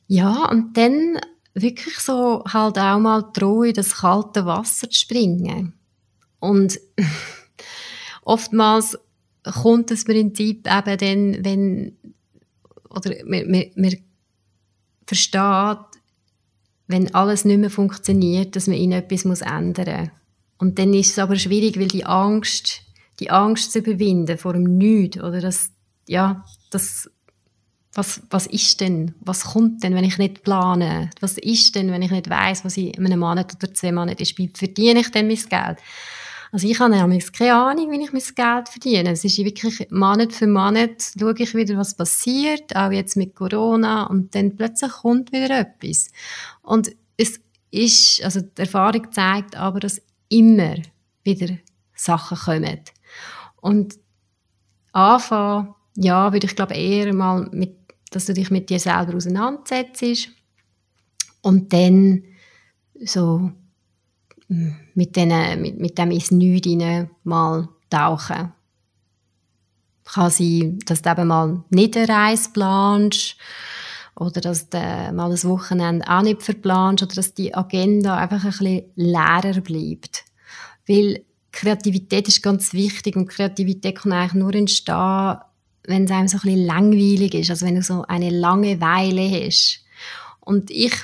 Ja, 0.09 0.49
und 0.51 0.77
dann 0.77 1.18
wirklich 1.55 1.99
so 1.99 2.43
halt 2.45 2.79
auch 2.79 2.99
mal 2.99 3.22
trauen, 3.33 3.68
in 3.68 3.75
das 3.75 3.97
kalte 3.97 4.47
Wasser 4.47 4.91
zu 4.91 4.99
springen. 4.99 5.75
Und 6.41 6.81
oftmals 8.25 8.99
kommt 9.43 9.91
das 9.91 10.05
Prinzip 10.05 10.66
eben 10.66 10.99
dann, 10.99 11.45
wenn 11.45 11.97
oder 12.91 13.14
man, 13.25 13.51
man, 13.51 13.64
man 13.77 13.97
versteht, 15.07 16.01
wenn 16.87 17.14
alles 17.14 17.45
nicht 17.45 17.59
mehr 17.59 17.70
funktioniert, 17.70 18.57
dass 18.57 18.66
man 18.66 18.77
in 18.77 18.93
etwas 18.93 19.25
muss 19.25 19.41
ändern 19.41 20.01
muss. 20.01 20.11
Und 20.59 20.79
dann 20.79 20.95
ist 20.95 21.11
es 21.11 21.18
aber 21.18 21.37
schwierig, 21.37 21.79
weil 21.79 21.89
die 21.89 22.07
Angst, 22.07 22.83
die 23.20 23.31
Angst 23.31 23.72
zu 23.72 23.81
überwinden 23.81 24.39
vor 24.39 24.53
dem 24.53 24.79
Nichts, 24.79 25.18
oder 25.18 25.41
das, 25.41 25.70
ja, 26.07 26.45
das, 26.70 27.11
was, 27.95 28.22
was 28.31 28.47
ist 28.47 28.81
denn, 28.81 29.14
was 29.20 29.45
kommt 29.45 29.83
denn, 29.83 29.95
wenn 29.95 30.05
ich 30.05 30.18
nicht 30.18 30.43
plane? 30.43 31.11
Was 31.20 31.39
ist 31.39 31.75
denn, 31.75 31.91
wenn 31.91 32.03
ich 32.03 32.11
nicht 32.11 32.29
weiß, 32.29 32.64
was 32.64 32.77
ich 32.77 32.97
in 32.97 33.07
einem 33.07 33.20
Monat 33.20 33.55
oder 33.55 33.72
zwei 33.72 33.93
Monaten 33.93 34.22
ist? 34.22 34.37
Wie 34.39 34.51
verdiene 34.53 35.01
ich 35.01 35.11
denn 35.11 35.27
mein 35.27 35.37
Geld? 35.37 35.79
Also 36.55 36.68
ich 36.68 36.78
habe 36.78 36.94
nämlich 36.94 37.32
keine 37.32 37.57
Ahnung, 37.57 37.90
wie 37.90 38.05
ich 38.05 38.12
mein 38.12 38.22
Geld 38.22 38.68
verdiene. 38.68 39.11
Es 39.11 39.24
ist 39.24 39.38
wirklich 39.38 39.90
Monat 39.90 40.32
für 40.32 40.46
Monat 40.46 41.02
schaue 41.18 41.34
ich 41.36 41.52
wieder, 41.52 41.76
was 41.76 41.96
passiert, 41.96 42.76
auch 42.76 42.92
jetzt 42.92 43.16
mit 43.16 43.34
Corona 43.34 44.05
und 44.05 44.36
dann 44.36 44.55
plötzlich 44.55 44.92
kommt 44.92 45.32
wieder 45.32 45.59
etwas. 45.59 46.11
Und 46.62 46.94
es 47.16 47.40
ist, 47.72 48.22
also 48.22 48.40
die 48.40 48.61
Erfahrung 48.61 49.11
zeigt 49.11 49.57
aber, 49.57 49.80
dass 49.80 50.00
immer 50.28 50.76
wieder 51.24 51.57
Sachen 51.96 52.38
kommen. 52.38 52.80
Und 53.61 53.98
anfangen, 54.92 55.74
ja, 55.96 56.32
würde 56.32 56.46
ich 56.46 56.55
glaube 56.55 56.74
eher 56.74 57.12
mal 57.12 57.48
mit, 57.50 57.74
dass 58.12 58.26
du 58.26 58.32
dich 58.32 58.52
mit 58.52 58.70
dir 58.70 58.78
selber 58.78 59.16
auseinandersetzt 59.16 60.28
und 61.42 61.72
dann 61.72 62.22
so 63.02 63.50
mit, 64.49 65.16
denen, 65.16 65.61
mit, 65.62 65.78
mit 65.78 65.99
dem 65.99 66.11
ins 66.11 66.30
Nichts 66.30 67.09
mal 67.24 67.68
tauchen. 67.90 68.53
Kann 70.05 70.30
sein, 70.30 70.78
dass 70.84 71.03
du 71.03 71.11
eben 71.11 71.28
mal 71.28 71.64
nicht 71.70 71.97
eine 71.97 72.09
Reise 72.09 72.51
planst 72.53 73.36
oder 74.16 74.40
dass 74.40 74.68
du 74.68 74.78
mal 74.78 75.30
ein 75.30 75.42
Wochenende 75.45 76.07
auch 76.09 76.22
nicht 76.22 76.42
verplanst 76.42 77.03
oder 77.03 77.14
dass 77.14 77.34
die 77.34 77.55
Agenda 77.55 78.16
einfach 78.16 78.45
ein 78.45 78.51
bisschen 78.51 78.82
leerer 78.97 79.61
bleibt. 79.61 80.24
Weil 80.86 81.24
Kreativität 81.53 82.28
ist 82.28 82.42
ganz 82.42 82.74
wichtig 82.74 83.16
und 83.16 83.28
Kreativität 83.28 83.97
kann 83.97 84.12
eigentlich 84.12 84.34
nur 84.34 84.55
entstehen, 84.55 85.36
wenn 85.86 86.05
es 86.05 86.11
einem 86.11 86.28
so 86.28 86.38
ein 86.38 86.40
bisschen 86.42 86.66
langweilig 86.66 87.34
ist, 87.34 87.51
also 87.51 87.66
wenn 87.66 87.76
du 87.76 87.82
so 87.82 88.03
eine 88.03 88.30
Langeweile 88.30 89.47
hast. 89.47 89.84
Und 90.40 90.70
ich 90.70 90.95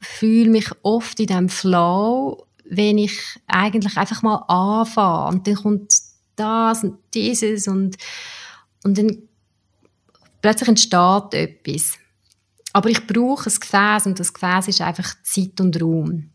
fühle 0.00 0.50
mich 0.50 0.70
oft 0.82 1.18
in 1.20 1.26
diesem 1.26 1.48
Flow 1.48 2.46
wenn 2.70 2.98
ich 2.98 3.18
eigentlich 3.46 3.96
einfach 3.96 4.22
mal 4.22 4.44
anfange 4.48 5.28
und 5.28 5.46
dann 5.46 5.54
kommt 5.54 5.94
das 6.36 6.84
und 6.84 6.98
dieses 7.14 7.68
und, 7.68 7.96
und 8.84 8.98
dann 8.98 9.18
plötzlich 10.40 10.68
entsteht 10.68 11.34
etwas. 11.34 11.98
Aber 12.72 12.90
ich 12.90 13.06
brauche 13.06 13.50
ein 13.50 13.60
Gefäß 13.60 14.06
und 14.06 14.20
das 14.20 14.32
Gefäß 14.32 14.68
ist 14.68 14.80
einfach 14.80 15.14
Zeit 15.22 15.60
und 15.60 15.80
Raum. 15.80 16.30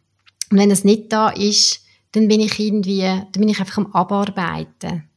Und 0.51 0.57
wenn 0.57 0.71
es 0.71 0.83
nicht 0.83 1.11
da 1.11 1.29
ist, 1.29 1.81
dann 2.11 2.27
bin 2.27 2.41
ich 2.41 2.59
irgendwie, 2.59 3.01
dann 3.01 3.31
bin 3.31 3.49
ich 3.49 3.59
einfach 3.59 3.77
am 3.77 3.91
Abarbeiten. 3.93 5.09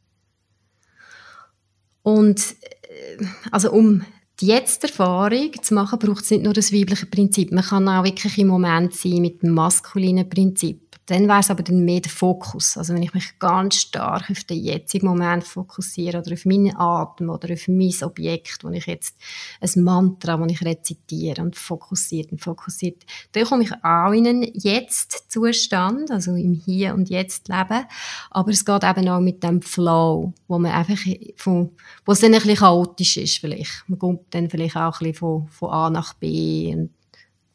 Und 2.03 2.41
äh, 2.89 3.25
also 3.51 3.73
um 3.73 4.05
die 4.41 4.47
Jetzt-Erfahrung 4.47 5.51
zu 5.63 5.75
machen, 5.75 5.99
braucht 5.99 6.25
es 6.25 6.31
nicht 6.31 6.45
nur 6.45 6.53
das 6.53 6.73
weibliche 6.73 7.07
Prinzip. 7.07 7.53
Man 7.53 7.65
kann 7.65 7.89
auch 7.89 8.05
wirklich 8.05 8.39
im 8.39 8.49
Moment 8.49 8.95
sein 8.95 9.23
mit 9.23 9.43
dem 9.43 9.53
maskulinen 9.53 10.29
Prinzip. 10.29 10.86
Dann 11.07 11.29
wäre 11.29 11.39
es 11.39 11.51
aber 11.51 11.63
dann 11.63 11.85
mehr 11.85 12.01
der 12.01 12.11
Fokus. 12.11 12.77
Also 12.77 12.93
wenn 12.93 13.03
ich 13.03 13.15
mich 13.15 13.39
ganz 13.39 13.77
stark 13.77 14.29
auf 14.29 14.43
den 14.43 14.59
jetzigen 14.59 15.07
Moment 15.07 15.45
fokussiere 15.45 16.19
oder 16.19 16.33
auf 16.33 16.45
meinen 16.45 16.77
Atem 16.77 17.31
oder 17.31 17.53
auf 17.53 17.69
mein 17.69 17.95
Objekt, 18.03 18.65
wo 18.65 18.71
ich 18.71 18.87
jetzt 18.87 19.17
ein 19.61 19.85
Mantra, 19.85 20.37
das 20.37 20.51
ich 20.51 20.63
rezitiere 20.63 21.43
und 21.43 21.55
fokussiert 21.55 22.33
und 22.33 22.41
fokussiert, 22.41 23.05
dann 23.33 23.45
komme 23.45 23.63
ich 23.63 23.73
auch 23.85 24.11
in 24.11 24.27
einen 24.27 24.51
Jetzt-Zustand, 24.53 26.11
also 26.11 26.35
im 26.35 26.55
Hier 26.55 26.93
und 26.95 27.09
Jetzt 27.09 27.47
leben. 27.47 27.85
Aber 28.33 28.51
es 28.51 28.65
geht 28.65 28.83
eben 28.83 29.09
auch 29.09 29.21
mit 29.21 29.45
dem 29.45 29.63
Flow, 29.63 30.33
wo 30.49 30.59
man 30.59 30.73
einfach 30.73 30.99
von, 31.37 31.71
wo 32.05 32.13
es 32.13 32.21
dann 32.21 32.35
ein 32.35 32.41
bisschen 32.41 32.57
chaotisch 32.57 33.17
ist 33.17 33.39
vielleicht. 33.39 33.85
Man 33.87 34.01
kommt 34.01 34.35
dann 34.35 34.51
vielleicht 34.51 34.77
auch 34.77 35.01
ein 35.01 35.13
bisschen 35.13 35.15
von, 35.15 35.49
von 35.49 35.71
A 35.71 35.89
nach 35.89 36.15
B 36.15 36.75
und 36.75 36.91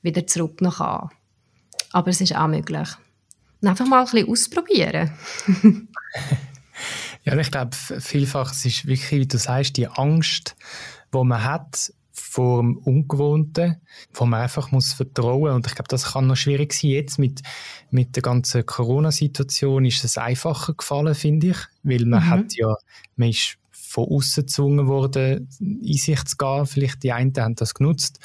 wieder 0.01 0.25
zurück 0.25 0.61
nach 0.61 0.79
A. 0.79 1.09
Aber 1.91 2.09
es 2.09 2.21
ist 2.21 2.33
auch 2.33 2.47
möglich. 2.47 2.87
Und 3.61 3.67
einfach 3.67 3.87
mal 3.87 3.99
ein 3.99 4.05
bisschen 4.05 4.29
ausprobieren. 4.29 5.11
ja, 7.23 7.37
ich 7.37 7.51
glaube, 7.51 7.75
vielfach 7.75 8.51
es 8.51 8.65
ist 8.65 8.87
wirklich, 8.87 9.11
wie 9.11 9.27
du 9.27 9.37
sagst, 9.37 9.77
die 9.77 9.87
Angst, 9.87 10.55
die 11.13 11.23
man 11.23 11.43
hat 11.43 11.93
vor 12.11 12.61
dem 12.61 12.77
Ungewohnten, 12.77 13.81
wo 14.13 14.25
man 14.25 14.41
einfach 14.41 14.71
muss 14.71 14.93
vertrauen 14.93 15.53
und 15.53 15.67
ich 15.67 15.75
glaube, 15.75 15.89
das 15.89 16.13
kann 16.13 16.27
noch 16.27 16.37
schwierig 16.37 16.73
sein. 16.73 16.91
Jetzt 16.91 17.19
mit, 17.19 17.41
mit 17.89 18.15
der 18.15 18.23
ganzen 18.23 18.65
Corona-Situation 18.65 19.85
ist 19.85 20.03
es 20.03 20.17
einfacher 20.17 20.73
gefallen, 20.73 21.13
finde 21.13 21.47
ich, 21.47 21.57
weil 21.83 22.05
man 22.05 22.23
mhm. 22.23 22.29
hat 22.29 22.55
ja, 22.55 22.73
man 23.15 23.29
ist 23.29 23.57
von 23.71 24.07
außen 24.07 24.45
gezwungen 24.45 24.87
worden, 24.87 25.49
in 25.59 25.97
sich 25.97 26.23
zu 26.23 26.37
gehen. 26.37 26.65
Vielleicht 26.65 27.03
die 27.03 27.11
einen 27.11 27.33
haben 27.37 27.55
das 27.55 27.73
genutzt 27.73 28.19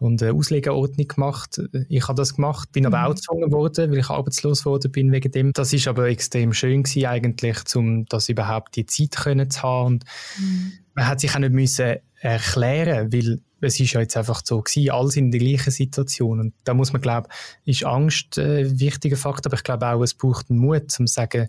und 0.00 0.22
eine 0.22 0.32
Auslegeordnung 0.32 1.06
gemacht. 1.06 1.60
Ich 1.90 2.08
habe 2.08 2.16
das 2.16 2.34
gemacht, 2.34 2.72
bin 2.72 2.84
mhm. 2.84 2.94
aber 2.94 3.06
auch 3.06 3.14
gezwungen 3.14 3.52
worden, 3.52 3.92
weil 3.92 3.98
ich 3.98 4.08
arbeitslos 4.08 4.64
worden 4.64 4.90
bin 4.90 5.12
wegen 5.12 5.30
dem. 5.30 5.52
Das 5.52 5.72
ist 5.74 5.86
aber 5.86 6.08
extrem 6.08 6.54
schön 6.54 6.82
gewesen 6.82 7.06
eigentlich, 7.06 7.58
um 7.76 8.06
das 8.06 8.30
überhaupt 8.30 8.76
die 8.76 8.86
Zeit 8.86 9.12
können 9.12 9.50
zu 9.50 9.62
haben. 9.62 9.86
Und 9.86 10.04
mhm. 10.38 10.72
Man 10.94 11.06
hat 11.06 11.20
sich 11.20 11.34
auch 11.34 11.38
nicht 11.38 11.52
müssen 11.52 11.96
erklären, 12.20 13.12
weil 13.12 13.40
es 13.60 13.78
ist 13.78 13.92
ja 13.92 14.00
jetzt 14.00 14.16
einfach 14.16 14.42
so 14.44 14.62
gewesen, 14.62 14.90
alle 14.90 15.10
sind 15.10 15.26
in 15.26 15.30
der 15.32 15.40
gleichen 15.40 15.70
Situation. 15.70 16.40
Und 16.40 16.54
da 16.64 16.72
muss 16.72 16.92
man 16.92 17.02
glaube 17.02 17.28
ist 17.66 17.84
Angst 17.84 18.38
äh, 18.38 18.64
ein 18.64 18.80
wichtiger 18.80 19.16
Faktor, 19.16 19.50
aber 19.50 19.56
ich 19.56 19.64
glaube 19.64 19.86
auch, 19.86 20.02
es 20.02 20.14
braucht 20.14 20.50
einen 20.50 20.60
Mut, 20.60 20.98
um 20.98 21.06
zu 21.06 21.12
sagen, 21.12 21.48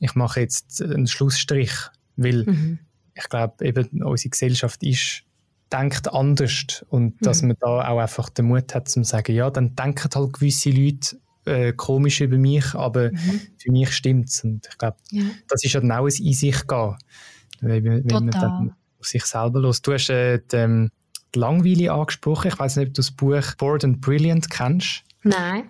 ich 0.00 0.14
mache 0.14 0.40
jetzt 0.40 0.82
einen 0.82 1.06
Schlussstrich, 1.06 1.72
weil 2.16 2.44
mhm. 2.44 2.78
ich 3.14 3.28
glaube 3.28 3.64
eben 3.64 4.02
unsere 4.02 4.30
Gesellschaft 4.30 4.82
ist 4.82 5.24
denkt 5.72 6.12
anders 6.12 6.84
und 6.88 7.20
mhm. 7.20 7.24
dass 7.24 7.42
man 7.42 7.56
da 7.60 7.88
auch 7.88 7.98
einfach 7.98 8.28
den 8.28 8.46
Mut 8.46 8.74
hat, 8.74 8.88
zu 8.88 9.02
sagen, 9.04 9.34
ja, 9.34 9.50
dann 9.50 9.74
denken 9.74 10.08
halt 10.14 10.32
gewisse 10.32 10.70
Leute 10.70 11.16
äh, 11.44 11.72
komisch 11.72 12.20
über 12.20 12.36
mich, 12.38 12.74
aber 12.74 13.10
mhm. 13.10 13.40
für 13.58 13.72
mich 13.72 13.92
stimmt 13.92 14.28
es. 14.28 14.44
Und 14.44 14.66
ich 14.70 14.78
glaube, 14.78 14.96
ja. 15.10 15.24
das 15.48 15.64
ist 15.64 15.72
ja 15.72 15.80
dann 15.80 15.92
auch 15.92 16.06
ein 16.06 16.24
in 16.24 16.32
sich 16.32 16.66
gehen, 16.66 16.96
wenn, 17.60 17.84
wenn 17.84 18.04
man 18.06 18.30
dann 18.30 18.74
auf 19.00 19.06
sich 19.06 19.24
selber 19.24 19.60
los. 19.60 19.82
Du 19.82 19.92
hast 19.92 20.10
äh, 20.10 20.40
die, 20.52 20.56
ähm, 20.56 20.90
die 21.34 21.38
Langweile 21.38 21.92
angesprochen. 21.92 22.48
Ich 22.48 22.58
weiß 22.58 22.76
nicht, 22.76 22.88
ob 22.88 22.94
du 22.94 23.00
das 23.00 23.10
Buch 23.10 23.54
Bored 23.58 23.84
and 23.84 24.00
Brilliant 24.00 24.50
kennst. 24.50 25.02
Nein. 25.22 25.64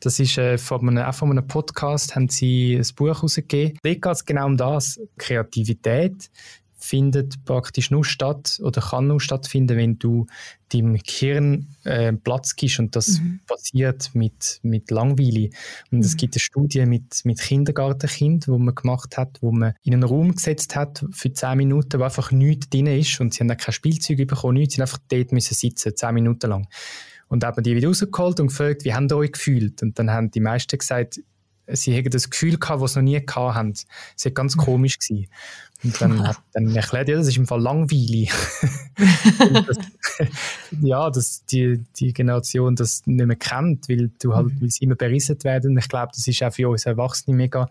Das 0.00 0.20
ist 0.20 0.38
äh, 0.38 0.58
von 0.58 0.88
einem, 0.88 1.04
auch 1.04 1.14
von 1.14 1.30
einem 1.30 1.46
Podcast, 1.46 2.14
haben 2.14 2.28
sie 2.28 2.76
ein 2.76 2.94
Buch 2.94 3.08
herausgegeben. 3.08 3.78
Dort 3.82 4.02
geht 4.02 4.12
es 4.12 4.24
genau 4.24 4.46
um 4.46 4.56
das, 4.56 5.00
Kreativität 5.18 6.30
findet 6.82 7.44
praktisch 7.44 7.90
nur 7.90 8.04
statt 8.04 8.60
oder 8.62 8.80
kann 8.80 9.06
nur 9.06 9.20
stattfinden, 9.20 9.76
wenn 9.76 9.98
du 9.98 10.26
deinem 10.72 10.96
Gehirn 10.96 11.68
äh, 11.84 12.12
Platz 12.12 12.56
gibst 12.56 12.78
und 12.78 12.96
das 12.96 13.20
mhm. 13.20 13.40
passiert 13.46 14.10
mit, 14.14 14.58
mit 14.62 14.90
Langweile. 14.90 15.50
Und 15.90 15.98
mhm. 15.98 16.04
es 16.04 16.16
gibt 16.16 16.34
eine 16.34 16.40
Studie 16.40 16.86
mit, 16.86 17.24
mit 17.24 17.40
Kindergartenkindern, 17.40 18.54
wo 18.54 18.58
man 18.58 18.74
gemacht 18.74 19.16
hat, 19.16 19.38
wo 19.42 19.52
man 19.52 19.74
in 19.82 19.94
einen 19.94 20.02
Raum 20.02 20.34
gesetzt 20.34 20.74
hat 20.74 21.04
für 21.12 21.32
zehn 21.32 21.56
Minuten, 21.58 22.00
wo 22.00 22.04
einfach 22.04 22.32
nichts 22.32 22.70
drin 22.70 22.86
ist 22.86 23.20
und 23.20 23.34
sie 23.34 23.40
haben 23.40 23.50
auch 23.50 23.56
kein 23.56 23.72
Spielzeug 23.72 24.26
bekommen, 24.26 24.54
nichts, 24.54 24.74
sie 24.74 24.80
haben 24.80 24.88
einfach 24.88 25.00
dort 25.08 25.32
müssen 25.32 25.54
sitzen, 25.54 25.94
zehn 25.94 26.14
Minuten 26.14 26.50
lang. 26.50 26.68
Und 27.28 27.42
dann 27.42 27.52
haben 27.52 27.62
die 27.62 27.74
wieder 27.74 27.88
rausgeholt 27.88 28.40
und 28.40 28.48
gefragt, 28.48 28.84
wie 28.84 28.92
haben 28.92 29.08
ihr 29.10 29.16
euch 29.16 29.32
gefühlt? 29.32 29.82
Und 29.82 29.98
dann 29.98 30.10
haben 30.10 30.30
die 30.30 30.40
meisten 30.40 30.76
gesagt, 30.76 31.20
sie 31.68 31.92
hätten 31.94 32.10
das 32.10 32.30
Gefühl 32.30 32.58
gehabt, 32.58 32.80
was 32.80 32.94
sie 32.94 33.00
noch 33.00 33.04
nie 33.04 33.24
gehabt 33.24 33.54
haben. 33.54 33.72
Es 34.16 34.24
war 34.24 34.32
ganz 34.32 34.56
komisch. 34.56 34.98
Gewesen. 34.98 35.28
Und 35.84 36.00
dann 36.00 36.28
hat 36.28 36.38
dann 36.52 36.74
erklärt, 36.74 37.08
ja, 37.08 37.16
das 37.16 37.28
ist 37.28 37.36
im 37.36 37.46
Fall 37.46 37.60
langweilig. 37.60 38.30
das, 39.66 39.78
ja, 40.80 41.10
dass 41.10 41.44
die, 41.46 41.82
die 41.96 42.12
Generation 42.12 42.76
das 42.76 43.02
nicht 43.06 43.26
mehr 43.26 43.36
kennt, 43.36 43.88
weil, 43.88 44.10
du 44.20 44.34
halt, 44.34 44.46
mhm. 44.46 44.60
weil 44.60 44.70
sie 44.70 44.84
immer 44.84 44.94
berissen 44.94 45.42
werden. 45.44 45.76
Ich 45.78 45.88
glaube, 45.88 46.12
das 46.14 46.26
ist 46.26 46.42
auch 46.42 46.52
für 46.52 46.68
uns 46.68 46.86
Erwachsene 46.86 47.36
mega 47.36 47.68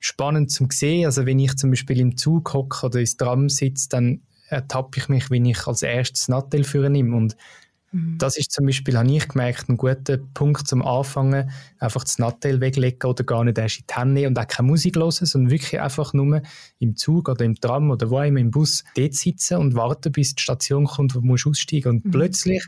spannend 0.00 0.50
zu 0.50 0.66
sehen. 0.70 1.06
Also 1.06 1.26
wenn 1.26 1.38
ich 1.38 1.56
zum 1.56 1.70
Beispiel 1.70 2.00
im 2.00 2.16
Zug 2.16 2.52
hocke 2.54 2.86
oder 2.86 3.00
ins 3.00 3.16
Tram 3.16 3.48
sitze, 3.48 3.88
dann 3.88 4.20
ertappe 4.48 4.98
ich 4.98 5.08
mich, 5.08 5.30
wenn 5.30 5.44
ich 5.44 5.66
als 5.66 5.82
erstes 5.82 6.28
Nattel 6.28 6.64
führen 6.64 6.92
nehme. 6.92 7.16
Und 7.16 7.36
mhm. 7.92 8.18
das 8.18 8.36
ist 8.36 8.52
zum 8.52 8.66
Beispiel, 8.66 8.96
habe 8.96 9.10
ich 9.10 9.28
gemerkt, 9.28 9.68
ein 9.68 9.76
guter 9.76 10.18
Punkt 10.34 10.66
zum 10.66 10.82
Anfangen, 10.82 11.50
einfach 11.78 12.04
das 12.04 12.18
Nattel 12.18 12.60
weglegen 12.60 13.08
oder 13.08 13.24
gar 13.24 13.44
nicht 13.44 13.58
erst 13.58 13.80
in 13.80 13.84
die 13.88 13.94
Hände 13.94 14.26
und 14.26 14.38
auch 14.38 14.46
keine 14.46 14.68
Musik 14.68 14.96
hören, 14.96 15.10
sondern 15.10 15.50
wirklich 15.50 15.80
einfach 15.80 16.12
nur 16.12 16.42
im 16.78 16.96
Zug 16.96 17.28
oder 17.28 17.44
im 17.44 17.54
Tram 17.60 17.90
oder 17.90 18.10
wo 18.10 18.20
immer 18.20 18.40
im 18.40 18.50
Bus 18.50 18.84
dort 18.96 19.14
sitzen 19.14 19.58
und 19.58 19.74
warten, 19.74 20.12
bis 20.12 20.34
die 20.34 20.42
Station 20.42 20.86
kommt, 20.86 21.14
wo 21.14 21.20
du 21.20 21.26
musst 21.26 21.46
aussteigen 21.46 21.88
Und 21.88 22.04
mhm. 22.06 22.10
plötzlich 22.10 22.66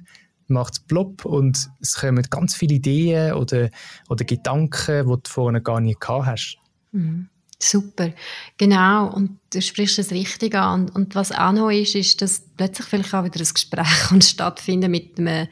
macht 0.50 0.74
es 0.74 0.80
plopp 0.80 1.24
und 1.24 1.70
es 1.80 1.94
kommen 1.94 2.26
ganz 2.28 2.54
viele 2.54 2.74
Ideen 2.74 3.34
oder, 3.34 3.70
oder 4.08 4.24
Gedanken, 4.24 5.06
die 5.06 5.12
du 5.12 5.20
vorher 5.26 5.60
gar 5.60 5.80
nicht 5.80 6.00
gehabt 6.00 6.26
hast. 6.26 6.58
Mhm. 6.92 7.29
Super, 7.62 8.12
genau. 8.56 9.12
Und 9.12 9.38
du 9.52 9.60
sprichst 9.60 9.98
es 9.98 10.12
richtig 10.12 10.54
an. 10.54 10.88
Und 10.88 11.14
was 11.14 11.30
auch 11.30 11.52
noch 11.52 11.68
ist, 11.68 11.94
ist, 11.94 12.22
dass 12.22 12.40
plötzlich 12.56 12.86
vielleicht 12.86 13.14
auch 13.14 13.24
wieder 13.24 13.38
ein 13.38 13.48
Gespräch 13.52 14.22
stattfinden 14.22 14.90
mit 14.90 15.18
einem 15.18 15.46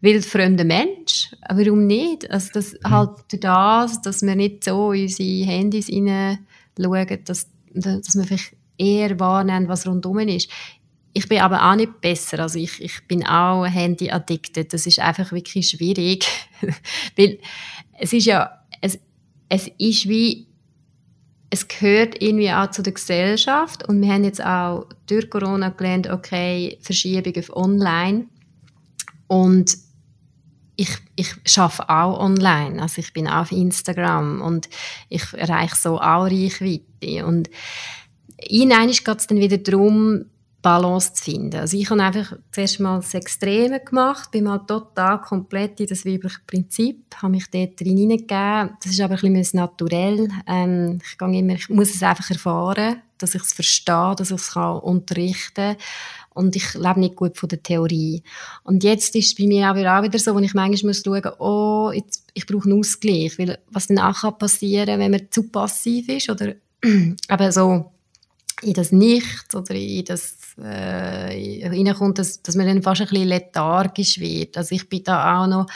wildfremden 0.00 0.66
Mensch. 0.66 1.30
Warum 1.48 1.86
nicht? 1.86 2.28
Also 2.30 2.50
das 2.54 2.72
mhm. 2.72 2.90
halt 2.90 3.10
durch 3.30 3.40
das, 3.40 4.02
dass 4.02 4.22
wir 4.22 4.34
nicht 4.34 4.64
so 4.64 4.92
in 4.92 5.02
unsere 5.02 5.46
Handys 5.46 5.86
hineinschauen, 5.86 7.24
dass, 7.24 7.48
dass 7.74 8.16
wir 8.16 8.24
vielleicht 8.24 8.56
eher 8.76 9.18
wahrnehmen, 9.20 9.68
was 9.68 9.86
rundum 9.86 10.18
ist. 10.18 10.50
Ich 11.12 11.28
bin 11.28 11.38
aber 11.38 11.70
auch 11.70 11.76
nicht 11.76 12.00
besser. 12.00 12.40
Also 12.40 12.58
ich, 12.58 12.82
ich 12.82 13.06
bin 13.06 13.24
auch 13.24 13.64
Handy-addicted. 13.64 14.72
Das 14.72 14.86
ist 14.86 14.98
einfach 14.98 15.32
wirklich 15.32 15.70
schwierig. 15.70 16.26
Weil 17.16 17.38
es 17.98 18.12
ist 18.12 18.26
ja, 18.26 18.50
es, 18.82 18.98
es 19.48 19.68
ist 19.78 20.08
wie 20.08 20.48
es 21.50 21.68
gehört 21.68 22.20
irgendwie 22.20 22.50
auch 22.50 22.70
zu 22.70 22.82
der 22.82 22.92
Gesellschaft. 22.92 23.88
Und 23.88 24.02
wir 24.02 24.12
haben 24.12 24.24
jetzt 24.24 24.44
auch 24.44 24.86
durch 25.06 25.30
Corona 25.30 25.70
gelernt, 25.70 26.08
okay, 26.08 26.78
Verschiebung 26.80 27.34
auf 27.36 27.54
Online. 27.56 28.26
Und 29.28 29.76
ich, 30.76 30.90
ich 31.16 31.58
arbeite 31.58 31.88
auch 31.88 32.20
online, 32.20 32.82
also 32.82 33.00
ich 33.00 33.12
bin 33.12 33.26
auch 33.26 33.42
auf 33.42 33.52
Instagram 33.52 34.42
und 34.42 34.68
ich 35.08 35.32
erreiche 35.32 35.74
so 35.74 35.98
auch 35.98 36.24
Reichweite. 36.24 37.24
Und 37.24 37.48
hinein 38.38 38.90
geht 38.90 39.08
es 39.08 39.26
dann 39.26 39.38
wieder 39.38 39.56
darum, 39.56 40.26
Balance 40.66 41.12
zu 41.12 41.22
finden. 41.22 41.60
Also 41.60 41.76
ich 41.76 41.88
habe 41.90 42.02
einfach 42.02 42.36
zuerst 42.50 42.80
mal 42.80 42.96
das 42.96 43.14
Extreme 43.14 43.78
gemacht, 43.78 44.32
bin 44.32 44.42
mal 44.42 44.58
total 44.58 45.20
komplett 45.20 45.78
in 45.78 45.86
das 45.86 46.04
weibliche 46.04 46.40
Prinzip, 46.44 47.04
habe 47.22 47.34
mich 47.34 47.48
dort 47.52 47.78
drin 47.78 47.96
hineingegeben. 47.96 48.76
Das 48.82 48.90
ist 48.90 49.00
aber 49.00 49.14
ein 49.14 49.32
bisschen 49.32 49.60
naturell. 49.60 50.28
Ähm, 50.48 50.98
ich, 51.08 51.16
gehe 51.18 51.38
immer, 51.38 51.54
ich 51.54 51.68
muss 51.68 51.94
es 51.94 52.02
einfach 52.02 52.28
erfahren, 52.30 53.00
dass 53.16 53.36
ich 53.36 53.42
es 53.42 53.52
verstehe, 53.52 54.16
dass 54.16 54.32
ich 54.32 54.38
es 54.38 54.54
kann 54.54 54.80
unterrichten 54.80 55.76
und 56.34 56.56
ich 56.56 56.74
lebe 56.74 56.98
nicht 56.98 57.14
gut 57.14 57.38
von 57.38 57.48
der 57.48 57.62
Theorie. 57.62 58.24
Und 58.64 58.82
jetzt 58.82 59.14
ist 59.14 59.28
es 59.28 59.34
bei 59.36 59.46
mir 59.46 59.70
auch 59.70 60.02
wieder 60.02 60.18
so, 60.18 60.34
wenn 60.34 60.42
ich 60.42 60.54
manchmal 60.54 60.90
muss 60.90 61.04
schauen, 61.04 61.30
oh, 61.38 61.92
jetzt, 61.94 62.24
ich 62.34 62.44
brauche 62.44 62.68
einen 62.68 62.80
Ausgleich, 62.80 63.38
weil 63.38 63.56
was 63.70 63.86
dann 63.86 64.00
auch 64.00 64.36
passieren 64.36 64.86
kann, 64.86 64.98
wenn 64.98 65.12
man 65.12 65.30
zu 65.30 65.44
passiv 65.44 66.08
ist 66.08 66.28
oder 66.28 66.54
aber 67.28 67.52
so 67.52 67.92
in 68.62 68.72
das 68.72 68.90
Nichts 68.90 69.54
oder 69.54 69.76
in 69.76 70.04
das 70.04 70.45
äh, 70.62 71.68
reinkommt, 71.68 72.18
dass, 72.18 72.42
dass 72.42 72.56
man 72.56 72.66
dann 72.66 72.82
fast 72.82 73.02
ein 73.02 73.08
bisschen 73.08 73.28
lethargisch 73.28 74.18
wird. 74.18 74.56
Also 74.56 74.74
ich 74.74 74.88
bin 74.88 75.04
da 75.04 75.42
auch 75.42 75.46
noch 75.46 75.66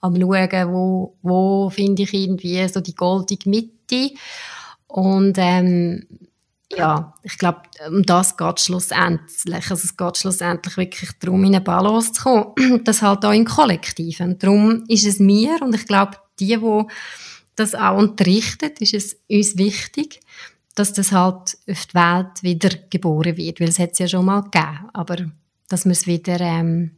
am 0.00 0.16
schauen, 0.16 0.72
wo, 0.72 1.16
wo 1.22 1.70
finde 1.70 2.02
ich 2.02 2.14
irgendwie 2.14 2.66
so 2.68 2.80
die 2.80 2.94
goldige 2.94 3.48
Mitte 3.48 4.14
und 4.86 5.36
ähm, 5.38 6.06
ja, 6.76 7.14
ich 7.22 7.36
glaube, 7.36 7.62
um 7.88 8.02
das 8.04 8.36
geht 8.36 8.60
schlussendlich. 8.60 9.70
Also 9.70 9.84
es 9.84 9.96
geht 9.96 10.18
schlussendlich 10.18 10.76
wirklich 10.76 11.10
darum, 11.18 11.42
in 11.42 11.54
eine 11.54 11.60
Balance 11.60 12.12
zu 12.12 12.22
kommen. 12.22 12.80
Das 12.84 13.02
halt 13.02 13.24
auch 13.24 13.32
im 13.32 13.44
Kollektiv. 13.44 14.20
Und 14.20 14.42
darum 14.42 14.84
ist 14.86 15.06
es 15.06 15.18
mir 15.18 15.60
und 15.62 15.74
ich 15.74 15.86
glaube, 15.86 16.16
die, 16.38 16.56
die 16.56 16.84
das 17.56 17.74
auch 17.74 17.98
unterrichten, 17.98 18.70
ist 18.78 18.94
es 18.94 19.16
uns 19.28 19.58
wichtig, 19.58 20.20
dass 20.80 20.92
das 20.94 21.12
halt 21.12 21.58
auf 21.68 21.86
die 21.86 21.94
Welt 21.94 22.42
wieder 22.42 22.70
geboren 22.88 23.36
wird, 23.36 23.60
weil 23.60 23.68
es 23.68 23.78
hat 23.78 23.92
es 23.92 23.98
ja 23.98 24.08
schon 24.08 24.24
mal 24.24 24.40
gegeben, 24.40 24.88
aber 24.94 25.16
dass 25.68 25.84
man 25.84 25.92
es 25.92 26.06
wieder, 26.06 26.40
ähm, 26.40 26.92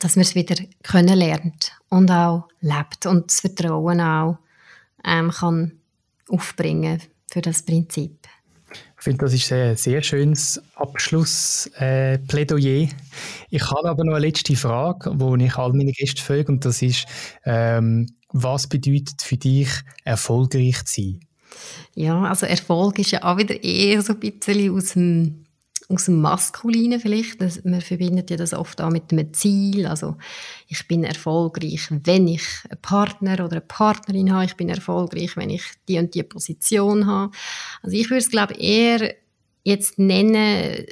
dass 0.00 0.16
man 0.16 0.22
es 0.22 0.34
wieder 0.34 0.56
können 0.82 1.16
lernt 1.16 1.70
und 1.88 2.10
auch 2.10 2.48
lebt 2.60 3.06
und 3.06 3.30
das 3.30 3.42
Vertrauen 3.42 4.00
auch 4.00 4.38
ähm, 5.04 5.30
kann 5.30 5.70
aufbringen 6.28 7.00
für 7.30 7.42
das 7.42 7.62
Prinzip. 7.62 8.26
Ich 8.98 9.04
finde, 9.04 9.26
das 9.26 9.34
ist 9.34 9.52
ein 9.52 9.76
sehr 9.76 10.02
schönes 10.02 10.60
Abschlussplädoyer. 10.74 12.88
Ich 13.50 13.70
habe 13.70 13.88
aber 13.88 14.04
noch 14.04 14.14
eine 14.14 14.26
letzte 14.26 14.56
Frage, 14.56 15.14
die 15.14 15.44
ich 15.44 15.56
all 15.56 15.72
meine 15.74 15.92
Gäste 15.92 16.20
frage, 16.20 16.50
und 16.50 16.64
das 16.64 16.82
ist, 16.82 17.06
ähm, 17.44 18.08
was 18.30 18.66
bedeutet 18.66 19.22
für 19.22 19.36
dich 19.36 19.68
erfolgreich 20.02 20.84
zu 20.86 21.02
sein? 21.02 21.25
Ja, 21.94 22.22
also 22.22 22.46
Erfolg 22.46 22.98
ist 22.98 23.10
ja 23.10 23.24
auch 23.24 23.38
wieder 23.38 23.62
eher 23.62 24.02
so 24.02 24.12
ein 24.12 24.20
bisschen 24.20 24.74
aus 24.74 24.92
dem, 24.92 25.44
aus 25.88 26.06
dem 26.06 26.20
Maskulinen 26.20 27.00
vielleicht. 27.00 27.40
Das, 27.40 27.64
man 27.64 27.80
verbindet 27.80 28.30
ja 28.30 28.36
das 28.36 28.52
oft 28.52 28.80
auch 28.80 28.90
mit 28.90 29.12
einem 29.12 29.32
Ziel. 29.32 29.86
Also 29.86 30.16
ich 30.68 30.86
bin 30.88 31.04
erfolgreich, 31.04 31.88
wenn 31.90 32.28
ich 32.28 32.44
einen 32.68 32.80
Partner 32.80 33.34
oder 33.44 33.52
eine 33.52 33.60
Partnerin 33.60 34.32
habe. 34.32 34.44
Ich 34.44 34.56
bin 34.56 34.68
erfolgreich, 34.68 35.36
wenn 35.36 35.50
ich 35.50 35.62
die 35.88 35.98
und 35.98 36.14
die 36.14 36.22
Position 36.22 37.06
habe. 37.06 37.32
Also 37.82 37.96
ich 37.96 38.10
würde 38.10 38.18
es 38.18 38.30
glaube 38.30 38.54
eher 38.54 39.14
jetzt 39.64 39.98
nennen 39.98 40.86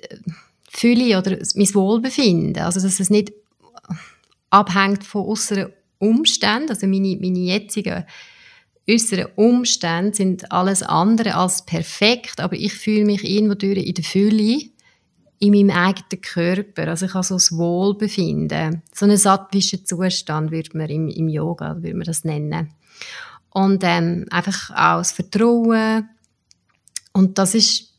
Fülle 0.68 1.18
oder 1.18 1.38
mein 1.54 1.74
Wohlbefinden. 1.74 2.62
Also 2.62 2.80
dass 2.80 2.98
es 2.98 3.10
nicht 3.10 3.32
abhängt 4.50 5.04
von 5.04 5.26
äußeren 5.26 5.72
Umständen. 5.98 6.70
Also 6.70 6.86
meine, 6.86 7.16
meine 7.16 7.38
jetzigen 7.38 8.04
Unsere 8.86 9.28
Umstände 9.36 10.14
sind 10.14 10.52
alles 10.52 10.82
andere 10.82 11.36
als 11.36 11.64
perfekt, 11.64 12.40
aber 12.40 12.54
ich 12.54 12.74
fühle 12.74 13.06
mich 13.06 13.24
irgendwo 13.24 13.66
in 13.66 13.94
der 13.94 14.04
Fülle 14.04 14.60
in 15.38 15.52
meinem 15.52 15.70
eigenen 15.70 16.20
Körper. 16.20 16.88
Also 16.88 17.06
ich 17.06 17.14
habe 17.14 17.24
so 17.24 17.34
das 17.34 17.56
Wohlbefinden. 17.56 18.82
So 18.94 19.06
einen 19.06 19.16
sattwischen 19.16 19.84
Zustand 19.84 20.50
würde 20.50 20.76
man 20.76 20.88
im, 20.88 21.08
im 21.08 21.28
Yoga 21.28 21.76
würde 21.82 21.96
man 21.96 22.04
das 22.04 22.24
nennen. 22.24 22.74
Und 23.50 23.82
ähm, 23.84 24.26
einfach 24.30 24.70
auch 24.70 24.98
das 24.98 25.12
Vertrauen. 25.12 26.08
Und 27.12 27.38
das 27.38 27.54
ist, 27.54 27.94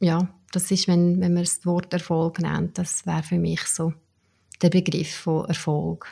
ja, 0.00 0.28
das 0.52 0.70
ist, 0.70 0.88
wenn, 0.88 1.20
wenn 1.20 1.34
man 1.34 1.44
das 1.44 1.64
Wort 1.66 1.92
Erfolg 1.92 2.40
nennt, 2.40 2.78
das 2.78 3.04
wäre 3.06 3.22
für 3.22 3.38
mich 3.38 3.62
so 3.62 3.92
der 4.62 4.70
Begriff 4.70 5.14
von 5.14 5.46
Erfolg. 5.46 6.06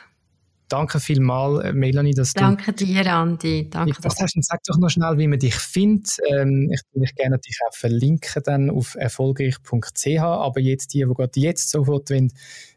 Danke 0.67 0.99
vielmals, 0.99 1.63
äh, 1.63 1.73
Melanie, 1.73 2.13
dass 2.13 2.33
Danke 2.33 2.73
du... 2.73 2.85
dir, 2.85 3.13
Andi. 3.13 3.69
Danke, 3.69 4.01
dass 4.01 4.19
hast. 4.19 4.35
sag 4.41 4.63
doch 4.63 4.77
noch 4.77 4.89
schnell, 4.89 5.17
wie 5.17 5.27
man 5.27 5.39
dich 5.39 5.55
findet. 5.55 6.17
Ähm, 6.27 6.71
ich 6.73 6.81
würde 6.91 7.05
dich 7.05 7.15
gerne 7.15 7.35
natürlich 7.35 7.59
auch 7.67 7.75
verlinken 7.75 8.41
dann 8.43 8.69
auf 8.69 8.95
erfolgreich.ch, 8.95 10.19
aber 10.19 10.59
jetzt 10.59 10.93
die, 10.93 11.05
die 11.05 11.13
gerade 11.13 11.39
jetzt 11.39 11.69
sofort 11.69 12.09
wollen, 12.09 12.31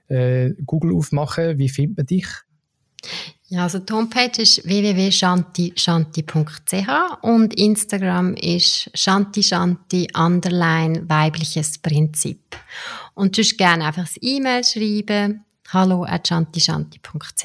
äh, 0.08 0.50
Google 0.66 0.94
aufmachen, 0.94 1.58
wie 1.58 1.68
findet 1.68 1.96
man 1.96 2.06
dich? 2.06 2.26
Ja, 3.50 3.62
also 3.62 3.78
die 3.78 3.92
Homepage 3.92 4.42
ist 4.42 4.62
www.shanti.ch 4.66 5.72
und 7.22 7.54
Instagram 7.54 8.34
ist 8.34 8.90
shanti 8.94 10.08
underline 10.14 11.08
weibliches 11.08 11.78
Prinzip. 11.78 12.58
Und 13.14 13.36
sonst 13.36 13.56
gerne 13.56 13.86
einfach 13.86 14.02
das 14.02 14.18
E-Mail 14.20 14.64
schreiben 14.64 15.46
hallo 15.72 16.04
at 16.04 16.28
shantishanti.ch. 16.28 17.44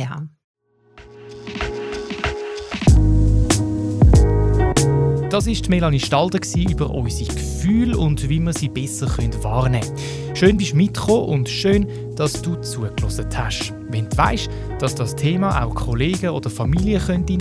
Das 5.29 5.47
war 5.47 5.69
Melanie 5.69 5.99
Stalder 5.99 6.39
über 6.55 6.89
unsere 6.91 7.33
Gefühle 7.33 7.97
und 7.97 8.29
wie 8.29 8.39
wir 8.39 8.53
sie 8.53 8.69
besser 8.69 9.07
wahrnehmen 9.41 9.83
können. 9.83 10.35
Schön, 10.35 10.57
bist 10.57 10.73
du 10.73 10.77
mitgekommen 10.77 11.27
und 11.27 11.49
schön, 11.49 11.87
dass 12.15 12.39
du 12.39 12.55
zugelassen 12.57 13.25
hast. 13.35 13.73
Wenn 13.89 14.07
du 14.09 14.17
weißt, 14.17 14.47
dass 14.77 14.93
das 14.93 15.15
Thema 15.15 15.63
auch 15.63 15.73
Kollegen 15.73 16.29
oder 16.29 16.51
Familie 16.51 16.99
könnte 16.99 17.33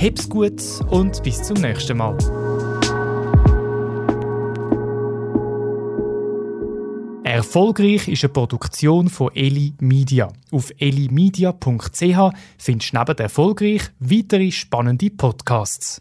Hab's 0.00 0.28
gut 0.28 0.62
und 0.90 1.20
bis 1.24 1.42
zum 1.42 1.56
nächsten 1.56 1.96
Mal. 1.96 2.16
Erfolgreich 7.24 8.06
ist 8.06 8.22
eine 8.22 8.32
Produktion 8.32 9.08
von 9.08 9.34
Eli 9.34 9.74
Media. 9.80 10.28
Auf 10.52 10.70
elimedia.ch 10.78 12.32
findest 12.58 12.92
du 12.92 12.98
neben 12.98 13.18
Erfolgreich 13.18 13.82
weitere 13.98 14.52
spannende 14.52 15.10
Podcasts. 15.10 15.98